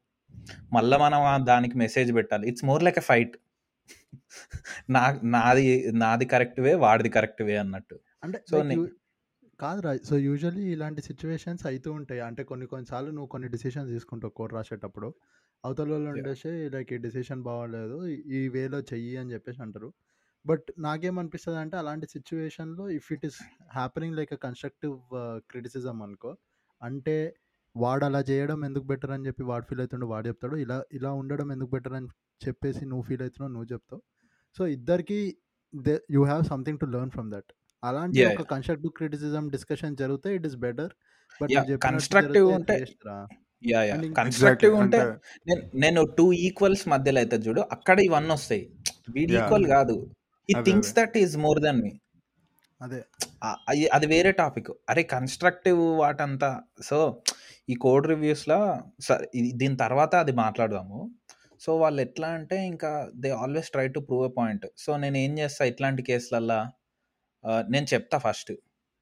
మళ్ళీ 0.74 0.98
మనం 0.98 1.46
దానికి 1.46 1.78
మెసేజ్ 1.78 2.16
పెట్టాలి. 2.16 2.48
It's 2.48 2.66
more 2.66 2.84
like 2.84 2.98
a 2.98 3.02
fight 3.02 3.38
నా 4.90 5.04
నాది 5.24 5.66
నాది 5.94 6.26
కరెక్ట్ 6.26 6.60
వే 6.60 6.74
వాడిది 6.76 7.10
కరెక్ట్ 7.10 7.42
వే 7.42 7.56
అన్నట్టు. 7.56 7.96
అంటే 8.24 8.40
సో 8.50 8.58
కాదు 9.60 9.82
రా. 9.82 9.92
సో 10.04 10.16
యూజువల్లీ 10.18 10.64
ఇలాంటి 10.72 11.02
సిచ్యువేషన్స్ 11.02 11.66
అవుతూ 11.66 11.92
ఉంటాయి. 11.92 12.20
అంటే 12.20 12.44
కొన్ని 12.44 12.66
కొన్నిసార్లు 12.68 13.12
నువ్వు 13.12 13.28
కొన్ని 13.28 13.50
డిసిషన్స్ 13.50 13.92
తీసుకుంటావు 13.92 14.32
కోడ్ 14.32 14.54
రాసేటప్పుడు. 14.54 15.10
అవతల 15.64 15.92
వాళ్ళు 15.92 16.10
ఉండేసి 16.10 16.70
లైక్ 16.70 16.94
ఈ 16.94 16.98
డిసిషన్ 16.98 17.44
బాగోలేదు 17.44 17.98
ఈ 18.38 18.42
వేలో 18.48 18.80
చెయ్యి 18.82 19.18
అని 19.18 19.34
చెప్పేసి 19.34 19.62
అంటారు. 19.62 19.90
బట్ 20.46 20.68
నాకేమనిపిస్తుంది 20.80 21.60
అంటే 21.60 21.78
అలాంటి 21.78 22.08
సిచ్యువేషన్లో 22.08 22.90
if 22.90 23.14
it 23.14 23.26
is 23.26 23.38
happening 23.74 24.16
like 24.16 24.34
a 24.34 24.36
constructive 24.36 24.96
criticism 25.52 26.02
అనుకో 26.02 26.32
అంటే 26.82 27.16
వాడు 27.76 28.04
అలా 28.08 28.22
చేయడం 28.30 28.60
ఎందుకు 28.68 28.86
బెటర్ 28.92 29.12
అని 29.16 29.26
చెప్పి 29.28 29.44
వాడు 29.52 29.66
ఫీల్ 29.70 29.82
అవుతుండే 29.84 30.08
వాడు 30.14 30.26
చెప్తాడు. 30.30 30.56
ఇలా 30.64 30.78
ఇలా 30.98 31.12
ఉండడం 31.22 31.48
ఎందుకు 31.56 31.72
బెటర్ 31.76 31.96
అని 32.00 32.10
చెప్పేసి 32.46 32.84
నువ్వు 32.92 33.04
ఫీల్ 33.08 33.24
అవుతున్నావు 33.26 33.52
నువ్వు 33.56 33.70
చెప్తావు. 33.74 34.02
సో 34.58 34.64
ఇద్దరికి 34.78 35.20
they 35.74 35.96
you 36.16 36.24
have 36.32 36.44
something 36.54 36.80
to 36.84 36.88
learn 36.96 37.14
from 37.16 37.30
that. 37.36 37.50
అలాంటి 37.84 38.20
ఒక 38.32 38.46
కన్స్ట్రక్టివ్ 38.54 38.92
క్రిటిసిజం 39.00 39.46
డిస్కషన్ 39.56 39.96
జరిగితే 40.02 40.30
it 40.38 40.46
is 40.50 40.58
better 40.66 40.92
but 41.42 41.52
constructive 41.88 42.48
ఉంటే 42.58 42.76
యా 43.64 43.82
యా 43.90 43.96
కన్స్ట్రక్టివ్ 44.20 44.74
ఉంటే 44.84 45.00
నేను 45.50 45.62
నేను 45.84 46.02
టూ 46.18 46.26
ఈక్వల్స్ 46.46 46.86
మధ్యలో 46.94 47.20
అయితే 47.24 47.38
చూడు 47.46 47.62
అక్కడ 47.76 47.98
ఇవన్నీ 48.08 48.34
వస్తాయి. 48.38 48.64
వీడి 49.16 49.34
ఈక్వల్ 49.40 49.68
కాదు. 49.76 49.96
ఈ 50.50 50.54
things 50.68 50.92
that 50.98 51.16
is 51.24 51.36
more 51.46 51.60
than 51.66 51.80
me 51.86 51.92
అదే. 52.82 53.00
అది 53.96 54.06
వేరే 54.14 54.32
టాపిక్ 54.42 54.72
అరే 54.92 55.04
కన్స్ట్రక్టివ్ 55.16 55.82
వాటంతా. 56.04 56.52
సో 56.90 56.98
ఈ 57.70 57.76
కోడ్ 57.86 58.06
రివ్యూస్లో 58.12 58.58
సరే 59.08 59.26
దీని 59.62 59.78
తర్వాత 59.84 60.14
అది 60.24 60.34
మాట్లాడదాము. 60.44 61.00
సో 61.64 61.72
వాళ్ళు 61.82 62.00
ఎట్లా 62.02 62.30
అంటే 62.38 62.58
ఇంకా 62.72 62.90
they 63.24 63.30
always 63.44 63.70
try 63.74 63.86
to 63.96 64.00
prove 64.08 64.24
a 64.30 64.32
point. 64.40 64.66
So 64.84 64.92
నేను 65.04 65.18
ఏం 65.26 65.34
చేస్తా 65.40 65.66
ఇట్లాంటి 65.72 66.02
కేసులల్లా 66.10 66.60
నేను 67.74 67.88
చెప్తా 67.94 68.18
ఫస్ట్. 68.26 68.52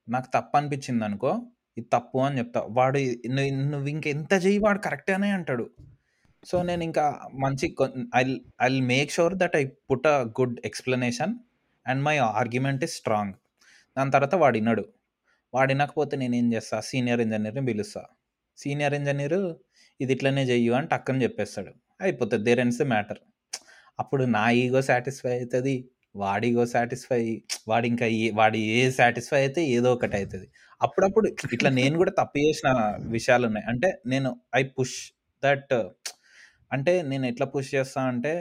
నాకు 0.08 0.28
తప్పు 0.36 0.56
అనిపించింది 0.60 1.04
అనుకో 1.08 1.32
ఇది 1.78 1.88
తప్పు 1.96 2.20
అని 2.28 2.38
చెప్తా. 2.40 2.62
వాడు 2.78 3.00
నువ్వు 3.36 3.52
నువ్వు 3.74 3.90
ఇంకెంత 3.94 4.34
చెయ్యి 4.46 4.60
వాడు 4.66 4.80
కరెక్టేనే 4.88 5.30
అంటాడు. 5.38 5.66
సో 6.50 6.58
నేను 6.70 6.84
ఇంకా 6.90 7.06
మంచి 7.44 7.66
I 8.20 8.24
I 8.68 8.70
make 8.94 9.12
sure 9.18 9.36
that 9.42 9.56
I 9.62 9.64
put 9.90 10.08
a 10.14 10.18
good 10.40 10.56
explanation 10.70 11.34
and 11.86 12.02
my 12.08 12.16
argument 12.42 12.84
is 12.88 12.96
strong. 13.02 13.36
దాని 13.98 14.12
తర్వాత 14.16 14.36
వాడు 14.44 14.58
విన్నాడు 14.60 14.84
వాడు 15.54 15.72
వినకపోతే 15.74 16.16
నేను 16.24 16.36
ఏం 16.42 16.48
చేస్తా? 16.54 16.78
సీనియర్ 16.90 17.22
ఇంజనీర్ని 17.26 17.64
పిలుస్తా. 17.70 18.04
సీనియర్ 18.64 18.96
ఇంజనీర్ 19.00 19.40
ఇది 20.00 20.14
ఇట్లనే 20.16 20.44
చెయ్యు 20.52 20.74
అని 20.78 20.88
టక్కని 20.94 21.24
చెప్పేస్తాడు. 21.26 21.72
అయిపోతుంది 22.06 22.44
దేర్ 22.50 22.62
ఎన్స్ 22.66 22.80
ద 22.84 22.86
మ్యాటర్. 22.94 23.22
అప్పుడు 24.00 24.24
నా 24.38 24.46
ఈగో 24.64 24.82
సాటిస్ఫై 24.90 25.32
అవుతుంది 25.40 25.76
వాడి 26.22 26.48
ఈగో 26.52 26.64
సాటిస్ఫై 26.74 27.22
వాడి 27.70 27.88
ఇంకా 27.92 28.08
వాడి 28.40 28.60
ఏ 28.78 28.80
సాటిస్ఫై 29.00 29.40
అయితే 29.46 29.62
ఏదో 29.76 29.90
ఒకటి 29.98 30.16
అవుతుంది 30.20 30.48
అప్పుడప్పుడు 30.82 31.28
ఇట్లా 31.56 31.70
నేను 31.80 31.96
కూడా 32.02 32.14
తప్పు 32.22 32.38
చేసిన 32.46 32.70
విషయాలు 33.18 33.46
ఉన్నాయి. 33.50 33.66
అంటే 33.72 33.90
నేను 34.14 34.30
ఐ 34.60 34.64
పుష్ 34.78 34.98
దట్ 35.44 35.74
అంటే 36.72 36.94
నేను 37.12 37.26
ఎట్లా 37.32 37.46
పుష్ 37.56 37.70
చేస్తా 37.76 38.02
అంటే 38.14 38.34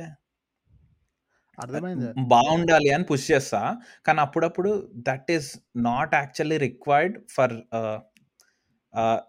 అర్థమైంది. 1.59 2.09
బాగుండాలి 2.35 2.91
అని 2.97 3.05
పుష్ 3.11 3.27
చేస్తా. 3.33 3.61
కానీ 4.07 4.21
అప్పుడప్పుడు 4.27 4.71
that 5.09 5.31
is 5.37 5.49
not 5.89 6.13
actually 6.21 6.59
required 6.67 7.17
for 7.37 7.55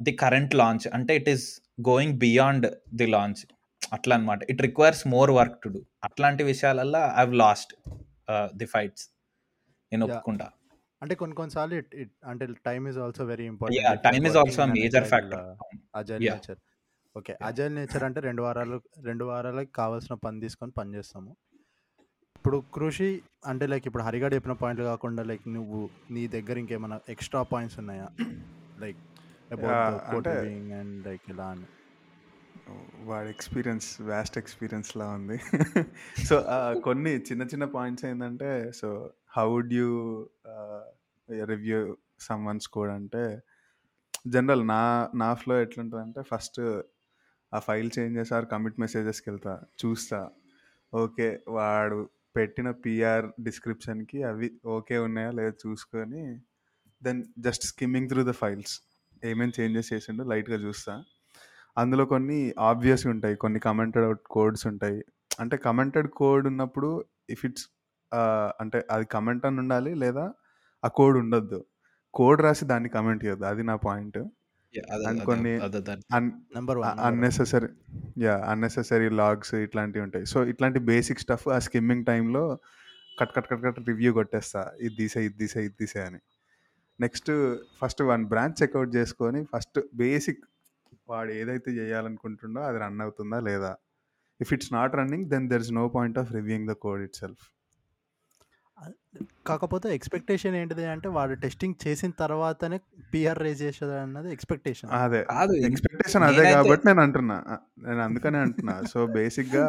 the 0.02 0.12
current 0.16 0.56
launch 0.56 0.88
అంటే 0.94 1.16
it 1.16 1.30
is 1.30 1.62
going 1.90 2.14
beyond 2.18 2.68
the 2.96 3.06
launch 3.06 3.42
అట్లా 3.94 4.16
అనమాట 4.16 4.40
it 4.50 4.62
requires 4.62 5.08
more 5.08 5.32
work 5.32 5.58
to 5.64 5.70
do 5.70 5.82
అట్లాంటి 6.04 6.44
విషయాలల్లో 6.44 7.02
ఐ 7.22 7.26
లాస్ట్ 7.36 7.74
ది 8.54 8.66
ఫైట్స్ 8.66 9.06
నేను 9.92 10.06
ఒప్పుకుంటా. 10.06 10.48
అంటే 11.02 11.16
కొన్ని 11.16 11.36
కొన్నిసార్లు 11.36 11.76
ఇట్ 11.76 11.96
ఇట్ 11.96 12.12
అంటే 12.26 12.46
time 12.66 12.88
is 12.88 13.00
also 13.00 13.24
very 13.26 13.46
important 13.46 14.04
time 14.04 14.26
is 14.26 14.38
also 14.38 14.66
major 14.66 15.06
factor 15.06 15.44
agile 15.96 16.24
nature 16.26 16.60
okay 17.16 17.34
agile 17.42 17.76
nature 17.76 18.04
అంటే 18.04 18.20
రెండు 18.20 18.42
వారాలు 18.42 18.82
రెండు 19.02 19.26
వారాలకి 19.26 19.72
కావాల్సిన 19.72 20.14
పని 20.16 20.40
తీసుకొని 20.40 20.72
పని 20.72 20.96
చేస్తాము. 20.96 21.32
ఇప్పుడు 22.36 22.64
కృషి 22.74 23.22
అంటే 23.46 23.68
లైక్ 23.68 23.88
ఇప్పుడు 23.88 24.04
హరిగాడు 24.04 24.36
చెప్పిన 24.36 24.54
పాయింట్లు 24.54 24.86
కాకుండా 24.86 25.24
లైక్ 25.24 25.48
నువ్వు 25.48 25.90
నీ 26.12 26.28
దగ్గర 26.28 26.58
ఇంకేమైనా 26.58 27.00
ఎక్స్ట్రా 27.10 27.44
పాయింట్స్ 27.44 27.80
ఉన్నాయా? 27.80 28.08
లైక్ 28.80 29.02
అబౌట్ 29.52 30.16
అంటే 30.16 30.34
అండ్ 30.80 31.08
లైక్ 31.08 31.22
ఇలా 31.30 31.48
అని. 31.48 31.68
వాడి 33.04 33.30
ఎక్స్పీరియన్స్ 33.30 34.02
వ్యాస్ట్ 34.02 34.38
ఎక్స్పీరియన్స్ 34.38 34.98
లా 34.98 35.08
ఉంది. 35.10 35.38
సో 36.30 36.36
కొన్ని 36.84 37.14
చిన్న 37.16 37.44
చిన్న 37.44 37.66
పాయింట్స్ 37.66 38.06
ఏంటంటే 38.06 38.72
so 38.72 39.14
how 39.38 39.48
would 39.50 39.74
you 39.74 39.90
review 41.46 41.98
someone's 42.46 42.68
code 42.68 42.92
అంటే 42.92 43.42
జనరల్ 44.28 44.68
నా 44.68 45.10
నా 45.16 45.34
ఫ్లో 45.34 45.62
ఎట్లుంటుందంటే 45.62 46.22
ఫస్ట్ 46.22 46.62
ఆ 47.54 47.60
ఫైల్ 47.60 47.92
చేంజ్ 48.00 48.18
చేసారు 48.18 48.46
కమిట్ 48.46 48.80
మెసేజెస్కి 48.80 49.30
వెళ్తా 49.30 49.62
చూస్తా. 49.86 50.30
ఓకే 50.94 51.40
వాడు 51.48 52.10
పెట్టిన 52.36 52.72
పిఆర్ 52.72 53.26
డిస్క్రిప్షన్కి 53.44 54.24
అవి 54.24 54.48
ఓకే 54.66 54.98
ఉన్నాయా 54.98 55.32
లేదా 55.32 55.54
చూసుకొని 55.68 56.24
then 57.04 57.24
just 57.40 57.66
skimming 57.66 58.10
through 58.10 58.24
the 58.24 58.32
files 58.32 58.76
ఏమేమి 59.30 59.54
చేంజెస్ 59.60 59.94
చేసిండో 59.94 60.24
లైట్గా 60.24 60.58
చూస్తా. 60.58 60.94
అందులో 61.78 62.06
కొన్ని 62.06 62.40
ఆబ్వియస్ 62.60 63.08
ఉంటాయి. 63.08 63.36
కొన్ని 63.36 63.60
కమెంటెడ్ 63.60 64.06
అవుట్ 64.06 64.24
కోడ్స్ 64.32 64.68
ఉంటాయి. 64.68 65.00
అంటే 65.40 65.58
కమెంటెడ్ 65.58 66.10
కోడ్ 66.22 66.48
ఉన్నప్పుడు 66.48 66.90
ఇఫ్ 67.30 67.44
ఇట్స్ 67.46 67.66
అంటే 68.62 68.80
అది 68.92 69.06
కమెంట్ 69.06 69.46
అని 69.46 69.60
ఉండాలి 69.60 69.92
లేదా 69.96 70.26
ఆ 70.84 70.88
కోడ్ 70.88 71.18
ఉండొద్దు. 71.18 71.60
కోడ్ 72.14 72.42
రాసి 72.42 72.66
దాన్ని 72.66 72.90
కమెంట్ 72.90 73.22
చేయొద్దు. 73.26 73.46
అది 73.46 73.64
నా 73.64 73.76
పాయింట్. 73.76 74.20
అండ్ 75.10 75.22
కొన్ని 75.30 75.54
అన్నెసెసరీ 77.08 77.70
యా 78.26 78.36
అన్నెసెసరీ 78.52 79.10
లాగ్స్ 79.22 79.54
ఇట్లాంటివి 79.66 80.04
ఉంటాయి. 80.04 80.26
సో 80.26 80.46
ఇట్లాంటి 80.46 80.80
బేసిక్ 80.92 81.20
స్టఫ్ 81.20 81.48
ఆ 81.56 81.60
స్కిమ్మింగ్ 81.60 82.06
టైంలో 82.06 82.44
cut 83.20 83.34
cut 83.36 83.48
cut 83.52 83.64
cut 83.66 83.80
review 83.90 84.12
కొట్టేస్తా. 84.14 84.62
ఇది 84.82 84.96
తీసే 85.00 85.22
ఇది 85.28 85.38
తీసే 85.42 85.62
ఇది 85.68 85.76
తీసే 85.82 86.02
అని. 86.10 86.20
Next 87.04 87.32
first 87.80 88.02
one 88.12 88.24
branch 88.26 88.58
checkout 88.64 88.92
చేసుకొని 88.96 89.42
ఫస్ట్ 89.54 89.80
బేసిక్ 89.96 90.44
వాడు 91.10 91.32
ఏదైతే 91.32 91.70
చేయాలనుకుంటుండో 91.72 92.62
అది 92.62 92.78
రన్ 92.78 93.02
అవుతుందా 93.02 93.40
లేదా? 93.40 93.72
If 94.40 94.52
it's 94.54 94.72
not 94.74 94.94
running 94.96 95.26
then 95.34 95.48
there 95.50 95.64
is 95.66 95.74
no 95.82 95.88
point 95.90 96.20
of 96.20 96.30
reviewing 96.32 96.70
the 96.70 96.76
code 96.86 97.02
itself 97.24 97.44
కాకపోతే 99.46 99.88
ఎక్స్పెక్టేషన్ 99.96 100.56
ఏంటిది 100.60 100.86
అంటే 100.86 101.08
వాడు 101.16 101.34
టెస్టింగ్ 101.44 101.76
చేసిన 101.86 102.12
తర్వాతనే 102.22 102.78
పిఆర్ 103.14 103.40
రేజ్ 103.46 103.62
చేసేది 103.62 103.96
అన్నది 104.04 104.30
ఎక్స్పెక్టేషన్ 104.36 104.90
అదే. 105.00 105.20
కాదు 105.32 105.54
ఎక్స్పెక్టేషన్ 105.68 106.24
అదే 106.24 106.46
కాబట్టి 106.52 106.86
నేను 106.88 107.02
అంటున్నా. 107.02 107.38
నేను 107.88 108.02
అందుకనే 108.02 108.40
అంటున్నా. 108.46 108.76
సో 108.94 109.00
బేసిక్గా 109.18 109.66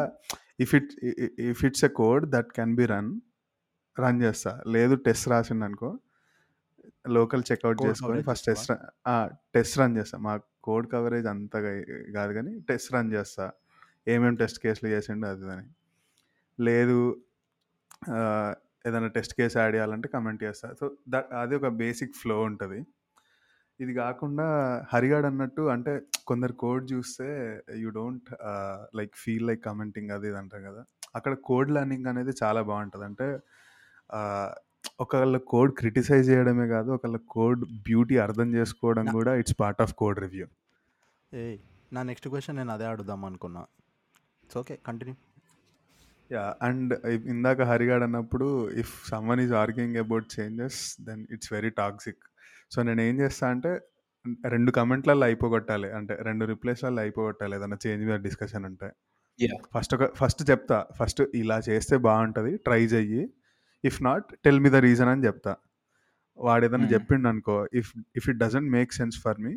if 0.65 0.73
it 0.79 0.91
if 1.51 1.61
it's 1.69 1.85
a 1.89 1.91
code 2.01 2.25
that 2.35 2.49
can 2.57 2.73
be 2.79 2.87
run 2.93 3.11
run 3.97 4.21
చేస్తా. 4.23 4.53
లేదు 4.75 4.95
టెస్ట్ 5.07 5.27
రాసింది 5.33 5.65
అనుకో 5.65 5.91
లోకల్ 7.05 7.43
చెక్అవుట్ 7.49 7.79
చేసుకొని 7.85 8.21
ఫస్ట్ 8.29 8.45
టెస్ట్ 8.49 8.71
టెస్ట్ 9.55 9.75
రన్ 9.79 9.95
చేస్తా. 9.97 10.17
మా 10.27 10.33
కోడ్ 10.67 10.87
కవరేజ్ 10.93 11.27
అంతగా 11.33 11.71
కాదు 12.17 12.31
కానీ 12.37 12.51
టెస్ట్ 12.69 12.89
రన్ 12.95 13.11
చేస్తా. 13.15 13.45
ఏమేమి 14.13 14.37
టెస్ట్ 14.41 14.59
కేసులు 14.65 14.89
చేసిండు 14.93 15.27
అది 15.27 15.51
అని. 15.55 15.67
లేదు 16.59 16.97
ఏదైనా 18.87 19.09
టెస్ట్ 19.17 19.33
కేసు 19.39 19.55
యాడ్ 19.59 19.75
చేయాలంటే 19.75 20.07
కమెంట్ 20.15 20.41
చేస్తా. 20.43 20.69
సో 20.79 20.85
దట్ 21.13 21.29
అది 21.41 21.53
ఒక 21.59 21.69
బేసిక్ 21.83 22.15
ఫ్లో 22.21 22.37
ఉంటుంది. 22.49 22.79
ఇది 23.79 23.93
కాకుండా 23.93 24.47
హరిగాడ్ 24.93 25.25
అన్నట్టు 25.29 25.63
అంటే 25.75 25.93
కొందరు 26.29 26.53
కోడ్ 26.63 26.83
చూస్తే 26.93 27.27
you 27.81 27.89
don't 27.99 28.29
like 28.99 29.13
feel 29.23 29.45
like 29.49 29.61
commenting 29.69 30.11
అది 30.15 30.27
ఇది 30.31 30.37
అంటారు 30.41 30.63
కదా. 30.63 30.81
అక్కడ 31.15 31.33
కోడ్ 31.49 31.71
లర్నింగ్ 31.71 32.07
అనేది 32.11 32.33
చాలా 32.43 32.61
బాగుంటుంది. 32.69 33.05
అంటే 33.05 33.27
ఒకళ్ళ 35.03 35.37
కోడ్ 35.37 35.71
క్రిటిసైజ్ 35.77 36.29
చేయడమే 36.29 36.67
కాదు 36.67 36.91
ఒకళ్ళ 36.91 37.17
కోడ్ 37.29 37.61
బ్యూటీ 37.65 38.17
అర్థం 38.17 38.53
చేసుకోవడం 38.53 39.05
కూడా 39.05 39.35
it's 39.35 39.55
part 39.59 39.81
of 39.81 39.93
code 39.93 40.19
review. 40.19 40.47
ఏ 41.33 41.57
నా 41.93 42.03
నెక్స్ట్ 42.03 42.29
క్వశ్చన్ 42.29 42.57
నేను 42.57 42.71
అదే 42.71 42.85
అడుగుదాం 42.85 43.25
అనుకున్నా. 43.25 43.61
It's 44.43 44.57
okay 44.57 44.79
continue 44.87 45.15
yeah 46.31 46.55
and 46.61 46.93
ఇందాక 47.05 47.61
హరిగాడ్ 47.61 48.03
అన్నప్పుడు 48.03 48.71
if 48.71 48.93
someone 49.09 49.41
is 49.41 49.53
arguing 49.53 49.95
about 49.95 50.27
changes 50.39 50.79
then 51.01 51.27
it's 51.31 51.53
very 51.53 51.69
toxic 51.69 52.23
so 52.71 52.83
నేను 52.83 53.01
ఏం 53.01 53.19
చేస్తా 53.19 53.49
అంటే 53.49 53.81
రెండు 54.47 54.71
కమెంట్లలో 54.71 55.25
అయిపోగొట్టాలి. 55.25 55.91
అంటే 55.91 56.17
రెండు 56.21 56.45
రిప్లేస్లలో 56.45 57.01
అయిపోగొట్టాలి. 57.01 57.55
ఏదైనా 57.55 57.77
చేంజ్ 57.87 58.05
మీద 58.05 58.19
డిస్కషన్ 58.19 58.65
ఉంటే. 58.65 58.89
Yeah. 59.41 59.57
ఫస్ట్ 59.73 59.93
ఒక 59.95 60.15
ఫస్ట్ 60.15 60.49
చెప్తా. 60.49 60.85
ఫస్ట్ 60.99 61.21
ఇలా 61.35 61.57
చేస్తే 61.69 61.97
బాగుంటుంది 61.97 62.57
ట్రై 62.57 62.83
చెయ్యి. 62.85 63.23
If 63.83 63.99
not 64.07 64.27
tell 64.45 64.59
me 64.65 64.69
the 64.75 64.79
reason 64.87 65.11
అని 65.13 65.25
చెప్తా. 65.27 65.53
వాడు 66.39 66.63
ఏదైనా. 66.67 66.87
చెప్పిండు 66.95 67.27
అనుకో 67.31 67.55
if 67.79 67.89
if 68.19 68.27
it 68.31 68.39
doesn't 68.43 68.69
make 68.77 68.91
sense 68.99 69.17
for 69.25 69.39
me 69.45 69.53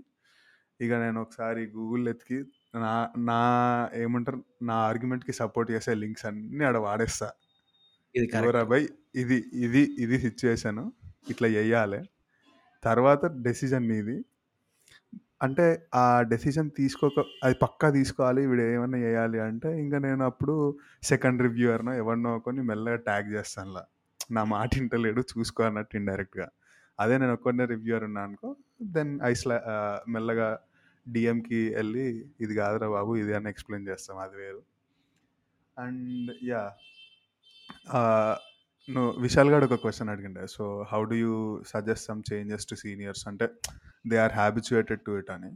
ఇక 0.81 0.93
నేను 1.03 1.19
ఒకసారి 1.25 1.63
గూగుల్ 1.77 2.05
ఎత్తికి 2.13 2.39
నా 2.85 2.95
నా 3.29 3.39
ఏమంటారు 4.05 4.39
నా 4.69 4.75
ఆర్గ్యుమెంట్కి 4.89 5.33
సపోర్ట్ 5.41 5.69
చేసే 5.75 5.93
లింక్స్ 6.03 6.27
అన్నీ 6.31 6.65
ఆడ 6.71 6.79
వాడేస్తా. 6.87 7.29
ఇది 8.15 8.27
ఇది 9.23 9.39
ఇది 9.67 9.83
ఇది 10.05 10.17
సిచ్యువేషన్ 10.27 10.81
ఇట్లా 11.33 11.49
చెయ్యాలి 11.57 12.01
తర్వాత 12.83 13.25
డెసిజన్ 13.47 13.89
నీది. 13.93 14.17
అంటే 15.45 15.65
ఆ 16.03 16.05
డెసిజన్ 16.33 16.71
తీసుకోక 16.79 17.25
అది 17.47 17.57
పక్కా 17.65 17.89
తీసుకోవాలి 17.99 18.43
వీడు 18.51 18.65
ఏమన్నా 18.75 18.99
చేయాలి 19.07 19.39
అంటే 19.49 19.71
ఇంకా 19.85 19.99
నేను 20.07 20.23
అప్పుడు 20.31 20.55
సెకండ్ 21.11 21.43
రివ్యూవర్నో 21.47 21.95
ఎవరినో 22.03 22.33
కొన్ని 22.47 22.63
మెల్లగా 22.71 23.01
ట్యాగ్ 23.09 23.29
చేస్తాను 23.37 23.73
లా 23.77 23.83
నా 24.31 24.45
మాట 24.45 24.71
ఇంటలేడు 24.79 25.21
చూసుకో 25.33 25.63
అన్నట్టు 25.63 25.97
ఇండైరెక్ట్గా 25.97 26.49
అదే 26.99 27.19
నేను 27.19 27.33
ఒక్కనే 27.33 27.65
రివ్యూర్ 27.65 28.05
ఉన్నా 28.05 28.23
అనుకో 28.23 28.57
దెన్ 28.83 29.21
ఐస్లా 29.25 29.57
మెల్లగా 30.09 30.59
డిఎంకి 31.07 31.69
వెళ్ళి 31.75 32.05
ఇది 32.41 32.55
కాదురా 32.55 32.89
బాబు 32.89 33.17
ఇది 33.17 33.35
అని 33.35 33.49
ఎక్స్ప్లెయిన్ 33.49 33.89
చేస్తాం 33.89 34.19
అది 34.19 34.37
వేరు. 34.37 34.63
And 35.79 36.31
yeah. 36.43 36.77
నువ్వు 38.89 39.21
విశాల్ 39.21 39.51
గారు 39.51 39.65
ఒక 39.65 39.75
question 39.75 40.09
అడిగిండే. 40.09 40.47
So 40.47 40.65
how 40.93 41.03
do 41.05 41.15
you 41.15 41.63
suggest 41.67 42.07
some 42.07 42.23
changes 42.33 42.67
to 42.67 42.75
seniors 42.75 43.29
అంటే 43.29 43.47
they 44.07 44.17
are 44.17 44.33
habituated 44.33 45.01
to 45.01 45.11
it 45.11 45.31
అని. 45.31 45.53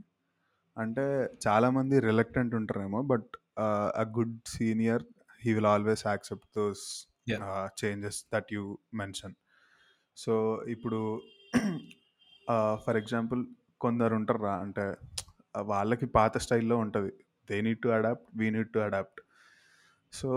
అంటే 0.77 1.05
చాలామంది 1.49 2.01
రిలక్టెంట్ 2.01 2.55
ఉంటారేమో 2.55 3.03
but 3.03 3.31
a 4.03 4.05
good 4.19 4.37
senior 4.49 5.05
he 5.43 5.53
will 5.55 5.67
always 5.67 6.07
accept 6.07 6.49
those 6.59 6.85
yeah 7.27 7.71
changes 7.81 8.21
that 8.35 8.51
you 8.57 8.65
mention 8.95 9.35
so 10.17 10.35
ఇప్పుడు 10.75 11.01
for 12.85 12.99
example 13.03 13.43
కొందరు 13.85 14.15
ఉంటారా 14.21 14.55
అంటే 14.65 14.85
వాళ్ళకి 15.73 16.07
పాత 16.17 16.39
స్టైల్లో 16.45 16.77
ఉంటుంది. 16.85 17.13
They 17.49 17.57
need 17.67 17.81
to 17.85 17.89
adapt 17.97 18.27
we 18.41 18.47
need 18.57 18.73
to 18.75 18.81
adapt 18.87 19.21
so 20.13 20.29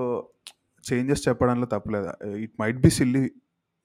changes 0.83 1.23
చెప్పడంలో 1.27 1.67
తప్పలేదు. 1.73 2.11
It 2.45 2.55
might 2.61 2.79
be 2.85 2.91
silly 2.99 3.23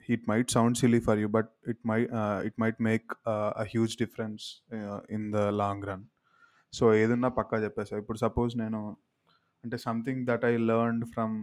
it 0.09 0.25
might 0.31 0.51
sound 0.57 0.77
silly 0.81 1.01
for 1.09 1.19
you 1.23 1.29
but 1.39 1.51
it 1.73 1.83
my 1.91 1.99
it 2.49 2.57
might 2.63 2.81
make 2.89 3.07
a 3.63 3.67
huge 3.73 3.95
difference 4.03 4.45
in 5.17 5.27
the 5.37 5.43
long 5.63 5.85
run 5.91 6.05
so 6.73 6.85
ఏదన్నా 7.03 7.29
పక్కా 7.41 7.59
చెప్పేసా. 7.65 7.99
ఇప్పుడు 8.03 8.19
suppose 8.25 8.55
నేను 8.63 8.81
అంటే 9.65 9.77
something 9.87 10.23
that 10.31 10.45
I 10.51 10.55
learned 10.71 11.07
from 11.15 11.35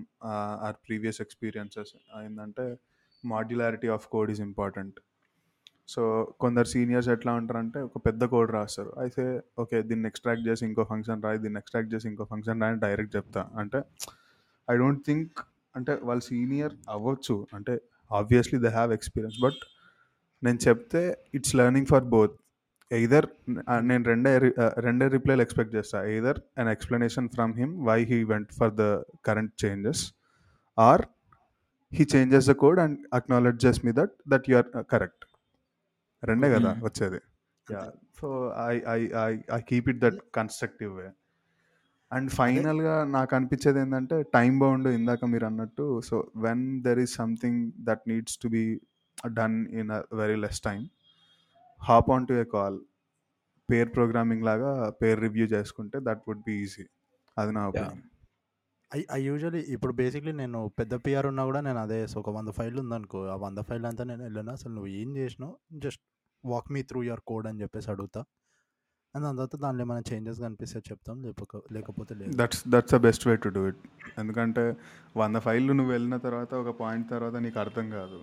our 0.65 0.77
previous 0.87 1.19
experiences 1.25 1.91
ఏంటంటే 2.25 2.65
modularity 3.23 3.89
of 3.97 4.05
code 4.13 4.31
is 4.35 4.41
important 4.49 4.97
so 5.93 6.01
కొందరు 6.43 6.67
seniors 6.73 7.09
ఎట్లా 7.15 7.31
ఉంటారంటే 7.39 7.79
ఒక 7.87 7.97
పెద్ద 8.05 8.21
కోడ్ 8.33 8.51
రాస్తారు. 8.51 8.91
అయితే 9.01 9.23
ఓకే 9.59 9.77
దీన్ని 9.89 10.07
ఎక్స్ట్రాక్ట్ 10.11 10.43
చేసి 10.47 10.63
ఇంకో 10.69 10.83
ఫంక్షన్ 10.91 11.21
రాయి 11.25 11.39
దీన్ని 11.43 11.59
ఎక్స్ట్రాక్ట్ 11.61 11.91
చేసి 11.93 12.07
ఇంకో 12.11 12.23
ఫంక్షన్ 12.31 12.61
రాయని 12.63 12.79
డైరెక్ట్ 12.85 13.13
చెప్తా. 13.17 13.41
అంటే 13.61 13.79
ఐ 14.67 14.75
డోంట్ 14.81 15.03
థింక్ 15.07 15.39
అంటే 15.75 15.93
వాళ్ళు 16.07 16.23
సీనియర్ 16.31 16.73
అవ్వచ్చు. 16.95 17.35
అంటే 17.57 17.73
obviously 18.11 18.59
they 18.65 18.71
have 18.77 18.93
experience 18.97 19.37
but 19.45 19.61
నేను 20.43 20.59
చెప్తే 20.67 21.03
it's 21.37 21.55
learning 21.61 21.89
for 21.93 22.05
both 22.15 22.35
either 22.91 23.25
నేను 23.89 24.03
రెండే 24.09 24.31
uh, 24.55 24.71
రెండే 24.85 25.05
రిప్లైలు 25.13 25.43
ఎక్స్పెక్ట్ 25.45 25.73
చేస్తా. 25.75 25.97
Either 26.11 26.39
an 26.61 26.69
explanation 26.73 27.27
from 27.35 27.53
him 27.61 27.73
why 27.87 27.99
he 28.11 28.19
went 28.31 28.51
for 28.59 28.73
the 28.81 28.85
current 29.27 29.53
changes 29.63 30.03
or 30.77 31.03
he 31.91 32.05
changes 32.13 32.47
the 32.51 32.55
code 32.63 32.79
and 32.85 32.97
acknowledges 33.19 33.79
me 33.85 33.93
that 33.99 34.13
that 34.33 34.47
you 34.51 34.57
are 34.61 34.69
correct 34.93 35.25
రెండే 36.23 36.49
కదా 36.55 36.71
Hmm. 36.71 36.83
వచ్చేది. 36.87 37.21
Yeah 37.67 37.83
so 38.19 38.27
I 38.65 38.75
I 38.95 38.99
I 39.21 39.31
I 39.57 39.61
keep 39.69 39.87
it 39.93 40.01
that 40.03 40.19
constructive 40.37 40.91
way 40.99 41.07
and 42.11 42.29
ఫైనల్గా 42.31 42.95
నాకు 43.15 43.31
అనిపించేది 43.37 43.79
ఏంటంటే 43.79 44.17
time 44.35 44.51
bound 44.59 44.87
ఇందాక 44.97 45.25
మీరు 45.25 45.45
అన్నట్టు 45.45 45.85
so 46.09 46.17
when 46.45 46.63
there 46.85 46.99
is 47.05 47.13
something 47.21 47.59
that 47.87 48.03
needs 48.11 48.37
to 48.43 48.49
be 48.55 48.63
done 49.37 49.57
in 49.81 49.91
a 49.91 50.01
very 50.21 50.37
less 50.45 50.61
time 50.61 50.81
hop 51.81 52.09
on 52.09 52.27
to 52.27 52.33
a 52.33 52.43
call 52.43 52.79
pair 53.69 53.95
programming 53.95 54.43
లాగా 54.43 54.89
pair 54.89 55.19
review 55.19 55.45
చేసుకుంటే 55.45 55.99
that 56.01 56.21
would 56.27 56.39
be 56.39 56.53
easy 56.61 56.85
అది 57.37 57.51
నా 57.51 57.67
ఒపీనియన్ 57.67 58.03
ఐ 58.95 59.03
ఐ 59.11 59.21
యూజువలీ 59.23 59.59
ఇప్పుడు 59.59 59.93
basically 59.93 60.31
నేను 60.31 60.71
పెద్ద 60.79 60.93
PR 60.93 61.25
ఉన్నా 61.25 61.45
కూడా 61.45 61.61
నేను 61.61 61.79
అదే. 61.79 62.07
ఒక 62.17 62.29
వంద 62.29 62.49
ఫైల్ 62.49 62.79
ఉందనుకో 62.79 63.25
ఆ 63.25 63.35
వంద 63.35 63.57
ఫైల్ 63.57 63.85
అంతా 63.85 64.03
నేను 64.03 64.23
వెళ్ళినా. 64.23 64.51
అసలు 64.51 64.73
నువ్వు 64.73 64.87
ఏం 64.87 65.17
చేసినావు? 65.17 65.59
Just 65.73 66.03
walk 66.45 66.71
me 66.71 66.83
through 66.83 67.03
your 67.03 67.21
code 67.21 67.47
అని 67.47 67.61
చెప్పేసి 67.61 67.91
అడుగుతా. 67.91 68.19
అండ్ 69.15 69.25
దాని 69.25 69.37
తర్వాత 69.37 69.55
దానిలో 69.55 69.83
ఏమైనా 69.83 70.03
చేంజెస్ 70.13 70.39
కనిపిస్తే 70.39 70.79
చెప్తాం. 70.79 71.23
లేకపోతే 71.23 71.73
లేకపోతే 71.73 72.15
లేదు. 72.15 72.37
That's 72.37 72.63
that's 72.67 72.93
the 72.93 72.97
best 72.97 73.27
way 73.27 73.35
to 73.35 73.49
do 73.49 73.67
it 73.67 73.81
ఎందుకంటే 74.19 74.75
వంద 75.17 75.37
ఫైళ్ళు 75.37 75.73
నువ్వు 75.73 75.91
వెళ్ళిన 75.93 76.17
తర్వాత 76.17 76.53
ఒక 76.53 76.79
పాయింట్ 76.79 77.09
తర్వాత 77.09 77.35
నీకు 77.35 77.59
అర్థం 77.59 77.89
కాదు. 77.89 78.19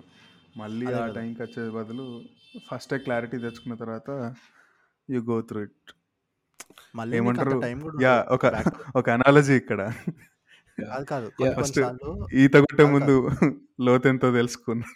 మళ్ళీ 0.55 0.86
ఆ. 0.94 1.03
టైంకి 1.14 1.40
వచ్చే 1.42 1.62
బదులు 1.70 2.07
ఫస్టే 2.66 2.98
క్లారిటీ 2.98 3.36
తెచ్చుకున్న 3.38 3.74
తర్వాత 3.74 4.09
యూ 5.09 5.20
గో 5.22 5.36
త్రూ 5.42 5.61
ఇట్ 5.62 5.92
మళ్ళీ 6.96 7.14
ఏమంటారు? 7.16 7.55
యా. 8.03 8.14
ఒక 8.30 8.44
ఒక 8.96 9.07
అనాలజీ 9.11 9.55
ఇక్కడ. 9.57 9.80
కాదు 11.09 11.28
ఈత 12.42 12.55
కొట్టే 12.64 12.84
ముందు 12.92 13.14
లోతెంతో 13.86 14.28
తెలుసుకున్నా. 14.32 14.86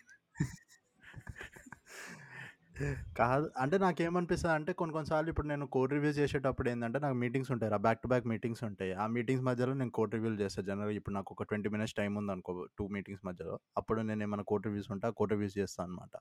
కాదు. 3.18 3.47
అంటే 3.62 3.77
నాకేమనిపిస్తుంది 3.85 4.55
అంటే 4.55 4.72
కొన్ని 4.81 4.93
కొన్నిసార్లు 4.97 5.29
ఇప్పుడు 5.33 5.49
నేను 5.53 5.66
కోడ్ 5.77 5.93
రివ్యూస్ 5.97 6.18
చేసేటప్పుడు 6.22 6.68
ఏంటంటే 6.72 6.99
నాకు 7.05 7.16
మీటింగ్స్ 7.22 7.51
ఉంటాయి 7.55 7.70
రా 7.74 7.79
బ్యాక్ 7.87 8.01
టు 8.03 8.09
బ్యాక్ 8.12 8.27
మీటింగ్స్ 8.33 8.62
ఉంటాయి. 8.68 8.93
ఆ 9.03 9.07
మీటింగ్స్ 9.16 9.45
మధ్యలో 9.49 9.74
నేను 9.81 9.93
కోడ్ 9.99 10.14
రివ్యూలు 10.16 10.39
చేస్తాను 10.43 10.66
జనరల్ 10.70 10.97
ఇప్పుడు 11.01 11.14
నాకు 11.18 11.33
ఒక 11.37 11.45
ట్వంటీ 11.51 11.70
మినిట్స్ 11.74 11.97
టైం 12.01 12.12
ఉంది 12.20 12.33
అనుకో 12.35 12.55
టూ 12.79 12.87
మీటింగ్స్ 12.97 13.24
మధ్యలో. 13.29 13.55
అప్పుడు 13.81 14.01
నేను 14.11 14.22
ఏమైనా 14.29 14.45
కోడ్ 14.53 14.66
రివ్యూస్ 14.68 14.91
ఉంటే 14.97 15.07
ఆ 15.11 15.14
కోడ్ 15.20 15.33
రివ్యూస్ 15.37 15.57
చేస్తాను 15.59 15.89
అనమాట 15.91 16.16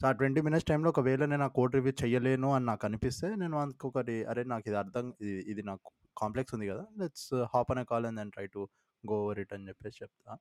సో 0.00 0.06
ఆ 0.08 0.12
ట్వంటీ 0.20 0.40
మినిట్స్ 0.46 0.68
టైంలో 0.70 0.88
ఒకవేళ 0.94 1.24
నేను 1.32 1.44
ఆ 1.48 1.50
కోడ్ 1.58 1.74
రివ్యూ 1.78 1.92
చేయలేను 2.02 2.48
అని 2.56 2.66
నాకు 2.70 2.84
అనిపిస్తే 2.88 3.28
నేను 3.42 3.56
అందుకొకటి 3.64 4.16
అరే 4.30 4.44
నాకు 4.52 4.64
ఇది 4.70 4.78
అర్థం 4.82 5.06
ఇది 5.26 5.36
ఇది 5.52 5.62
నాకు 5.70 5.92
కాంప్లెక్స్ 6.22 6.54
ఉంది 6.56 6.66
కదా 6.72 6.84
లెట్స్ 7.02 7.30
హాప్ 7.52 7.70
అనే 7.74 7.84
call 7.92 8.06
and 8.08 8.18
then 8.20 8.32
try 8.34 8.46
to 8.56 8.62
go 9.04 9.16
over 9.24 9.38
it 9.44 9.54
అని 9.56 9.68
చెప్పేసి 9.68 9.96
చెప్తా. 10.02 10.32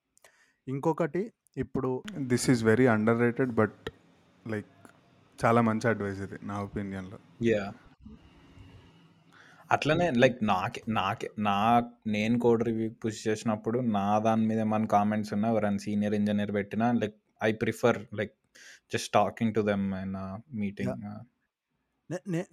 ఇంకొకటి 0.68 1.22
ఇప్పుడు 1.64 1.92
this 2.34 2.48
is 2.54 2.64
very 2.72 2.88
underrated 3.26 3.54
but 3.62 3.90
like 4.46 4.70
చాలా 5.40 5.62
మంచి 5.68 5.86
అడ్వైస్ 5.92 6.22
ఇది 6.26 6.38
నా 6.50 6.56
ఒపీనియన్లో 6.68 7.18
యా 7.50 7.64
అట్లనే 9.72 10.08
లైక్ 10.22 10.38
నాకే 10.50 10.82
నాకే 10.98 11.28
నా 11.48 11.58
నేను 12.16 12.36
కోడ్ 12.44 12.64
రివ్యూ 12.68 12.88
పుష్ 13.04 13.22
చేసినప్పుడు 13.28 13.78
నా 13.96 14.08
దాని 14.26 14.46
మీద 14.52 14.64
మన 14.74 14.86
కామెంట్స్ 14.94 15.32
ఉన్నా 15.36 15.48
ఎవరైనా 15.54 15.82
సీనియర్ 15.86 16.16
ఇంజనీర్ 16.20 16.54
పెట్టినా 16.58 16.88
like 17.02 17.16
I 17.42 17.52
prefer 17.64 18.00
like 18.20 18.34
just 18.92 19.12
talking 19.14 19.56
to 19.58 19.64
them 19.70 19.88
in 20.02 20.16
meeting 20.62 20.92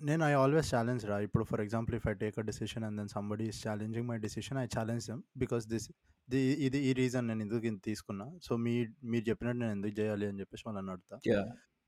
నేను 0.08 0.22
ఐ 0.24 0.32
ఆల్వేస్ 0.42 0.68
ఛాలెంజ్ 0.74 1.02
రా. 1.10 1.16
ఇప్పుడు 1.26 1.44
for 1.50 1.62
example 1.64 1.94
if 1.98 2.06
I 2.10 2.14
take 2.22 2.36
a 2.42 2.44
decision 2.50 2.84
and 2.86 2.96
then 3.00 3.10
somebody 3.14 3.46
is 3.50 3.58
challenging 3.66 4.08
my 4.10 4.16
decision 4.24 4.58
I 4.62 4.66
challenge 4.76 5.06
them 5.10 5.20
because 5.42 5.64
this 5.72 5.86
the 6.28 6.40
ఇది 6.66 6.78
ఈ 6.88 6.92
reason 7.00 7.26
నేను 7.30 7.42
ఎందుకు 7.46 7.66
ఇది 7.70 7.80
తీసుకున్నా? 7.88 8.26
So 8.46 8.52
మీ 8.64 8.74
మీరు 9.12 9.24
చెప్పినట్టు 9.30 9.60
నేను 9.62 9.74
ఎందుకు 9.78 9.94
చేయాలి 10.00 10.26
అని 10.30 10.40
చెప్పేసి 10.42 10.64
వాళ్ళని 10.68 10.92
అడుగుతా. 10.94 11.16
యా 11.30 11.42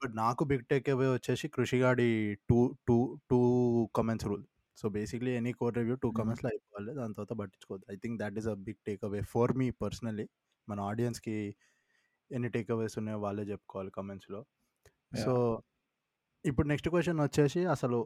బట్ 0.04 0.14
నాకు 0.16 0.42
బిగ్ 0.44 0.64
టేక్ 0.70 0.88
అవే 0.90 1.06
వచ్చేసి 1.14 1.46
కృషిగాడి 1.48 2.08
two 2.50 2.58
two 2.88 2.96
two 3.30 3.38
comments 3.98 4.26
rule. 4.30 4.44
So 4.78 4.86
basically 4.88 5.32
any 5.40 5.52
code 5.52 5.74
review 5.78 5.96
two. 6.02 6.08
కమెంట్స్లో 6.18 6.48
అయిపోవాలి. 6.50 6.90
దాని 6.94 7.14
తర్వాత 7.14 7.34
పట్టించుకోవద్దు. 7.40 7.86
I 7.92 7.96
think 7.96 8.16
that 8.22 8.38
is 8.38 8.48
a 8.48 8.56
big 8.68 8.80
takeaway 9.04 9.20
for 9.34 9.52
me 9.52 9.68
personally 9.82 10.26
మన 10.68 10.80
ఆడియన్స్కి 10.80 11.36
ఎన్ని 12.30 12.48
టేక్ 12.48 12.70
అవేస్ 12.70 12.94
ఉన్నాయో 12.98 13.18
వాళ్ళే 13.20 13.44
చెప్పుకోవాలి 13.44 13.90
కమెంట్స్లో. 13.90 14.40
సో 15.12 15.32
ఇప్పుడు 16.44 16.66
నెక్స్ట్ 16.68 16.88
క్వశ్చన్ 16.88 17.20
వచ్చేసి 17.20 17.60
అసలు 17.66 18.00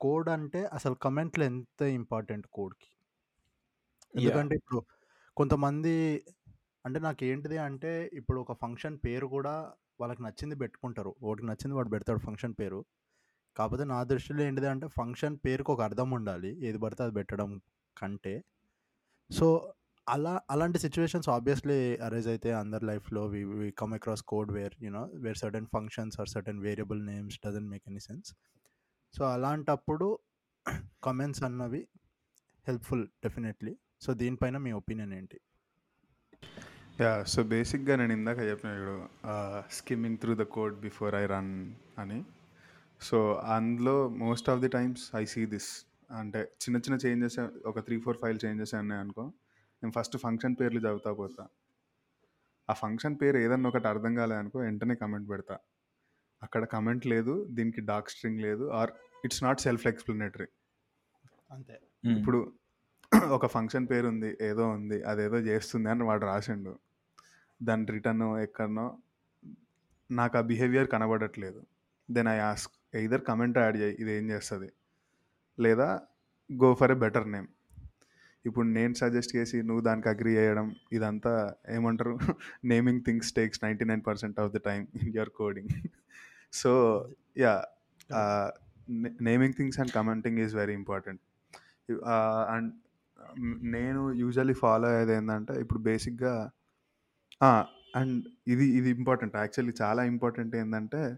కోడ్ 0.00 0.28
అంటే 0.28 0.60
అసలు 0.78 0.94
కమెంట్లు 1.04 1.44
ఎంత 1.44 1.82
ఇంపార్టెంట్ 2.00 2.46
కోడ్కి? 2.52 2.88
ఎందుకంటే 4.14 4.54
ఇప్పుడు 4.54 4.80
కొంతమంది 5.36 5.94
అంటే 6.84 6.98
నాకు 6.98 7.22
ఏంటిది 7.24 7.58
అంటే 7.58 7.92
ఇప్పుడు 8.12 8.38
ఒక 8.40 8.52
ఫంక్షన్ 8.52 8.96
పేరు 9.06 9.26
కూడా 9.26 9.54
వాళ్ళకి 10.02 10.22
నచ్చింది 10.22 10.56
పెట్టుకుంటారు. 10.62 11.12
వాడికి 11.22 11.46
నచ్చింది 11.46 11.74
వాడు 11.76 11.90
పెడతాడు 11.94 12.20
ఫంక్షన్ 12.26 12.54
పేరు. 12.60 12.80
కాకపోతే 13.56 13.84
నా 13.92 13.98
దృష్టిలో 14.10 14.42
ఏంటిది 14.42 14.68
అంటే 14.72 14.86
ఫంక్షన్ 14.98 15.36
పేరుకి 15.44 15.70
ఒక 15.74 15.80
అర్థం 15.88 16.10
ఉండాలి. 16.10 16.50
ఏది 16.68 16.78
పడితే 16.78 17.02
అది 17.02 17.14
పెట్టడం 17.14 17.50
కంటే. 17.96 18.34
సో 19.30 19.74
అలా 20.08 20.32
అలాంటి 20.50 20.78
సిచ్యువేషన్స్ 20.78 21.28
ఆబ్వియస్లీ 21.28 21.76
అరైజ్ 21.96 22.28
అయితే 22.32 22.50
అందరి 22.52 22.84
లైఫ్లో. 22.86 23.22
We 23.26 23.40
we 23.44 23.68
come 23.80 23.92
across 23.94 24.22
code 24.22 24.52
where 24.52 24.74
you know 24.84 25.02
where 25.24 25.38
certain 25.42 25.68
functions 25.74 26.16
or 26.20 26.28
certain 26.28 26.60
variable 26.60 27.00
names 27.06 27.38
doesn't 27.46 27.68
make 27.68 27.84
any 27.88 28.00
sense 28.00 28.30
so 29.14 29.22
అలాంటప్పుడు 29.24 30.08
కమెంట్స్ 31.04 31.42
అన్నవి 31.48 31.82
హెల్ప్ఫుల్ 32.66 33.04
డెఫినెట్లీ 33.24 33.72
సో 34.02 34.10
దీనిపైన 34.14 34.56
మీ 34.56 34.72
ఒపీనియన్ 34.72 35.12
ఏంటి? 35.12 35.38
యా 37.00 37.24
సో 37.24 37.42
బేసిక్గా 37.42 37.96
నేను 37.96 38.12
ఇందాక 38.12 38.38
చెప్పిన 38.38 38.70
ఇప్పుడు 38.70 38.96
skimming 39.70 40.18
through 40.18 40.34
the 40.34 40.42
code 40.42 40.80
before 40.80 41.14
I 41.14 41.26
run 41.26 41.52
అని. 41.98 42.18
సో 43.00 43.18
అందులో 43.32 44.08
most 44.08 44.50
of 44.50 44.60
the 44.60 44.68
times 44.68 45.16
I 45.16 45.24
see 45.24 45.46
this 45.46 45.70
అంటే 46.10 46.40
చిన్న 46.62 46.76
చిన్న 46.76 46.96
చేంజెస్ 47.06 47.38
ఒక 47.66 47.78
త్రీ 47.78 48.00
ఫోర్ 48.00 48.16
ఫైవ్ 48.16 48.38
చేంజెస్ 48.44 48.74
ఉన్నాయి 48.74 49.00
అనుకో 49.00 49.24
నేను 49.82 49.92
ఫస్ట్ 49.98 50.16
ఫంక్షన్ 50.18 50.56
పేర్లు 50.60 50.80
చదువుతా 50.80 51.12
పోతా. 51.12 51.44
ఆ 52.68 52.72
ఫంక్షన్ 52.72 53.16
పేరు 53.22 53.36
ఏదన్నా 53.36 53.68
ఒకటి 53.68 53.88
అర్థం 53.88 54.14
కాలేదనుకో 54.14 54.58
వెంటనే 54.58 54.94
కమెంట్ 54.94 55.28
పెడతా. 55.30 55.56
అక్కడ 56.42 56.64
కమెంట్ 56.64 57.06
లేదు 57.06 57.46
దీనికి 57.50 57.80
డార్క్ 57.80 58.10
స్ట్రింగ్ 58.10 58.40
లేదు 58.40 58.70
or 58.70 58.90
it's 59.24 59.44
not 59.44 59.60
self 59.60 59.86
explanatory 59.86 60.48
అంతే 61.50 61.80
ఇప్పుడు 62.18 62.52
ఒక 63.36 63.46
ఫంక్షన్ 63.46 63.86
పేరు 63.90 64.06
ఉంది 64.08 64.36
ఏదో 64.40 64.68
ఉంది 64.68 65.02
అదేదో 65.02 65.38
చేస్తుంది 65.38 65.88
అని 65.90 66.04
వాడు 66.04 66.24
రాసిండు. 66.26 66.72
దాని 67.62 67.86
రిటర్న్ 67.92 68.22
ఎక్కడనో 68.38 68.86
నాకు 70.10 70.38
ఆ 70.38 70.40
బిహేవియర్ 70.40 70.88
కనబడట్లేదు. 70.88 71.60
Then 72.08 72.28
I 72.28 72.38
ask 72.38 72.96
either 72.96 73.24
comment 73.28 73.58
add 73.58 73.76
చేయి 73.76 73.96
ఇది 74.00 74.12
ఏం 74.12 74.30
చేస్తుంది? 74.30 74.72
లేదా 75.58 76.00
go 76.50 76.74
for 76.74 76.90
a 76.90 76.94
better 76.94 77.32
name. 77.32 77.48
ఇప్పుడు 78.44 78.66
నేను 78.66 78.94
సజెస్ట్ 78.94 79.36
చేసి 79.36 79.62
నువ్వు 79.62 79.82
దానికి 79.84 80.08
అగ్రి 80.08 80.36
చేయడం 80.36 80.74
ఇదంతా 80.92 81.54
ఏమంటారు? 81.68 82.18
Naming 82.64 83.00
things 83.00 83.32
takes 83.32 83.64
ninety 83.64 83.84
nine 83.84 84.02
percent 84.06 84.40
of 84.40 84.52
the 84.52 84.56
time 84.56 84.86
in 85.02 85.12
your 85.16 85.30
coding 85.30 85.72
so 86.52 86.72
yeah 87.38 87.54
naming 89.20 89.54
things 89.54 89.80
and 89.80 89.92
commenting 89.92 90.38
is 90.38 90.54
very 90.56 90.72
important 90.72 91.22
and 92.48 92.72
నేను 93.62 94.12
యూజువల్లీ 94.12 94.54
ఫాలో 94.54 94.88
అయ్యేది 94.88 95.12
ఏంటంటే 95.12 95.60
ఇప్పుడు 95.60 95.80
బేసిక్గా 95.80 96.50
అండ్ 97.96 98.24
ఇది 98.48 98.64
ఇది 98.64 98.90
ఇంపార్టెంట్ 98.90 99.36
యాక్చువల్లీ 99.36 99.74
చాలా 99.82 100.04
ఇంపార్టెంట్ 100.04 100.56
ఏంటంటే 100.56 101.16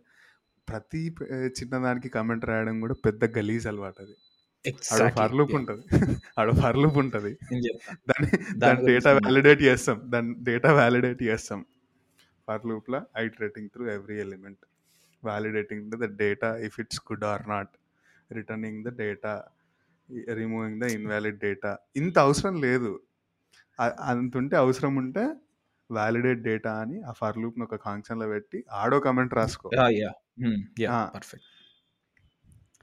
ప్రతి 0.68 1.16
చిన్నదానికి 1.30 2.08
కమెంట్ 2.08 2.44
రాయడం 2.44 2.80
కూడా 2.80 2.94
పెద్ద 3.04 3.38
గలీజ్ 3.38 3.66
అలవాటు 3.66 4.02
అది. 4.02 4.14
ఆడ 4.94 5.12
ఫర్ 5.12 5.34
లూప్ 5.34 5.54
ఉంటుంది. 5.54 5.82
ఆడ 6.38 6.50
ఫర్ 6.50 6.76
లూప్ 6.76 6.98
ఉంటుంది. 6.98 7.32
దాన్ని 8.10 8.58
దాని 8.58 8.86
డేటా. 8.86 9.12
వ్యాలిడేట్ 9.12 9.62
చేస్తాం. 9.62 10.00
దాని 10.04 10.34
డేటా 10.44 10.72
వ్యాలిడేట్ 10.72 11.22
చేస్తాం. 11.22 11.66
ఫర్ 12.48 12.66
లూప్లో 12.66 13.02
iterating 13.16 13.68
through 13.68 13.86
every 13.86 14.20
element 14.20 14.64
validating 15.24 15.90
the 15.90 16.16
data 16.16 16.56
if 16.56 16.80
it's 16.80 17.00
good 17.12 17.24
or 17.24 17.48
not 17.48 17.68
returning 18.32 18.84
the 18.84 18.88
data 18.88 19.44
removing 20.38 20.78
the 20.80 20.88
invalid 20.96 21.38
data 21.44 21.72
ఇంత 21.96 22.16
అవసరం 22.26 22.54
లేదు. 22.66 22.92
అంత 24.08 24.32
ఉంటే 24.36 24.56
అవసరం 24.56 24.94
ఉంటే 24.96 25.24
వ్యాలిడేట్ 25.90 26.42
డేటా 26.42 26.72
అని 26.82 26.96
ఆ 27.04 27.12
ఫర్ 27.18 27.38
లూప్ని 27.42 27.64
ఒక 27.66 27.76
ఫంక్షన్లో 27.86 28.26
పెట్టి 28.28 28.58
ఆడో 28.80 28.98
కమెంట్ 29.06 29.34
రాసుకో. 29.40 29.68
యా. 29.76 29.86
యా 30.82 30.92
ఆ. 30.94 31.00
పర్ఫెక్ట్ 31.16 31.48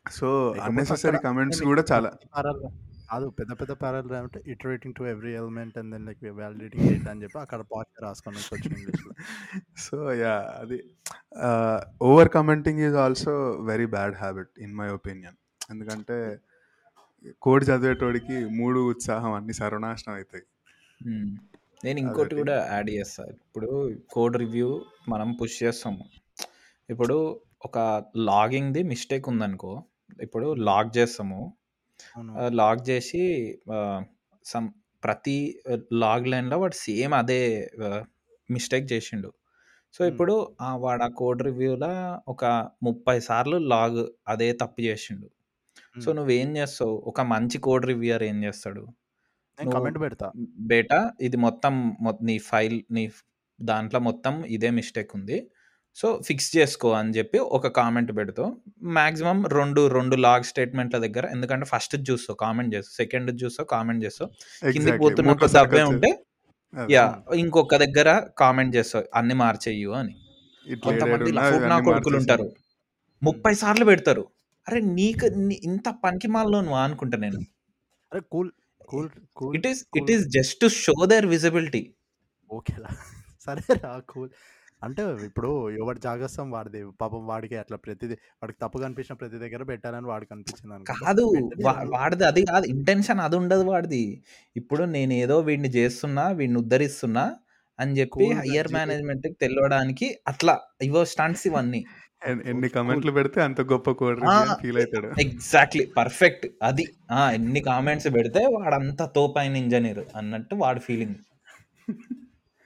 సో 0.05 0.27
అన్నెసెసరీ 0.65 1.19
కమెంట్స్ 1.25 1.61
కూడా 1.69 1.83
చాలా 1.91 2.09
కాదు 3.09 3.27
పెద్ద 3.37 3.51
పెద్ద 3.59 3.73
ప్యారల్ 3.81 4.11
అంటే 4.19 4.39
iterating 4.51 4.95
to 4.97 5.03
every 5.11 5.31
element 5.39 5.75
and 5.79 5.89
then 5.93 6.05
like 6.07 6.21
validating 6.37 6.85
data 6.91 7.09
అని 7.13 7.23
చెప్పి 7.23 7.37
అక్కడ 7.43 7.61
పాట్ 7.71 7.89
రాసుకొని 8.03 8.37
వచ్చి 8.39 8.69
ఇంగ్లీష్లో. 8.71 9.13
సో 9.85 9.97
యా 10.21 10.33
అది 10.61 10.77
over 12.07 12.29
commenting 12.37 12.81
is 12.87 12.97
also 13.03 13.33
very 13.69 13.87
bad 13.95 14.15
habit 14.15 14.53
in 14.59 14.73
my 14.75 14.87
opinion 14.97 15.37
ఎందుకంటే 15.69 16.17
కోడ్ 17.41 17.63
చదివేటోడికి 17.63 18.37
మూడు 18.57 18.79
ఉత్సాహం 18.91 19.31
అన్ని 19.33 19.53
సర్వనాశనం 19.53 20.13
అవుతాయి. 20.15 20.45
నేను 21.83 21.99
ఇంకోటి. 21.99 22.33
కూడా 22.35 22.55
యాడ్ 22.71 22.89
చేస్తా 22.89 23.23
ఇప్పుడు 23.35 23.69
కోడ్ 24.11 24.35
రివ్యూ 24.37 24.69
మనం 25.09 25.29
పుష్ 25.33 25.63
చేస్తాము 25.63 26.03
ఇప్పుడు 26.89 27.17
ఒక 27.65 27.77
లాగింగ్ది 28.27 28.83
మిస్టేక్ 28.83 29.27
ఉందనుకో 29.29 29.71
ఇప్పుడు 30.21 30.47
లాగ్ 30.63 30.97
చేస్తాము 30.97 31.39
లాగ్ 32.53 32.89
చేసి 32.89 33.21
సమ్ 34.45 34.67
ప్రతి 35.03 35.37
లాగ్ 35.99 36.27
లైన్లో 36.27 36.57
వాడు 36.59 36.77
సేమ్ 36.79 37.13
అదే 37.13 37.41
మిస్టేక్ 38.49 38.91
చేసిండు 38.91 39.29
సో. 39.95 40.01
ఇప్పుడు 40.05 40.33
ఆ 40.61 40.75
వాడు 40.75 41.03
ఆ 41.03 41.09
కోడ్ 41.15 41.41
రివ్యూలో 41.43 41.91
ఒక 42.27 42.43
ముప్పై 42.83 43.19
సార్లు 43.19 43.57
లాగ్ 43.71 43.99
అదే 44.27 44.53
తప్పు 44.53 44.81
చేసిండు 44.81 45.27
సో 45.77 46.07
Hmm. 46.07 46.15
నువ్వేం 46.15 46.57
చేస్తావు? 46.57 47.03
ఒక 47.07 47.21
మంచి 47.21 47.57
కోడ్ 47.57 47.85
రివ్యూయర్ 47.85 48.23
ఏం 48.23 48.43
చేస్తాడు? 48.43 48.79
నేను 48.79 49.63
నువ్వు 49.63 49.79
కమెంట్ 49.79 49.99
పెడతా. 49.99 50.31
బేటా 50.59 51.11
ఇది 51.21 51.37
మొత్తం 51.37 51.97
మొ- 52.01 52.15
నీ 52.23 52.37
ఫైల్ 52.37 52.81
నీ 52.91 53.11
దాంట్లో 53.61 53.99
మొత్తం 53.99 54.45
ఇదే 54.45 54.69
మిస్టేక్ 54.69 55.11
ఉంది. 55.15 55.49
సో 55.95 56.21
ఫిక్స్ 56.25 56.57
చేసుకో 56.57 56.91
అని 56.91 57.09
చెప్పి 57.09 57.37
ఒక 57.37 57.67
కామెంట్ 57.67 58.17
పెడతావు. 58.17 58.57
మాక్సిమం 58.83 59.45
రెండు 59.45 59.87
రెండు 59.87 60.15
లాగ్ 60.15 60.43
స్టేట్మెంట్ల 60.43 60.97
దగ్గర 60.97 61.25
ఎందుకంటే 61.25 61.65
ఫస్ట్ 61.65 61.95
చూస్తావు 61.95 62.35
కామెంట్ 62.35 62.75
చేస్తావు. 62.75 62.97
సెకండ్ 62.97 63.43
చూస్తావు 63.43 63.65
కామెంట్ 63.65 64.05
చేస్తావు. 64.05 64.29
కిందికి 64.71 64.91
Exactly. 64.91 65.09
పోతున్నప్పుడు 65.09 65.45
వచ్చేది. 65.45 65.89
ఉంటే 65.89 66.23
అదే. 66.77 66.93
యా 66.93 67.21
ఇంకొక 67.35 67.75
దగ్గర 67.75 68.21
కామెంట్ 68.37 68.75
చేస్తావు 68.75 69.05
అన్ని 69.15 69.33
మార్చేయు 69.33 69.89
అని. 69.89 70.15
ఇట్లా 70.67 70.97
కొంతమంది 70.97 71.31
కొడుకులు 71.85 72.17
ఉంటారు. 72.17 72.51
ముప్పై 73.23 73.53
సార్లు 73.53 73.85
పెడతారు. 73.85 74.27
అరే 74.67 74.79
నీకు 74.91 75.25
నీ- 75.39 75.61
ఇంత 75.63 75.89
పనికి 76.03 76.27
మాల్లో 76.27 76.61
నువ్వు 76.61 76.79
అనుకుంటా 76.79 77.17
నేను. 77.17 77.39
అరే 78.11 78.21
cool 78.31 78.49
cool 78.85 79.09
cool 79.35 79.55
it 79.57 79.67
is 79.67 79.81
it 79.97 80.11
is 80.11 80.23
just 80.29 80.55
to 80.61 80.67
show 80.77 81.05
their 81.05 81.25
visibility. 81.25 81.81
ఓకేలా 82.49 82.91
సరే 83.47 83.61
రా 83.83 83.91
కూల్. 84.09 84.31
అంటే 84.83 85.03
ఇప్పుడు 85.23 85.49
ఎవరి 85.77 85.99
జాగ్రత్తం 85.99 86.51
వాడిది 86.51 86.91
పాపం 87.01 87.27
వాడికి 87.27 87.55
అట్లా 87.55 87.77
ప్రతిదీ 87.77 88.15
వాడికి 88.41 88.59
తప్పు 88.61 88.77
కనిపించిన 88.77 89.13
ప్రతి 89.13 89.37
దగ్గర 89.39 89.63
పెట్టాలని 89.63 90.07
వాడికి 90.07 90.33
అనిపించింది 90.33 90.73
అనుకో. 90.75 90.93
కాదు 90.93 91.25
వాడిది 91.95 92.23
అది 92.23 92.41
కాదు 92.45 92.65
ఇంటెన్షన్ 92.65 93.19
అది 93.19 93.35
ఉండదు 93.35 93.63
వాడిది. 93.63 94.03
ఇప్పుడు 94.55 94.83
నేను 94.95 95.13
ఏదో 95.13 95.39
వీడిని 95.39 95.69
చేస్తున్నా 95.69 96.27
వీడిని 96.31 96.59
ఉద్ధరిస్తున్నా 96.59 97.25
అని 97.79 97.93
చెప్పి 97.99 98.25
హయ్యర్. 98.39 98.69
మేనేజ్మెంట్కి 98.73 99.33
తెలియడానికి 99.43 100.07
అట్లా 100.27 100.55
ఇవో 100.81 101.05
స్టంట్స్ 101.05 101.47
ఇవన్నీ. 101.47 101.81
ఎన్ని. 102.27 102.69
కమెంట్లు 102.69 103.11
పెడితే 103.11 103.41
అంత 103.41 103.61
గొప్ప 103.61 103.91
ఫీల్ 104.61 104.77
అవుతాడు. 104.77 105.21
Exactly 105.21 105.85
perfect. 105.85 106.47
అది 106.63 106.85
ఆ, 107.11 107.31
ఎన్ని 107.31 107.59
కామెంట్స్ 107.59 108.13
పెడితే 108.13 108.45
వాడంతా 108.45 109.05
తోపైన 109.05 109.55
ఇంజనీర్ 109.55 109.99
అన్నట్టు 110.15 110.55
వాడి 110.55 110.79
ఫీలింగ్ 110.79 111.15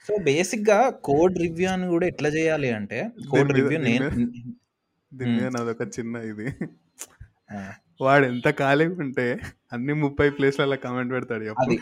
సో 0.08 0.18
బేసిక్గా 0.24 0.90
కోడ్ 0.90 1.38
రివ్యూ 1.38 1.70
అని 1.70 1.88
కూడా 1.88 2.08
ఎట్లా 2.08 2.30
చేయాలి 2.30 2.72
అంటే 2.72 3.10
కోడ్ 3.30 3.54
రివ్యూ 3.54 3.80
నేను 3.80 5.50
నాదొక 5.50 5.82
చిన్న 6.00 6.16
ఇది. 6.16 6.56
వాడు 8.02 8.26
ఎంత 8.26 8.50
ఖాళీగా 8.50 8.96
ఉంటే 9.00 9.40
అన్ని 9.74 9.94
ముప్పై 9.94 10.30
ప్లేస్లలో 10.30 10.76
కమెంట్ 10.76 11.12
పెడతాడు. 11.14 11.44
అది 11.44 11.80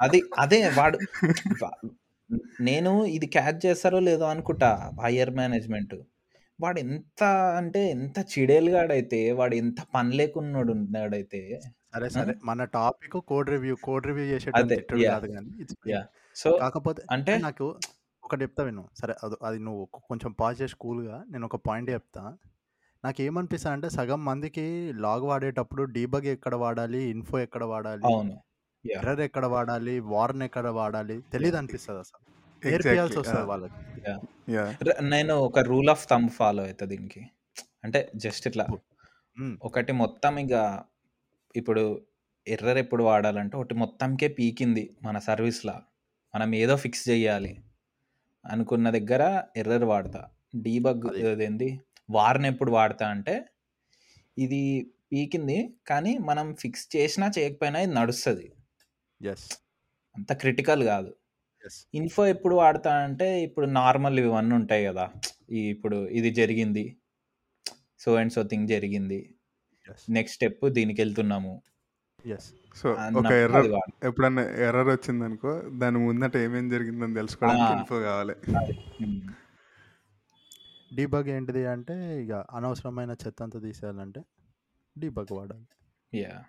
అది 0.00 0.22
అదే 0.38 0.68
వాడు 0.68 0.98
నేను 2.60 3.04
ఇది 3.04 3.26
క్యాచ్ 3.26 3.66
చేస్తారో 3.66 4.00
లేదో 4.00 4.24
అనుకుంటా 4.24 4.90
హయ్యర్ 5.02 5.30
మేనేజ్మెంట్. 5.30 5.94
వాడు 6.60 6.78
ఎంత 6.78 7.24
అంటే 7.56 7.90
ఎంత 7.90 8.18
చిడేలుగాడైతే 8.18 9.32
వాడు 9.32 9.54
ఎంత 9.54 9.76
పని 9.94 10.16
లేకున్నాడు 10.16 10.72
ఉన్నాడైతే 10.72 11.60
సరే 11.94 12.08
సరే. 12.08 12.34
మన 12.44 12.64
topic 12.64 13.12
code 13.12 13.50
review 13.50 13.76
code 13.76 14.06
review 14.06 14.24
చేసేటప్పుడు 14.24 14.64
అదే, 14.64 14.76
తిట్టడు 14.76 14.98
yeah. 14.98 15.18
కాదు. 15.18 16.08
సో 16.36 16.52
కాకపోతే 16.52 17.02
అంటే 17.10 17.38
నాకు 17.38 17.76
ఒకటి 18.24 18.42
చెప్తా 18.42 18.64
విను. 18.64 18.88
సరే 19.00 19.14
అది 19.24 19.34
అది 19.44 19.58
నువ్వు 19.58 19.84
కొంచెం 19.84 20.32
పాజ్ 20.32 20.62
చేసి 20.62 20.74
కూల్గా 20.80 21.24
నేను 21.30 21.44
ఒక 21.44 21.56
పాయింట్ 21.56 21.90
చెప్తా. 21.90 22.36
నాకు 23.04 23.22
ఏమనిపిస్తా 23.22 23.72
అంటే 23.72 23.90
సగం 23.90 24.24
మందికి 24.24 24.92
లాగ్ 24.96 25.24
వాడేటప్పుడు 25.24 25.82
డీబగ్ 25.82 26.26
ఎక్కడ 26.26 26.54
వాడాలి 26.54 27.02
ఇన్ఫో 27.02 27.38
ఎక్కడ 27.38 27.64
వాడాలి 27.64 28.02
అవును. 28.04 28.40
ఎర్రర్ 28.90 29.20
ఎక్కడ 29.20 29.46
వాడాలి 29.46 30.00
వార్న్ 30.00 30.42
ఎక్కడ 30.42 30.66
వాడాలి 30.66 31.22
తెలియదు 31.32 31.56
అనిపిస్తుంది 31.56 32.00
అసలు. 32.00 32.31
నేర్పియాల్సి 32.66 33.18
వస్తుంది. 33.18 33.46
వాళ్ళకి. 33.46 35.04
నేను 35.04 35.34
ఒక 35.34 35.58
రూల్ 35.58 35.90
ఆఫ్ 35.90 36.08
థంబ్ 36.08 36.30
ఫాలో 36.30 36.64
అవుతా 36.64 36.86
దీనికి. 36.86 37.26
అంటే 37.84 38.12
జస్ట్ 38.16 38.46
ఇట్లా 38.46 38.66
మ్మ్. 39.38 39.58
ఒకటి 39.62 39.92
మొత్తం 39.92 40.38
ఇక 40.38 40.84
ఇప్పుడు 41.56 42.06
ఎర్రర్ 42.48 42.78
ఎప్పుడు 42.78 43.04
వాడాలంటే 43.04 43.56
ఒకటి 43.56 43.74
మొత్తంకే 43.74 44.28
పీకింది 44.28 44.96
మన 45.02 45.18
సర్వీస్లా 45.18 45.82
మనం 46.34 46.54
ఏదో 46.54 46.76
ఫిక్స్ 46.76 47.08
చేయాలి 47.08 47.62
అనుకున్న 48.46 48.90
దగ్గర 48.90 49.42
ఎర్రర్ 49.56 49.84
వాడతా. 49.84 50.28
డీబగ్. 50.56 51.26
అదేంది 51.26 51.80
వార్న్ 52.10 52.46
ఎప్పుడు 52.46 52.70
వాడతా 52.70 53.08
అంటే 53.08 53.44
ఇది 54.38 54.90
పీకింది 55.12 55.74
కానీ 55.86 56.18
మనం 56.18 56.54
ఫిక్స్ 56.54 56.96
చేసినా 56.96 57.30
చేయకపోయినా 57.38 57.80
ఇది 57.80 57.94
నడుస్తుంది. 57.94 58.52
అంత 60.16 60.32
క్రిటికల్ 60.32 60.82
కాదు. 60.82 61.14
ఇన్ఫో 61.94 62.26
ఎప్పుడు 62.26 62.54
వాడతా 62.54 62.94
అంటే 62.94 63.42
ఇప్పుడు 63.42 63.66
నార్మల్ 63.66 64.20
ఇవన్నీ 64.20 64.54
ఉంటాయి 64.54 64.84
కదా. 64.84 65.12
ఈ 65.50 65.58
ఇప్పుడు 65.58 65.96
ఇది 65.96 66.30
జరిగింది. 66.30 66.96
సో 67.98 68.14
అండ్ 68.14 68.32
సో 68.32 68.42
థింగ్ 68.42 68.68
జరిగింది. 68.68 69.34
ఎస్ 69.90 70.10
నెక్స్ట్ 70.10 70.36
స్టెప్ 70.36 70.70
దీనికి 70.70 71.02
వెళ్తున్నాము 71.02 71.62
ఎస్ 72.26 72.52
సో 72.76 72.90
ఒక 72.90 72.98
అన్నప్పుడు 72.98 73.34
ఎర్రర్ 73.34 73.56
అది 73.56 73.68
వాడు. 73.68 74.06
ఎప్పుడన్నా 74.06 74.42
ఎర్రర్ 74.42 74.88
వచ్చిందనుకో 74.88 75.60
దాని 75.60 75.98
ముందట 75.98 76.36
ఏమేం 76.36 76.68
జరిగిందని 76.68 77.14
తెలుసుకోవడానికి. 77.14 77.72
ఇన్ఫో 77.78 78.00
కావాలి. 78.00 78.34
డీబగ్ 80.94 81.28
ఏంటిది 81.28 81.66
అంటే 81.66 82.24
ఇక 82.24 82.32
అనవసరమైన 82.32 83.10
చెత్త 83.10 83.42
అంతా 83.42 83.60
తీసేయాలంటే 83.60 84.22
డీబగ్ 84.98 85.32
వాడాలి. 85.32 85.66
యా 86.14 86.44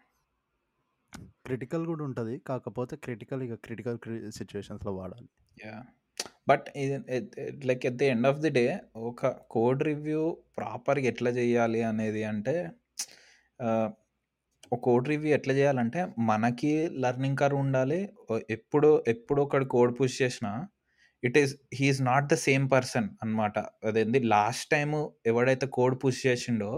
క్రిటికల్ 1.48 1.84
కూడా 1.92 2.04
ఉంటుంది. 2.10 2.36
కాకపోతే 2.50 2.96
క్రిటికల్ 3.06 3.42
ఇక 3.48 3.56
క్రిటికల్ 3.66 3.98
సిచ్యువేషన్స్లో 4.40 4.94
వాడాలి. 5.00 5.28
Yeah 5.58 5.76
but 6.50 6.66
like 7.70 7.84
at 7.90 7.98
the 8.02 8.08
end 8.14 8.28
of 8.30 8.40
the 8.46 8.52
day 8.60 8.66
ఒక 9.10 9.30
కోడ్ 9.56 9.82
రివ్యూ 9.90 10.24
ప్రాపర్గా 10.58 11.08
ఎట్లా 11.12 11.32
చేయాలి 11.40 11.82
అనేది 11.92 12.24
అంటే 12.32 12.56
ఒక 14.72 14.80
కోడ్ 14.88 15.10
రివ్యూ 15.12 15.32
ఎట్లా 15.38 15.54
చేయాలంటే 15.54 16.02
మనకి 16.30 16.72
లెర్నింగ్ 17.04 17.40
కర్వ్ 17.42 17.60
ఉండాలి. 17.60 18.00
ఎప్పుడు 18.50 18.90
ఎప్పుడు 19.08 19.40
ఒకటి 19.42 19.66
కోడ్ 19.76 19.94
పుష్ 20.00 20.16
చేసినా 20.22 20.52
it 21.24 21.38
is 21.42 21.54
he is 21.80 22.02
not 22.02 22.28
the 22.32 22.36
same 22.48 22.66
person 22.72 23.08
అనమాట 23.24 23.58
అదేంది? 23.90 24.20
లాస్ట్ 24.36 24.66
టైం 24.72 24.90
ఎవడైతే 25.26 25.68
కోడ్ 25.78 25.98
పుష్ 26.04 26.22
చేసిండో 26.28 26.72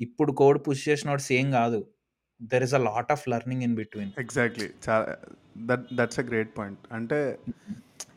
ఇప్పుడు 0.00 0.32
కోడ్ 0.32 0.60
పుష్ 0.68 0.84
చేసినోడు 0.88 1.24
సేమ్ 1.32 1.50
కాదు. 1.52 1.80
There 2.50 2.62
is 2.62 2.74
a 2.74 2.82
lot 2.84 3.10
of 3.12 3.24
learning 3.28 3.62
in 3.62 3.74
between 3.76 4.12
exactly 4.18 4.68
that 5.66 5.84
that's 5.94 6.20
a 6.20 6.26
great 6.28 6.52
point 6.56 6.82
అంటే 6.92 7.18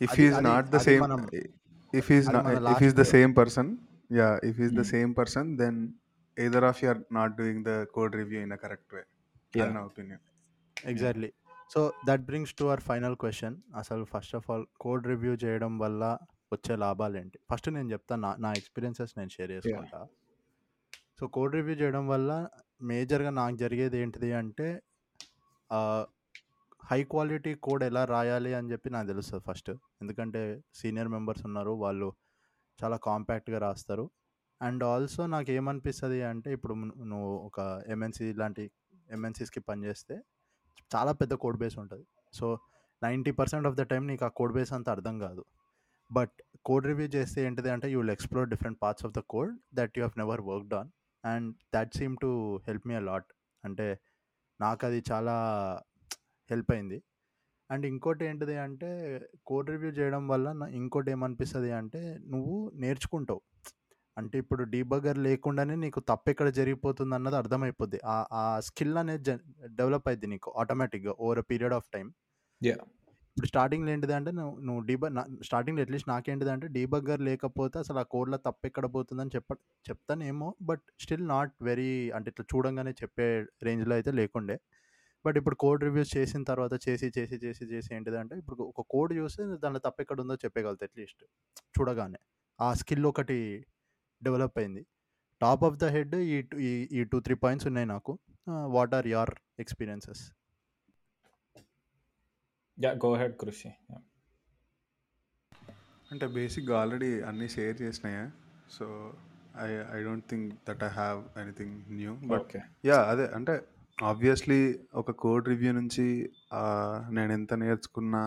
if 0.01 0.13
అది- 0.13 0.47
నాట్ 0.47 0.69
ద 0.69 0.79
సేమ్ 0.87 1.03
ఇఫ్ 1.93 2.09
మన 2.29 2.69
if 2.73 2.83
is 2.83 2.95
the 2.95 3.05
same 3.11 3.33
person 3.35 3.69
yeah 4.11 4.29
if 4.43 4.59
is 4.61 4.73
the. 4.73 4.83
Same 4.91 5.11
person 5.15 5.49
then 5.57 5.77
either 6.37 6.65
of 6.65 6.79
you 6.83 6.89
are 6.89 7.01
not 7.13 7.33
doing 7.37 7.63
the 7.65 7.73
code 7.93 8.15
review 8.15 8.39
in 8.41 8.53
a 8.53 8.59
correct 8.63 8.93
way. 8.95 9.03
అన్న 9.63 9.79
opinion 9.85 10.23
exactly 10.77 11.29
so 11.71 11.79
that 12.07 12.23
brings 12.25 12.53
to 12.55 12.65
our 12.65 12.83
final 12.83 13.15
question 13.15 13.55
అసలు 13.75 14.03
first 14.11 14.35
of 14.35 14.47
all 14.51 14.65
code 14.79 15.07
review 15.07 15.33
చేయడం 15.43 15.73
వల్ల 15.79 16.01
వచ్చే 16.51 16.75
లాభాలు 16.77 17.15
ఏంటి? 17.17 17.37
First 17.49 17.67
నేను 17.71 17.89
చెప్తాను 17.91 18.21
నా 18.21 18.31
నా 18.39 18.51
ఎక్స్పీరియన్సెస్ 18.53 19.13
నేను 19.17 19.29
షేర్ 19.29 19.51
చేసుకుంటా. 19.55 19.99
సో 21.19 21.27
కోడ్ 21.27 21.55
రివ్యూ 21.55 21.75
చేయడం 21.75 22.07
వల్ల 22.07 22.47
మేజర్గా 22.81 23.29
నాకు 23.29 23.55
జరిగేది 23.55 23.97
ఏంటిది 23.97 24.33
అంటే 24.33 24.81
హై 26.85 27.03
క్వాలిటీ 27.03 27.55
కోడ్ 27.55 27.83
ఎలా 27.83 28.05
రాయాలి 28.05 28.53
అని 28.53 28.71
చెప్పి 28.71 28.89
నాకు 28.89 29.07
తెలుస్తుంది 29.07 29.43
ఫస్ట్. 29.49 29.71
ఎందుకంటే 30.01 30.61
సీనియర్ 30.73 31.07
మెంబర్స్ 31.07 31.45
ఉన్నారు 31.45 31.71
వాళ్ళు 31.71 32.13
చాలా 32.83 32.97
కాంపాక్ట్గా 32.97 33.57
రాస్తారు. 33.57 34.11
అండ్ 34.61 34.83
ఆల్సో 34.83 35.27
నాకు 35.27 35.51
ఏమనిపిస్తుంది 35.51 36.23
అంటే 36.23 36.53
ఇప్పుడు 36.53 36.73
ను- 36.73 37.03
నువ్వు 37.03 37.37
ఒక 37.37 37.83
ఎంఎన్సీ 37.87 38.33
లాంటి 38.33 38.71
ఎంఎన్సీస్కి 39.11 39.59
పనిచేస్తే 39.59 40.21
చాలా 40.95 41.11
పెద్ద 41.11 41.33
కోడ్ 41.33 41.57
బేస్ 41.57 41.79
ఉంటుంది. 41.79 42.07
So 42.33 42.59
ninety 43.03 43.31
percent 43.31 43.67
of 43.67 43.75
the 43.75 43.81
time 43.81 44.07
నీకు 44.07 44.25
ఆ 44.25 44.27
కోడ్ 44.27 44.53
బేస్ 44.53 44.73
అంత 44.73 44.89
అర్థం 44.89 45.19
కాదు. 45.19 45.45
బట్ 46.11 46.31
కోడ్ 46.65 46.87
రివ్యూ 46.87 47.07
చేస్తే 47.07 47.45
ఏంటిది 47.45 47.69
అంటే 47.69 47.91
you 47.91 47.99
will 47.99 48.11
explore 48.11 48.49
different 48.49 48.79
parts 48.81 49.05
of 49.05 49.13
the 49.13 49.19
code 49.19 49.57
that 49.73 49.97
you 49.97 50.03
have 50.03 50.19
never 50.19 50.41
worked 50.41 50.73
on. 50.73 50.89
And 51.25 51.49
that 51.75 51.93
seem 51.97 52.15
to 52.23 52.29
help 52.67 52.87
me 52.89 52.95
a 52.95 53.03
lot 53.09 53.29
అంటే 53.63 53.87
నాకు 54.59 54.81
అది 54.87 54.99
చాలా 55.11 55.35
హెల్ప్ 56.49 56.71
అయింది. 56.75 56.97
అండ్ 57.69 57.85
ఇంకోటి 57.85 58.23
ఏంటిది 58.25 58.55
అంటే 58.65 58.89
కోడ్ 59.45 59.69
రివ్యూ 59.69 59.91
చేయడం 59.91 60.23
వల్ల 60.27 60.47
నా 60.51 60.65
ఇంకోటి 60.79 61.09
ఏమనిపిస్తుంది 61.11 61.71
అంటే 61.79 62.01
నువ్వు 62.33 62.55
నేర్చుకుంటావు. 62.83 63.41
అంటే 64.17 64.35
ఇప్పుడు 64.43 64.63
డీబగర్ 64.73 65.17
లేకుండానే 65.17 65.75
నీకు 65.75 65.99
తప్పు 66.09 66.29
ఎక్కడ 66.29 66.49
జరిగిపోతుంది 66.59 67.13
అన్నది 67.15 67.37
అర్థమైపోద్ది. 67.41 67.99
ఆ 68.39 68.43
స్కిల్ 68.67 68.97
అనేది 69.01 69.33
డెవలప్ 69.79 70.07
అయింది 70.11 70.27
నీకు 70.33 70.49
ఆటోమేటిక్గా 70.61 71.15
ఓవర్ 71.25 71.41
పీరియడ్ 71.51 71.75
ఆఫ్ 71.79 71.89
టైం 71.95 72.07
ఇప్పుడు 73.37 73.47
స్టార్టింగ్లో 73.51 73.89
ఏంటిది 73.93 74.13
అంటే 74.17 74.31
నువ్వు 74.31 74.53
నువ్వు 74.67 74.81
డీబగ్ 74.89 75.15
స్టార్టింగ్లో 75.47 75.81
అట్లీస్ట్ 75.85 76.09
నాకేంటిది 76.11 76.51
అంటే 76.53 76.67
డీబగ్గర్ 76.75 77.21
లేకపోతే 77.27 77.75
అసలు 77.83 77.99
ఆ 78.01 78.05
కోడ్లో 78.13 78.37
తప్పు 78.45 78.63
ఎక్కడ 78.69 78.85
పోతుందని 78.93 79.31
చెప్ప 79.35 79.49
చెప్తానేమో. 79.85 80.47
బట్ 80.69 80.83
స్టిల్ 81.03 81.25
నాట్ 81.33 81.51
వెరీ 81.61 81.87
అంటే 82.17 82.29
ఇట్లా 82.33 82.45
చూడంగానే 82.53 82.93
చెప్పే 83.01 83.27
రేంజ్లో 83.67 83.95
అయితే 83.97 84.11
లేకుండే. 84.19 84.55
బట్ 85.25 85.37
ఇప్పుడు 85.39 85.57
కోడ్ 85.63 85.83
రివ్యూస్ 85.87 86.11
చేసిన 86.17 86.41
తర్వాత 86.51 86.73
చేసి 86.85 87.07
చేసి 87.17 87.37
చేసి 87.43 87.65
చేసి 87.73 87.89
ఏంటిది 87.97 88.17
అంటే 88.21 88.35
ఇప్పుడు 88.41 88.57
ఒక 88.71 88.85
కోడ్ 88.93 89.13
చూస్తే 89.19 89.43
దాంట్లో 89.63 89.81
తప్పు 89.87 90.01
ఎక్కడ 90.05 90.19
ఉందో 90.25 90.37
చెప్పగలుగుతా 90.45 90.87
అట్లీస్ట్ 90.89 91.23
చూడగానే. 91.75 92.19
ఆ 92.59 92.69
స్కిల్ 92.81 93.05
ఒకటి 93.11 93.39
డెవలప్ 94.21 94.57
అయింది. 94.61 94.83
టాప్ 95.41 95.63
ఆఫ్ 95.69 95.77
ద 95.83 95.87
హెడ్ 95.95 96.15
ఈ 96.31 96.37
ఈ 96.67 96.71
ఈ 96.97 97.03
టూ 97.11 97.19
త్రీ 97.27 97.37
పాయింట్స్ 97.43 97.67
ఉన్నాయి 97.71 97.89
నాకు. 97.95 98.13
What 98.77 98.95
are 98.99 99.09
your 99.13 99.33
experiences? 99.65 100.23
Yeah 102.77 102.91
go 103.05 103.15
ahead 103.15 103.35
Krishi 103.37 103.69
అంటే 106.11 106.27
బేసిక్గా 106.27 106.79
ఆల్రెడీ 106.79 107.11
అన్నీ 107.21 107.47
share 107.47 107.81
చేసినాయా. 107.81 108.25
So 108.69 108.85
I 109.59 109.69
I 109.97 110.03
don't 110.03 110.25
think 110.29 110.55
that 110.69 110.83
I 110.83 110.87
have 110.87 111.19
anything 111.39 111.75
new 111.91 112.13
but 112.27 112.41
okay 112.41 112.59
yeah 112.85 112.97
అదే 113.03 113.25
అంటే 113.27 113.53
ఆబ్వియస్లీ 113.97 114.59
ఒక 114.93 115.11
కోడ్ 115.11 115.47
రివ్యూ 115.47 115.71
నుంచి 115.71 116.05
నేను 117.09 117.33
ఎంత 117.33 117.53
నేర్చుకున్నా 117.53 118.23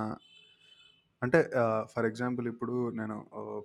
అంటే 1.22 1.38
ఫర్ 1.94 2.06
ఎగ్జాంపుల్ 2.06 2.48
ఇప్పుడు 2.48 2.90
నేను 2.90 3.16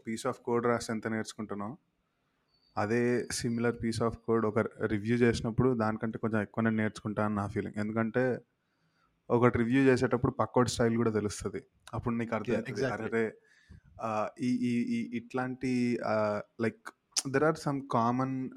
పీస్ 0.07 0.27
ఆఫ్ 0.27 0.39
కోడ్ 0.41 0.65
రాసి 0.65 0.91
ఎంత 0.91 1.07
నేర్చుకుంటానో 1.07 1.69
అదే 2.75 3.01
సిమిలర్ 3.31 3.77
పీస్ 3.83 4.01
ఆఫ్ 4.03 4.17
కోడ్ 4.17 4.45
ఒక 4.45 4.59
రివ్యూ 4.85 5.15
చేసినప్పుడు 5.15 5.73
దానికంటే 5.73 6.17
కొంచెం 6.17 6.41
ఎక్కువ 6.41 6.63
నేను 6.63 6.75
నేర్చుకుంటా 6.75 7.25
అని 7.25 7.35
నా 7.35 7.47
ఫీలింగ్ 7.47 7.77
ఎందుకంటే 7.77 8.23
ఒకటి 9.29 9.57
రివ్యూ 9.57 9.81
చేసేటప్పుడు 9.83 10.31
పక్కోడి 10.31 10.69
స్టైల్ 10.69 10.95
కూడా 10.95 11.11
తెలుస్తుంది. 11.11 11.63
అప్పుడు 11.93 12.15
నీకు 12.15 12.35
అర్థమవుతుంది. 12.35 12.81
exactly. 12.81 13.09
అరే 13.09 13.25
ఈ 14.41 14.49
ఈ 14.95 15.17
ఇట్లాంటి 15.17 15.99
like 16.61 16.89
there 17.29 17.43
are 17.43 17.57
some 17.57 17.81
common 17.91 18.49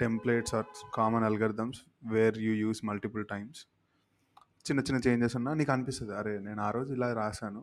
templates 0.00 0.54
or 0.54 0.66
common 0.94 1.24
algorithms 1.24 1.80
where 2.04 2.38
you 2.38 2.52
use 2.54 2.84
multiple 2.84 3.24
times 3.26 3.66
చిన్న 4.70 4.80
చిన్న 4.80 5.08
చేంజెస్ 5.08 5.36
ఉన్నా 5.36 5.54
నీకు 5.54 5.72
అనిపిస్తుంది. 5.72 6.14
అరే 6.14 6.38
నేను 6.38 6.62
ఆ 6.62 6.70
రోజు 6.70 6.94
ఇలా 6.94 7.12
రాశాను. 7.12 7.62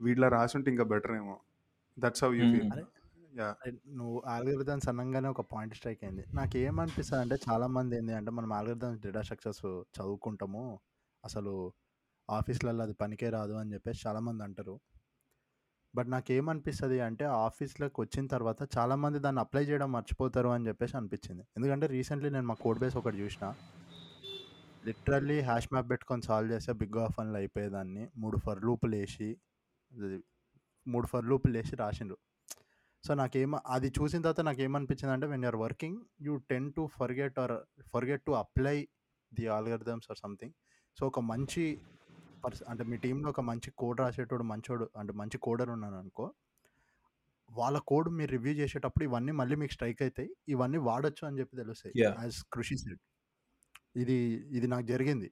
వీటిలో 0.00 0.28
రాసుంటే 0.28 0.70
ఇంకా 0.70 0.84
బెటర్ 0.84 1.12
ఏమో. 1.12 1.36
దట్స్ 1.98 2.24
హౌ 2.24 2.32
యూ 2.32 2.44
ఫీల్ 2.54 2.70
నువ్వు 3.88 4.22
ఆల్గరిథమ్స్ 4.26 4.88
అనంగానే 4.88 5.28
ఒక 5.28 5.40
పాయింట్ 5.40 5.74
స్ట్రైక్ 5.74 6.04
అయింది. 6.04 6.24
నాకు 6.34 6.56
ఏమనిపిస్తుంది 6.56 7.22
అంటే 7.22 7.36
చాలా 7.50 7.66
మంది 7.66 7.96
ఏంది 7.96 8.14
అంటే 8.14 8.30
మనం 8.30 8.52
ఆల్గరిథమ్స్ 8.52 9.00
డేటా 9.02 9.22
స్ట్రక్చర్స్ 9.22 9.64
చదువుకుంటాము. 9.96 10.80
అసలు 11.28 11.54
ఆఫీస్లలో 12.28 12.82
అది 12.86 12.94
పనికే 13.02 13.28
రాదు 13.36 13.54
అని 13.60 13.72
చెప్పేసి 13.74 14.00
చాలామంది 14.06 14.42
అంటారు. 14.46 14.74
బట్ 15.94 16.08
నాకు 16.14 16.30
ఏమనిపిస్తుంది 16.36 16.96
అంటే 17.08 17.24
ఆఫీస్లోకి 17.46 17.98
వచ్చిన 18.00 18.24
తర్వాత 18.32 18.60
చాలామంది 18.76 19.18
దాన్ని 19.26 19.40
అప్లై 19.44 19.62
చేయడం 19.68 19.88
మర్చిపోతారు 19.96 20.50
అని 20.54 20.68
చెప్పేసి 20.68 20.94
అనిపించింది. 21.00 21.44
ఎందుకంటే 21.56 21.86
రీసెంట్లీ 21.96 22.30
నేను 22.36 22.46
మా 22.50 22.56
కోడ్ 22.64 22.80
బేస్ 22.82 22.96
ఒకటి 23.00 23.18
చూసిన. 23.20 23.44
లిటరల్లీ 24.86 25.38
హ్యాష్ 25.48 25.68
మ్యాప్ 25.72 25.88
పెట్టుకొని 25.90 26.22
సాల్వ్ 26.22 26.50
చేస్తే 26.52 26.72
బిగ్ 26.82 26.98
ఆఫ్ 27.04 27.16
అన్లు 27.20 27.38
అయిపోయేదాన్ని. 27.42 28.04
మూడు 28.16 28.38
ఫర్ 28.46 28.60
లూపులు 28.68 28.96
వేసి 28.96 29.30
మూడు 30.86 31.06
ఫర్ 31.12 31.26
లూపులు 31.30 31.56
వేసి 31.58 31.76
రాసిండ్రు. 31.76 32.18
సో 33.04 33.14
నాకేమ 33.14 33.56
అది 33.74 33.88
చూసిన 33.96 34.20
తర్వాత 34.22 34.42
నాకు 34.48 34.60
ఏమనిపించింది 34.66 35.12
అంటే 35.14 35.26
when 35.32 35.44
you're 35.44 35.58
working 35.64 35.98
you 36.26 36.34
tend 36.50 36.68
to 36.76 36.82
forget 36.98 37.36
or 37.38 37.54
forget 37.92 38.22
to 38.28 38.32
apply 38.42 38.76
the 39.32 39.46
algorithms 39.56 40.08
or 40.10 40.18
something 40.18 40.54
so 40.98 41.06
ఒక 41.06 41.20
మంచి 41.30 41.62
పర్స్ 42.44 42.62
అంటే 42.68 42.84
మీ 42.84 42.96
టీంలో 42.96 43.28
ఒక 43.30 43.42
మంచి 43.50 43.68
కోడ్ 43.80 43.98
రాసేటోడు 44.00 44.44
మంచోడు 44.50 44.84
అంటే 45.00 45.12
మంచి 45.12 45.38
కోడర్ 45.38 45.70
ఉన్నాను 45.70 45.96
అనుకో 45.98 46.26
వాళ్ళ 47.50 47.78
కోడ్ 47.90 48.08
మీరు 48.18 48.30
రివ్యూ 48.30 48.52
చేసేటప్పుడు 48.52 49.04
ఇవన్నీ 49.04 49.32
మళ్ళీ 49.32 49.56
మీకు 49.56 49.72
స్ట్రైక్ 49.72 50.00
అవుతాయి 50.02 50.30
ఇవన్నీ 50.48 50.78
వాడొచ్చు 50.78 51.24
అని 51.28 51.38
చెప్పి 51.40 51.56
తెలుస్తాయి. 51.56 51.92
యాజ్ 52.22 52.38
కృషి 52.52 52.76
సెడ్ 52.76 53.02
ఇది 53.96 54.16
ఇది 54.58 54.66
నాకు 54.66 54.86
జరిగింది. 54.86 55.28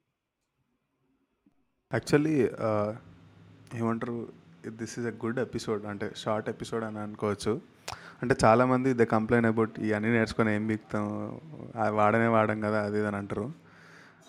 యాక్చువల్లీ 1.92 2.36
ఏమంటారు 3.80 4.16
this 4.80 4.94
is 4.98 5.06
a 5.06 5.14
good 5.24 5.38
episode 5.46 5.82
అంటే 5.92 6.06
షార్ట్ 6.22 6.48
ఎపిసోడ్ 6.54 6.84
అని 6.84 6.98
అనుకోవచ్చు. 7.06 7.52
అంటే 8.22 8.34
చాలామంది 8.44 8.90
దే 9.00 9.04
కంప్లైంట్ 9.16 9.48
అబౌట్ 9.52 9.74
ఇవన్నీ 9.88 10.10
నేర్చుకొని 10.18 10.50
ఏం 10.56 10.64
బిక్తాం 10.66 11.06
ఆ 11.76 11.86
వాడనే 11.98 12.28
వాడం 12.36 12.58
కదా 12.66 12.78
అది 12.86 12.98
ఇది 12.98 13.08
అని 13.10 13.18
అంటారు. 13.22 13.46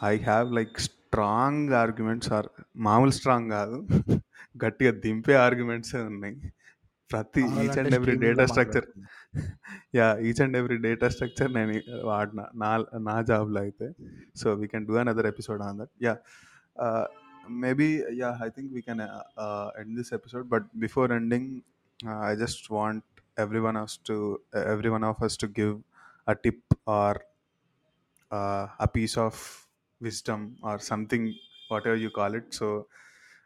I 0.04 0.14
have 0.30 0.48
like 0.60 0.78
strong 1.16 1.74
arguments 1.82 2.30
or 2.38 2.48
మామూలు 2.86 3.14
స్ట్రాంగ్ 3.18 3.50
కాదు. 3.50 3.78
గట్టిగా 4.64 4.92
దింపే 5.04 5.34
ఆర్గ్యుమెంట్సే 5.34 6.00
ఉన్నాయి. 6.12 6.36
ప్రతి 7.10 7.42
each 7.64 7.78
and 7.80 7.96
every 7.98 8.16
data 8.24 8.46
structure. 8.52 8.88
Yeah 9.98 10.08
each 10.28 10.42
and 10.46 10.58
every 10.58 10.78
data 10.86 11.08
structure 11.10 11.52
నేను 11.54 11.74
వాడిన. 12.10 12.42
నా 12.64 12.72
నా 13.08 13.16
జాబ్లో 13.22 13.60
అయితే. 13.62 13.88
So 14.42 14.54
we 14.62 14.68
can 14.74 14.88
do 14.90 14.96
another 15.04 15.28
episode 15.34 15.62
on 15.68 15.80
that 15.82 15.94
yeah 16.08 16.16
maybe 17.64 17.90
yeah 18.22 18.32
I 18.48 18.50
think 18.56 18.70
we 18.78 18.82
can 18.82 19.04
end 19.82 19.96
this 20.00 20.12
episode 20.20 20.48
but 20.56 20.68
before 20.86 21.12
ending 21.20 21.50
I 22.32 22.34
just 22.44 22.66
want 22.80 23.06
every 23.46 23.62
one 23.68 23.80
us 23.84 23.98
to 24.10 24.18
every 24.74 24.92
one 24.98 25.08
of 25.12 25.22
us 25.30 25.38
to 25.46 25.50
give 25.62 25.76
a 26.28 26.36
tip 26.46 26.76
or 27.00 27.22
a 28.86 28.88
piece 28.94 29.18
of 30.00 30.06
wisdom 30.08 30.58
or 30.64 30.80
something 30.80 31.34
whatever 31.70 31.96
you 31.96 32.12
call 32.20 32.34
it. 32.42 32.54
So 32.62 32.86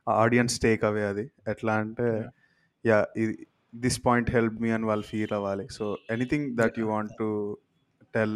audience 0.07 0.55
takeaway 0.87 1.01
అది. 1.11 1.23
ఎట్లా 1.51 1.73
అంటే 1.81 2.05
yeah 2.85 2.97
this 3.83 4.05
point 4.05 4.29
help 4.35 4.55
me 4.63 4.69
అని 4.75 4.85
వాళ్ళు 4.89 5.05
feel 5.09 5.33
అవ్వాలి. 5.37 5.65
So 5.77 5.97
anything 6.13 6.47
that 6.59 6.79
you 6.79 6.85
want 6.91 7.11
to 7.19 7.27
tell 8.15 8.33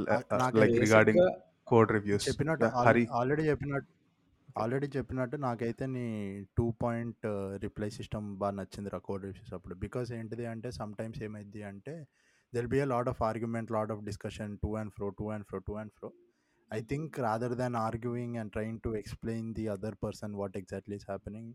like 0.61 0.75
regarding 0.83 1.21
code 1.71 1.91
reviews 1.91 2.27
చెప్పినట్టు 2.29 2.65
Hari. 2.65 3.07
Already 3.19 3.43
చెప్పినట్టు 3.49 3.89
already 4.61 4.87
చెప్పినట్టు 4.97 5.35
నాకైతే 5.35 5.85
నీ 5.95 6.05
టూ 6.57 6.65
పాయింట్ 6.83 7.25
రిప్లై 7.65 7.89
సిస్టమ్ 7.89 8.35
బాగా 8.43 8.55
నచ్చింది 8.59 8.89
రా 8.95 8.99
కోడ్ 9.07 9.23
రివ్యూస్ 9.27 9.53
అప్పుడు. 9.57 9.75
బికాస్ 9.85 10.11
ఏంటిది 10.19 10.45
అంటే 10.53 10.71
సమ్ 10.79 10.93
టైమ్స్ 10.99 11.23
ఏమైంది 11.29 11.63
అంటే 11.63 11.95
they'll 12.55 12.71
be 12.75 12.81
a 12.85 12.87
lot 12.93 13.09
of 13.13 13.23
argument 13.29 13.71
lot 13.77 13.91
of 13.95 14.03
discussion 14.09 14.57
to 14.65 14.71
and 14.81 14.93
fro 14.97 15.09
to 15.21 15.31
and 15.35 15.47
fro 15.51 15.59
to 15.69 15.73
and 15.83 15.93
fro 15.99 16.11
I 16.73 16.79
think 16.89 17.15
rather 17.19 17.55
than 17.57 17.75
arguing 17.79 18.35
and 18.37 18.51
trying 18.51 18.79
to 18.83 18.89
explain 18.99 19.49
the 19.57 19.65
other 19.73 19.97
person 20.03 20.35
what 20.39 20.55
exactly 20.57 20.95
is 20.95 21.07
happening 21.09 21.51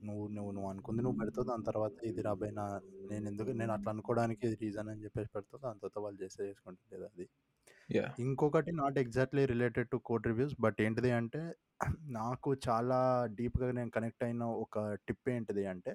నువ్వు 0.00 0.24
నువ్వు 0.34 0.50
నువ్వు 0.52 0.68
అనుకుంది. 0.70 1.00
నువ్వు 1.04 1.18
పెడతావు 1.20 1.46
దాని 1.50 1.64
తర్వాత 1.68 1.96
ఇది 2.10 2.20
రాబోయే 2.26 2.52
నా 2.58 2.64
నేను 3.10 3.26
ఎందుకు 3.30 3.50
నేను 3.60 3.72
అట్లా 3.72 3.90
అనుకోవడానికి 3.94 4.42
ఇది 4.46 4.56
రీజన్ 4.62 4.90
అని 4.92 5.02
చెప్పేసి 5.04 5.30
పెడతావు 5.34 5.60
దాని 5.64 5.80
తర్వాత 5.80 5.98
వాళ్ళు 6.04 6.18
చేస్తే 6.22 6.42
చేసుకుంటుంది 6.48 7.06
అది. 7.08 7.26
ఇంకొకటి 8.24 8.72
not 8.80 8.98
exactly 8.98 9.42
related 9.52 9.90
to 9.92 9.98
code 10.08 10.28
reviews 10.30 10.54
but 10.60 10.78
ఏంటిది 10.80 11.12
అంటే 11.20 11.40
నాకు 12.16 12.50
చాలా 12.66 12.98
డీప్గా 13.36 13.68
నేను 13.78 13.90
కనెక్ట్ 13.90 14.24
అయిన 14.26 14.42
ఒక 14.64 14.78
టిప్ 15.06 15.28
ఏంటిది 15.34 15.64
అంటే 15.72 15.92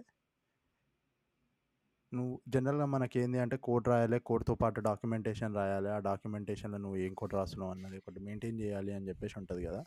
నువ్వు 2.14 2.42
జనరల్గా 2.48 2.86
మనకి 2.86 3.20
ఏంది 3.20 3.40
అంటే 3.40 3.58
కోడ్ 3.58 3.88
రాయాలి 3.88 4.20
కోడ్తో 4.20 4.56
పాటు 4.56 4.80
డాక్యుమెంటేషన్ 4.80 5.56
రాయాలి 5.56 5.90
ఆ 5.90 6.00
డాక్యుమెంటేషన్లో 6.00 6.78
నువ్వు 6.78 6.98
ఏం 6.98 7.14
కోడ్ 7.14 7.34
రాస్తున్నావు 7.34 7.72
అన్నది 7.72 7.98
ఒకటి 7.98 8.20
మెయింటైన్ 8.20 8.60
చేయాలి 8.60 8.94
అని 8.94 9.08
చెప్పేసి 9.08 9.34
ఉంటుంది 9.38 9.66
కదా. 9.66 9.82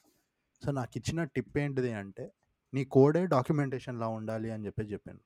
సో 0.63 0.71
నాకు 0.71 0.91
ఇచ్చిన 0.97 1.25
టిప్ 1.25 1.59
ఏంటిది 1.59 1.93
అంటే 1.93 2.25
నీ 2.73 2.85
కోడే 2.85 3.27
డాక్యుమెంటేషన్లా 3.27 4.09
ఉండాలి 4.09 4.51
అని 4.51 4.67
చెప్పేసి 4.67 4.93
చెప్పాను 4.93 5.21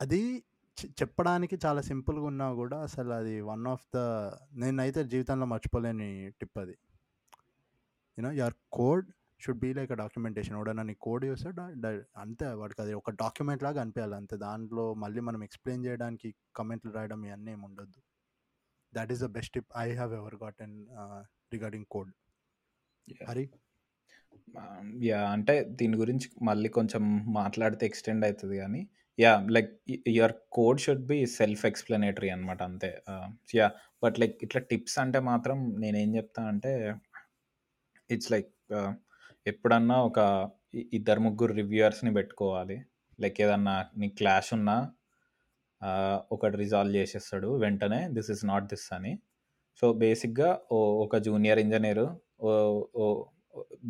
అది 0.00 0.44
చె- 0.78 0.90
చెప్పడానికి 0.90 1.58
చాలా 1.66 1.82
సింపుల్గా 1.82 2.24
ఉన్నా 2.24 2.54
కూడా 2.54 2.82
అసలు 2.82 3.12
అది 3.12 3.40
వన్ 3.40 3.66
ఆఫ్ 3.66 3.86
ద 3.94 3.98
నేనైతే 4.54 5.04
జీవితంలో 5.04 5.46
మర్చిపోలేని 5.46 6.30
టిప్ 6.30 6.58
అది. 6.58 6.76
You know 8.18 8.32
your 8.32 8.54
code 8.72 9.06
should 9.40 9.60
be 9.64 9.70
like 9.78 9.90
a 9.92 9.98
documentation 10.02 10.56
ఎవడన్నా 10.58 10.84
నీ 10.88 10.94
కోడ్ 11.06 11.24
చూస్తే 11.30 11.50
అంతే 12.24 12.46
వాడికి 12.60 12.80
అది 12.84 12.92
ఒక 13.00 13.10
డాక్యుమెంట్ 13.22 13.62
లాగా 13.66 13.80
అనిపించాలి 13.84 14.16
అంతే. 14.20 14.36
దాంట్లో 14.46 14.84
మళ్ళీ 15.04 15.22
మనం 15.28 15.40
ఎక్స్ప్లెయిన్ 15.48 15.84
చేయడానికి 15.86 16.28
కమెంట్లు 16.54 16.92
రాయడం 16.96 17.20
ఇవన్నీ 17.28 17.52
ఏమి 17.56 17.64
ఉండొద్దు. 17.68 18.00
That 18.92 19.12
is 19.14 19.22
the 19.26 19.30
best 19.38 19.54
tip 19.56 19.70
I 19.84 19.88
have 19.92 20.14
ever 20.20 20.36
got 20.44 20.60
and 20.66 20.80
regarding 21.52 21.88
code 21.96 22.12
Hari 23.28 23.46
yeah 25.06 25.20
అంటే 25.34 25.54
దీని 25.78 25.96
గురించి 25.96 26.26
మళ్ళీ 26.42 26.68
కొంచెం 26.76 27.02
మాట్లాడితే 27.38 27.84
ఎక్స్టెండ్ 27.90 28.24
అవుతుంది 28.24 28.56
కానీ 28.62 28.80
yeah 29.18 29.32
like 29.56 29.70
your 30.16 30.34
code 30.56 30.80
should 30.84 31.04
be 31.06 31.18
self 31.36 31.62
explanatory 31.70 32.28
అనమాట 32.34 32.60
అంతే. 32.70 32.90
యా 33.58 33.66
బట్ 34.04 34.16
లైక్ 34.22 34.36
ఇట్లా 34.46 34.60
టిప్స్ 34.70 34.98
అంటే 35.04 35.20
మాత్రం 35.30 35.58
నేనేం 35.82 36.10
చెప్తా 36.16 36.42
అంటే 36.52 36.72
ఇట్స్ 38.10 38.30
లైక్ 38.34 38.50
ఎప్పుడన్నా 39.46 39.96
ఒక 40.02 40.18
ఇ- 40.74 40.86
ఇద్దరు 40.92 41.20
ముగ్గురు 41.20 41.52
రివ్యూయర్స్ని 41.52 42.12
పెట్టుకోవాలి. 42.14 42.76
లైక్ 43.18 43.40
ఏదన్నా 43.40 43.74
నీ 43.96 44.08
క్లాష్ 44.18 44.52
ఉన్నా 44.54 44.76
ఆ, 45.82 45.90
ఒకటి 46.32 46.56
రిజాల్వ్ 46.56 46.96
చేసేస్తాడు 46.96 47.48
వెంటనే 47.56 47.98
దిస్ 48.08 48.30
ఇస్ 48.30 48.44
నాట్ 48.46 48.64
దిస్ 48.64 48.86
అని. 48.92 49.10
సో 49.82 49.92
బేసిక్గా 49.94 50.60
ఓ 50.72 50.78
ఒక 51.04 51.16
జూనియర్ 51.18 51.58
ఇంజనీరు 51.58 52.06
ఓ 52.40 52.50
ఓ 52.96 53.06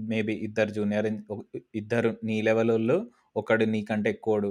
మేబీ 0.09 0.34
ఇద్దరు 0.46 0.70
జూనియర్ 0.70 1.07
ఇద్దరు 1.74 2.11
నీ 2.24 2.36
లెవెల్ 2.42 2.70
వాళ్ళు 2.70 2.96
ఒకడు 3.36 3.64
నీకంటే 3.64 4.11
ఎక్కువడు 4.11 4.50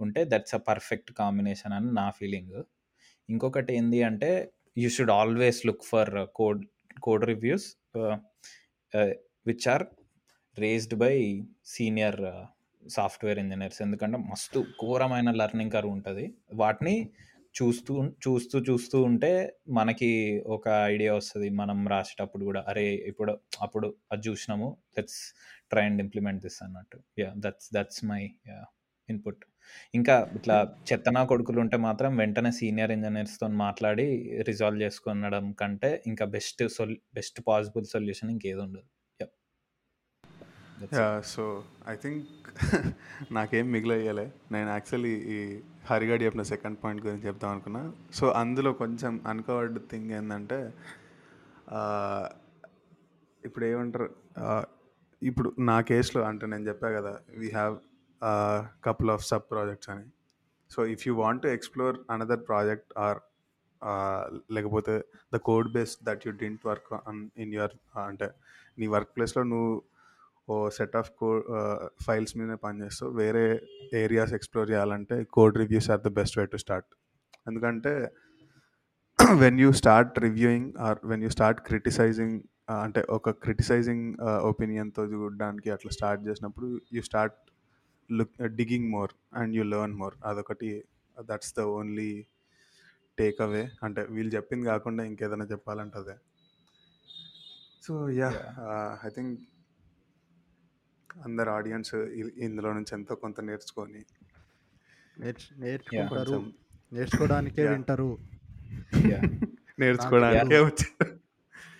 ఉంటే 0.00 0.24
దట్స్ 0.24 0.54
అ 0.54 0.62
పర్ఫెక్ట్ 0.68 1.12
కాంబినేషన్ 1.12 1.72
అని 1.72 1.90
నా 1.92 2.10
ఫీలింగ్. 2.10 2.56
ఇంకొకటి 3.28 3.74
ఏంది 3.76 4.02
అంటే 4.02 4.30
you 4.78 4.88
should 4.88 5.10
always 5.10 5.60
look 5.66 5.84
for 5.84 6.12
code 6.34 6.62
code 7.00 7.24
reviews 7.24 7.66
which 9.46 9.68
are 9.68 9.84
raised 10.58 10.94
by 10.94 11.44
senior 11.66 12.20
software 12.88 13.38
engineers 13.38 13.82
ఎందుకంటే 13.82 14.18
మస్తు 14.18 14.60
ఘోరమైన 14.60 15.30
లెర్నింగ్ 15.30 15.70
కర్వ్ 15.70 15.90
ఉంటుంది. 15.90 16.34
వాటిని 16.54 17.08
చూస్తూ 17.62 18.04
చూస్తూ 18.04 18.58
చూస్తూ 18.58 19.02
ఉంటే 19.02 19.56
మనకి 19.68 20.42
ఒక 20.46 20.68
ఐడియా 20.68 21.14
వస్తుంది. 21.14 21.50
మనం 21.50 21.88
రాసేటప్పుడు 21.88 22.44
కూడా 22.44 22.64
అరే 22.68 22.94
ఇప్పుడు 22.94 23.38
అప్పుడు 23.62 23.94
అది 24.12 24.28
చూసినాము 24.28 24.76
let's 24.96 25.34
try 25.70 25.84
and 25.84 26.02
implement 26.02 26.42
this 26.42 26.62
అన్నట్టు. 26.62 26.98
Yeah 27.18 27.32
that's 27.36 27.70
that's 27.74 28.04
my 28.04 28.30
input 29.08 29.44
ఇంకా 29.94 30.30
ఇట్లా 30.34 30.76
చెత్తనా 30.92 31.24
కొడుకులు 31.24 31.60
ఉంటే 31.60 31.76
మాత్రం 31.76 32.16
వెంటనే 32.16 32.52
సీనియర్ 32.52 32.90
ఇంజనీర్స్తో 32.90 33.48
మాట్లాడి 33.48 34.34
రిజాల్వ్ 34.48 34.82
చేసుకునడం 34.82 35.52
కంటే 35.52 36.02
ఇంకా 36.06 36.24
best 36.24 36.68
sol 36.68 36.96
best 37.14 37.40
possible 37.48 37.86
solution 37.86 38.30
ఇంకేది 38.30 38.60
ఉండదు 38.60 38.86
Yeah. 39.20 39.28
That's 39.28 39.32
it. 39.32 39.42
Yeah 40.40 40.63
so 41.32 41.44
I 41.88 41.94
think 42.02 42.26
నాకేం 43.32 43.66
మిగిలయ్యలే. 43.72 44.24
నేను 44.52 44.68
యాక్చువల్లీ 44.68 45.12
ఈ 45.34 45.38
హరిగాడి 45.90 46.24
చెప్పిన 46.24 46.42
సెకండ్ 46.50 46.78
పాయింట్ 46.82 47.02
గురించి 47.06 47.26
చెప్దాం 47.26 47.50
అనుకున్నా. 47.50 47.82
సో 48.18 48.26
అందులో 48.42 48.72
కొంచెం 48.72 49.20
అన్కవర్డ్ 49.26 49.78
థింగ్ 49.90 50.10
ఏంటంటే 50.10 50.58
ఇప్పుడు 53.44 53.64
ఏమంటారు 53.64 54.08
ఇప్పుడు 55.22 55.48
నా 55.70 55.80
కేసులో 55.80 56.22
అంటే 56.24 56.44
నేను 56.46 56.64
చెప్పా 56.68 56.90
కదా 56.90 57.14
we 57.42 57.50
have 57.50 57.76
couple 58.84 59.10
of 59.10 59.24
sub 59.26 59.46
projects 59.52 59.90
అని. 59.90 60.06
So 60.70 60.86
if 60.86 61.02
you 61.08 61.14
want 61.14 61.42
to 61.42 61.48
explore 61.48 61.96
another 62.10 62.42
project 62.50 62.92
or 62.98 63.20
లేకపోతే 64.52 64.94
the 65.34 65.36
code 65.48 65.72
base 65.72 65.94
that 66.04 66.22
you 66.26 66.32
didn't 66.44 66.62
work 66.66 66.92
in 67.38 67.54
your 67.54 67.74
అంటే 68.08 68.28
నీ 68.78 68.86
వర్క్ 68.86 69.12
ప్లేస్లో 69.16 69.42
నువ్వు 69.42 69.74
ఓ 70.48 70.56
సెట్ 70.70 70.96
ఆఫ్ 70.96 71.10
కో 71.20 71.28
ఫైల్స్ 72.04 72.34
మీద 72.36 72.54
పనిచేస్తావు 72.64 73.12
వేరే 73.18 73.44
ఏరియాస్ 74.00 74.32
ఎక్స్ప్లోర్ 74.34 74.68
చేయాలంటే 74.70 75.16
code 75.36 75.56
reviews 75.56 75.88
are 75.90 76.02
the 76.02 76.12
best 76.18 76.36
way 76.38 76.44
to 76.46 76.58
start 76.64 76.90
ఎందుకంటే 77.46 77.92
when 79.38 79.58
you 79.60 79.70
start 79.72 80.18
reviewing 80.18 80.68
or 80.80 80.98
when 81.04 81.22
you 81.22 81.30
start 81.30 81.60
criticising 81.60 82.36
అంటే 82.78 83.00
ఒక 83.08 83.30
క్రిటిసైజింగ్ 83.44 84.06
ఒపీనియన్తో 84.50 85.02
చూడడానికి 85.12 85.70
అట్లా 85.70 85.90
స్టార్ట్ 85.90 86.22
చేసినప్పుడు 86.28 86.68
you 86.92 87.02
start 87.02 87.36
look 88.10 88.34
digging 88.54 88.88
more 88.90 89.12
and 89.32 89.54
you 89.56 89.64
learn 89.64 89.94
more 89.94 90.14
అదొకటి 90.24 90.70
that's 91.16 91.52
the 91.58 91.64
only 91.74 92.10
take 93.18 93.40
away 93.40 93.64
అంటే 93.82 94.02
వీళ్ళు 94.10 94.32
చెప్పింది 94.36 94.66
కాకుండా 94.66 95.02
ఇంకేదైనా 95.04 95.44
చెప్పాలంటే 95.44 95.98
అదే. 95.98 96.14
సో 97.82 97.92
యా 98.12 98.30
ఐ 99.06 99.10
థింక్ 99.10 99.34
అందరు 101.22 101.50
ఆడియన్స్ 101.50 101.94
ఇందులో 102.38 102.72
నుంచి 102.72 102.92
ఎంతో 102.92 103.14
కొంత 103.14 103.40
నేర్చుకొని 103.40 104.04
నేర్చు 105.20 105.60
నేర్చుకుంటారు. 105.60 106.46
నేర్చుకోవడానికే. 106.92 107.68
వింటారు. 107.68 108.18
నేర్చుకోవడానికే 109.78 110.58
వచ్చి 110.60 110.86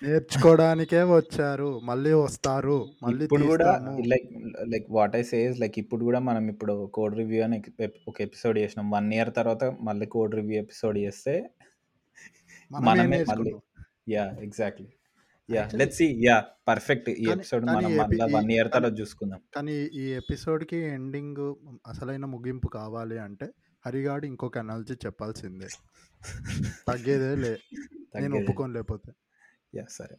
నేర్చుకోవడానికే 0.03 1.03
వచ్చారు. 1.03 1.81
మళ్ళీ 1.81 2.13
వస్తారు. 2.13 2.89
మళ్ళీ 3.03 3.25
ఇప్పుడు 3.25 3.45
కూడా 3.45 3.97
like 4.07 4.29
like 4.69 4.87
what 4.91 5.17
I 5.17 5.23
says 5.23 5.61
like 5.61 5.79
ఇప్పుడు 5.79 6.05
కూడా 6.05 6.19
మనం 6.19 6.49
ఇప్పుడు 6.49 6.91
కోడ్ 6.95 7.17
రివ్యూ 7.17 7.45
అని 7.45 7.63
ఒక 8.09 8.21
ఎపిసోడ్ 8.21 8.59
చేసినాం. 8.59 8.91
వన్ 8.91 9.15
ఇయర్ 9.15 9.35
తర్వాత 9.35 9.65
మళ్ళీ 9.65 10.07
కోడ్ 10.07 10.35
రివ్యూ 10.35 10.63
ఎపిసోడ్ 10.63 10.99
చేస్తే 10.99 11.51
మనమే 12.73 13.25
మళ్ళీ 13.29 13.55
yeah 14.09 14.25
exactly 14.41 14.89
yeah 15.51 15.71
let's 15.75 15.97
see 15.97 16.27
yeah 16.27 16.45
perfect 16.69 17.11
ఈ 17.11 17.27
ఎపిసోడ్ 17.31 17.65
మనం 17.67 17.97
మళ్ళీ 17.97 18.35
వన్ 18.35 18.51
ఇయర్ 18.51 18.73
తర్వాత 18.73 19.01
చూసుకుందాం. 19.01 19.41
కానీ 19.57 19.73
ఈ 19.73 20.05
ఎపిసోడ్కి 20.13 20.77
ఎండింగ్ 20.77 21.55
అసలైన 21.87 22.25
ముగింపు 22.25 22.69
కావాలి 22.69 23.19
అంటే 23.19 23.49
హరిగాడు 23.87 24.27
ఇంకొక 24.27 24.59
అనాలజీ 24.59 24.95
చెప్పాల్సిందే. 24.95 25.67
తగ్గేదే 26.89 27.37
లే. 27.37 27.59
నేను. 28.21 28.37
ఒప్పుకోను 28.37 28.73
లేకపోతే. 28.73 29.13
యా 29.75 29.85
సరే. 29.91 30.17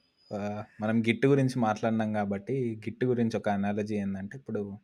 మనం 0.82 1.02
గిట్టు 1.02 1.28
గురించి 1.28 1.60
మాట్లాడినాం 1.60 2.14
కాబట్టి 2.14 2.82
గిట్టు 2.88 3.06
గురించి 3.06 3.38
ఒక 3.38 3.50
అనాలజీ 3.50 3.96
ఏంటంటే 3.96 4.38
ఇప్పుడు 4.38 4.80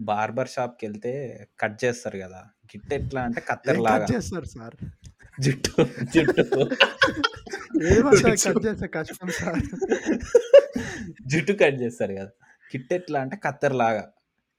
బార్బర్ 0.00 0.48
షాప్కి 0.48 0.86
వెళ్తే 0.86 1.12
కట్ 1.60 1.84
చేస్తారు 1.84 2.18
కదా. 2.18 2.40
గిట్టు 2.66 2.94
ఎట్లా 2.94 3.22
అంటే 3.22 3.40
ఏం 3.40 3.46
కత్తెర 3.50 3.74
కట్ 3.74 3.82
లాగా 3.82 4.06
చేస్తారు 4.16 4.44
సార్? 4.44 4.76
జుట్టు 5.40 5.72
జుట్టు. 6.14 6.70
జుట్టు 11.26 11.52
కట్ 11.52 11.82
చేస్తారు 11.82 12.12
కదా. 12.12 12.30
కిట్ 12.70 12.92
ఎట్లా 12.92 13.20
అంటే 13.20 13.36
కత్తెర 13.36 13.72
లాగా. 13.72 14.12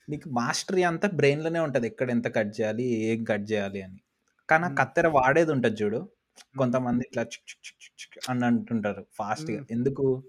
నీకు 0.09 0.29
మాస్టరీ 0.29 0.83
అంతా 0.83 1.07
బ్రెయిన్లోనే 1.07 1.59
ఉంటుంది. 1.59 1.87
ఎక్కడ 1.87 2.11
ఎంత 2.11 2.35
కట్ 2.35 2.47
చేయాలి 2.47 2.83
ఏం 2.83 3.23
కట్ 3.23 3.51
చేయాలి 3.51 3.81
అని. 3.81 4.01
కానీ 4.49 4.65
ఆ. 4.65 4.75
కత్తెర 4.79 5.07
వాడేది 5.07 5.51
ఉంటుంది 5.51 5.83
చూడు. 5.83 6.09
కొంతమంది 6.57 7.05
ఇట్లా 7.09 7.23
చిక్ 7.23 7.33
చిక్ 7.33 7.67
చిక్ 7.67 7.83
చిక్ 7.83 8.17
చిక్ 8.17 8.29
అని 8.29 8.45
అంటుంటారు 8.45 9.05
ఫాస్ట్గా 9.15 9.57
మ్మ్. 9.57 9.67
ఎందుకు? 9.71 10.23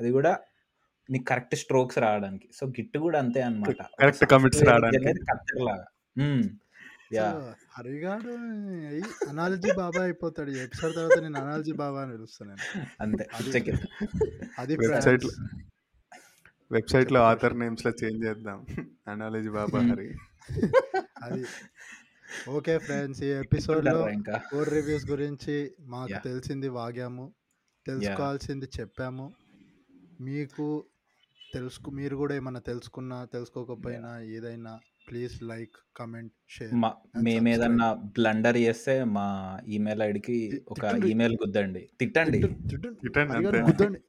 అది 0.00 0.10
కూడా 0.10 0.38
నీకు 1.10 1.24
కరెక్ట్ 1.24 1.54
స్ట్రోక్స్ 1.54 1.98
రావడానికి. 1.98 2.48
సో 2.54 2.66
గిట్టు 2.66 2.98
కూడా 2.98 3.18
అంతే 3.18 3.42
అనమాట 3.42 3.68
Correct 3.68 4.32
commits 4.32 4.66
రావడానికి. 4.66 5.04
కత్తెర 5.04 5.62
లాగా. 5.62 5.84
యా. 7.14 7.32
సో 7.32 7.52
హరిగాడు 7.78 8.32
అనాలజీ 9.28 9.72
బాబా 9.72 10.02
అయిపోతాడు. 10.02 10.50
ఈ 10.50 10.58
ఎపిసోడ్ 10.58 10.94
తర్వాత 10.94 11.18
నేను 11.18 11.40
అనాలజీ 11.40 11.72
బాబా 11.72 12.02
అని 12.02 12.12
పిలుస్తాను 12.12 12.56
అంతే. 13.00 13.26
అది- 13.34 13.54
చెక్ 13.54 13.68
అది 14.58 14.76
వెబ్సైట్ 14.76 15.24
friends. 15.24 15.60
వెబ్సైట్లో 16.72 17.20
చెప్పండి. 17.20 17.46
ఆథర్ 17.46 17.58
నేమ్స్లో 17.58 17.92
చేంజ్ 18.04 18.24
చేద్దాం. 18.24 18.66
Analogy 19.08 19.48
Baba 19.48 19.78
Hmm. 19.78 19.92
హరి. 19.92 20.14
అది. 21.22 21.44
ఓకే 22.50 22.78
ఫ్రెండ్స్ 22.78 23.22
ఈ 23.22 23.26
ఎపిసోడ్లో 23.26 24.08
ఇంకా? 24.08 24.40
రివ్యూస్ 24.62 25.10
గురించి 25.10 25.72
మాకు. 25.80 26.22
తెలిసింది 26.24 26.68
వాగాము. 26.68 27.34
తెలుసుకోవాల్సింది 27.86 28.68
చెప్పాము. 28.80 29.34
మీకు 30.20 30.84
తెలుసుకు 31.54 31.90
మీరు 31.90 32.16
కూడా 32.16 32.34
ఏమన్నా 32.34 32.60
తెలుసుకున్నా 32.60 33.24
తెలుసుకోకపోయినా 33.24 34.20
ఏదైనా 34.20 34.78
ప్లీజ్ 35.08 35.42
లైక్ 35.42 35.76
కమెంట్ 35.96 36.32
షేర్ 36.48 36.72
మేము. 37.22 37.48
ఏదన్నా 37.48 37.92
బ్లండర్ 37.94 38.56
చేస్తే 38.56 39.04
మా 39.04 39.26
ఈమెయిల్ 39.68 40.02
ఐడికి 40.02 40.36
ఒక. 40.68 40.84
ఈమెయిల్ 41.06 41.34
గుద్దండి. 41.34 41.88
తిట్టండి. 42.00 42.40
తిట్టండి 43.02 43.32
హరిగాడు 43.32 43.58
అంతే. 43.58 43.84
గుద్దండి. 43.84 44.00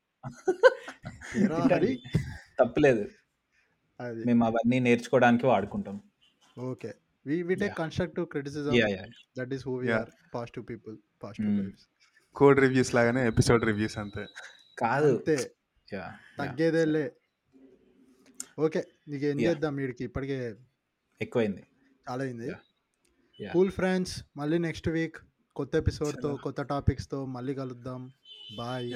తప్పలేదు. 2.59 3.05
అది. 3.99 4.23
మేము 4.25 4.45
అవన్నీ 4.45 4.79
నేర్చుకోవడానికి 4.79 5.45
వాడుకుంటాం. 5.45 5.97
Okay. 6.59 6.91
We 7.25 7.43
we 7.43 7.55
take 7.55 7.63
Yeah. 7.63 7.77
Constructive 7.77 8.25
criticism 8.27 8.73
that 9.39 9.53
is 9.53 9.67
who 9.67 9.75
we 9.75 9.87
Yeah. 9.87 9.99
Are 9.99 10.09
positive 10.35 10.65
people 10.69 10.97
positive 11.23 11.53
Mm. 11.53 11.61
Vibes 11.61 11.85
code 12.35 12.59
reviews 12.59 12.95
లాగానే 12.95 13.27
ఎపిసోడ్ 13.27 13.63
రివ్యూస్ 13.65 13.97
అంతే. 13.97 14.23
కాదు. 14.77 15.11
అంతే. 15.17 15.35
యా 15.93 16.05
తగ్గేదేలే. 16.39 17.05
ఓకే 18.59 18.81
నీకు 19.07 19.25
ఏం. 19.25 19.39
చేద్దాం? 19.41 19.75
వీడికి 19.75 20.03
ఇప్పటికే 20.03 20.37
ఎక్కువైంది. 21.21 21.63
చాలా 22.09 22.23
అయింది. 22.23 22.51
కూల్ 23.53 23.71
ఫ్రెండ్స్ 23.71 24.23
మళ్ళీ 24.37 24.57
నెక్స్ట్ 24.57 24.89
వీక్ 24.89 25.15
కొత్త 25.55 25.75
ఎపిసోడ్తో 25.75 26.35
కొత్త 26.35 26.61
టాపిక్స్తో 26.61 27.25
మళ్ళీ 27.25 27.53
కలుద్దాం. 27.53 28.11
బాయ్. 28.57 28.93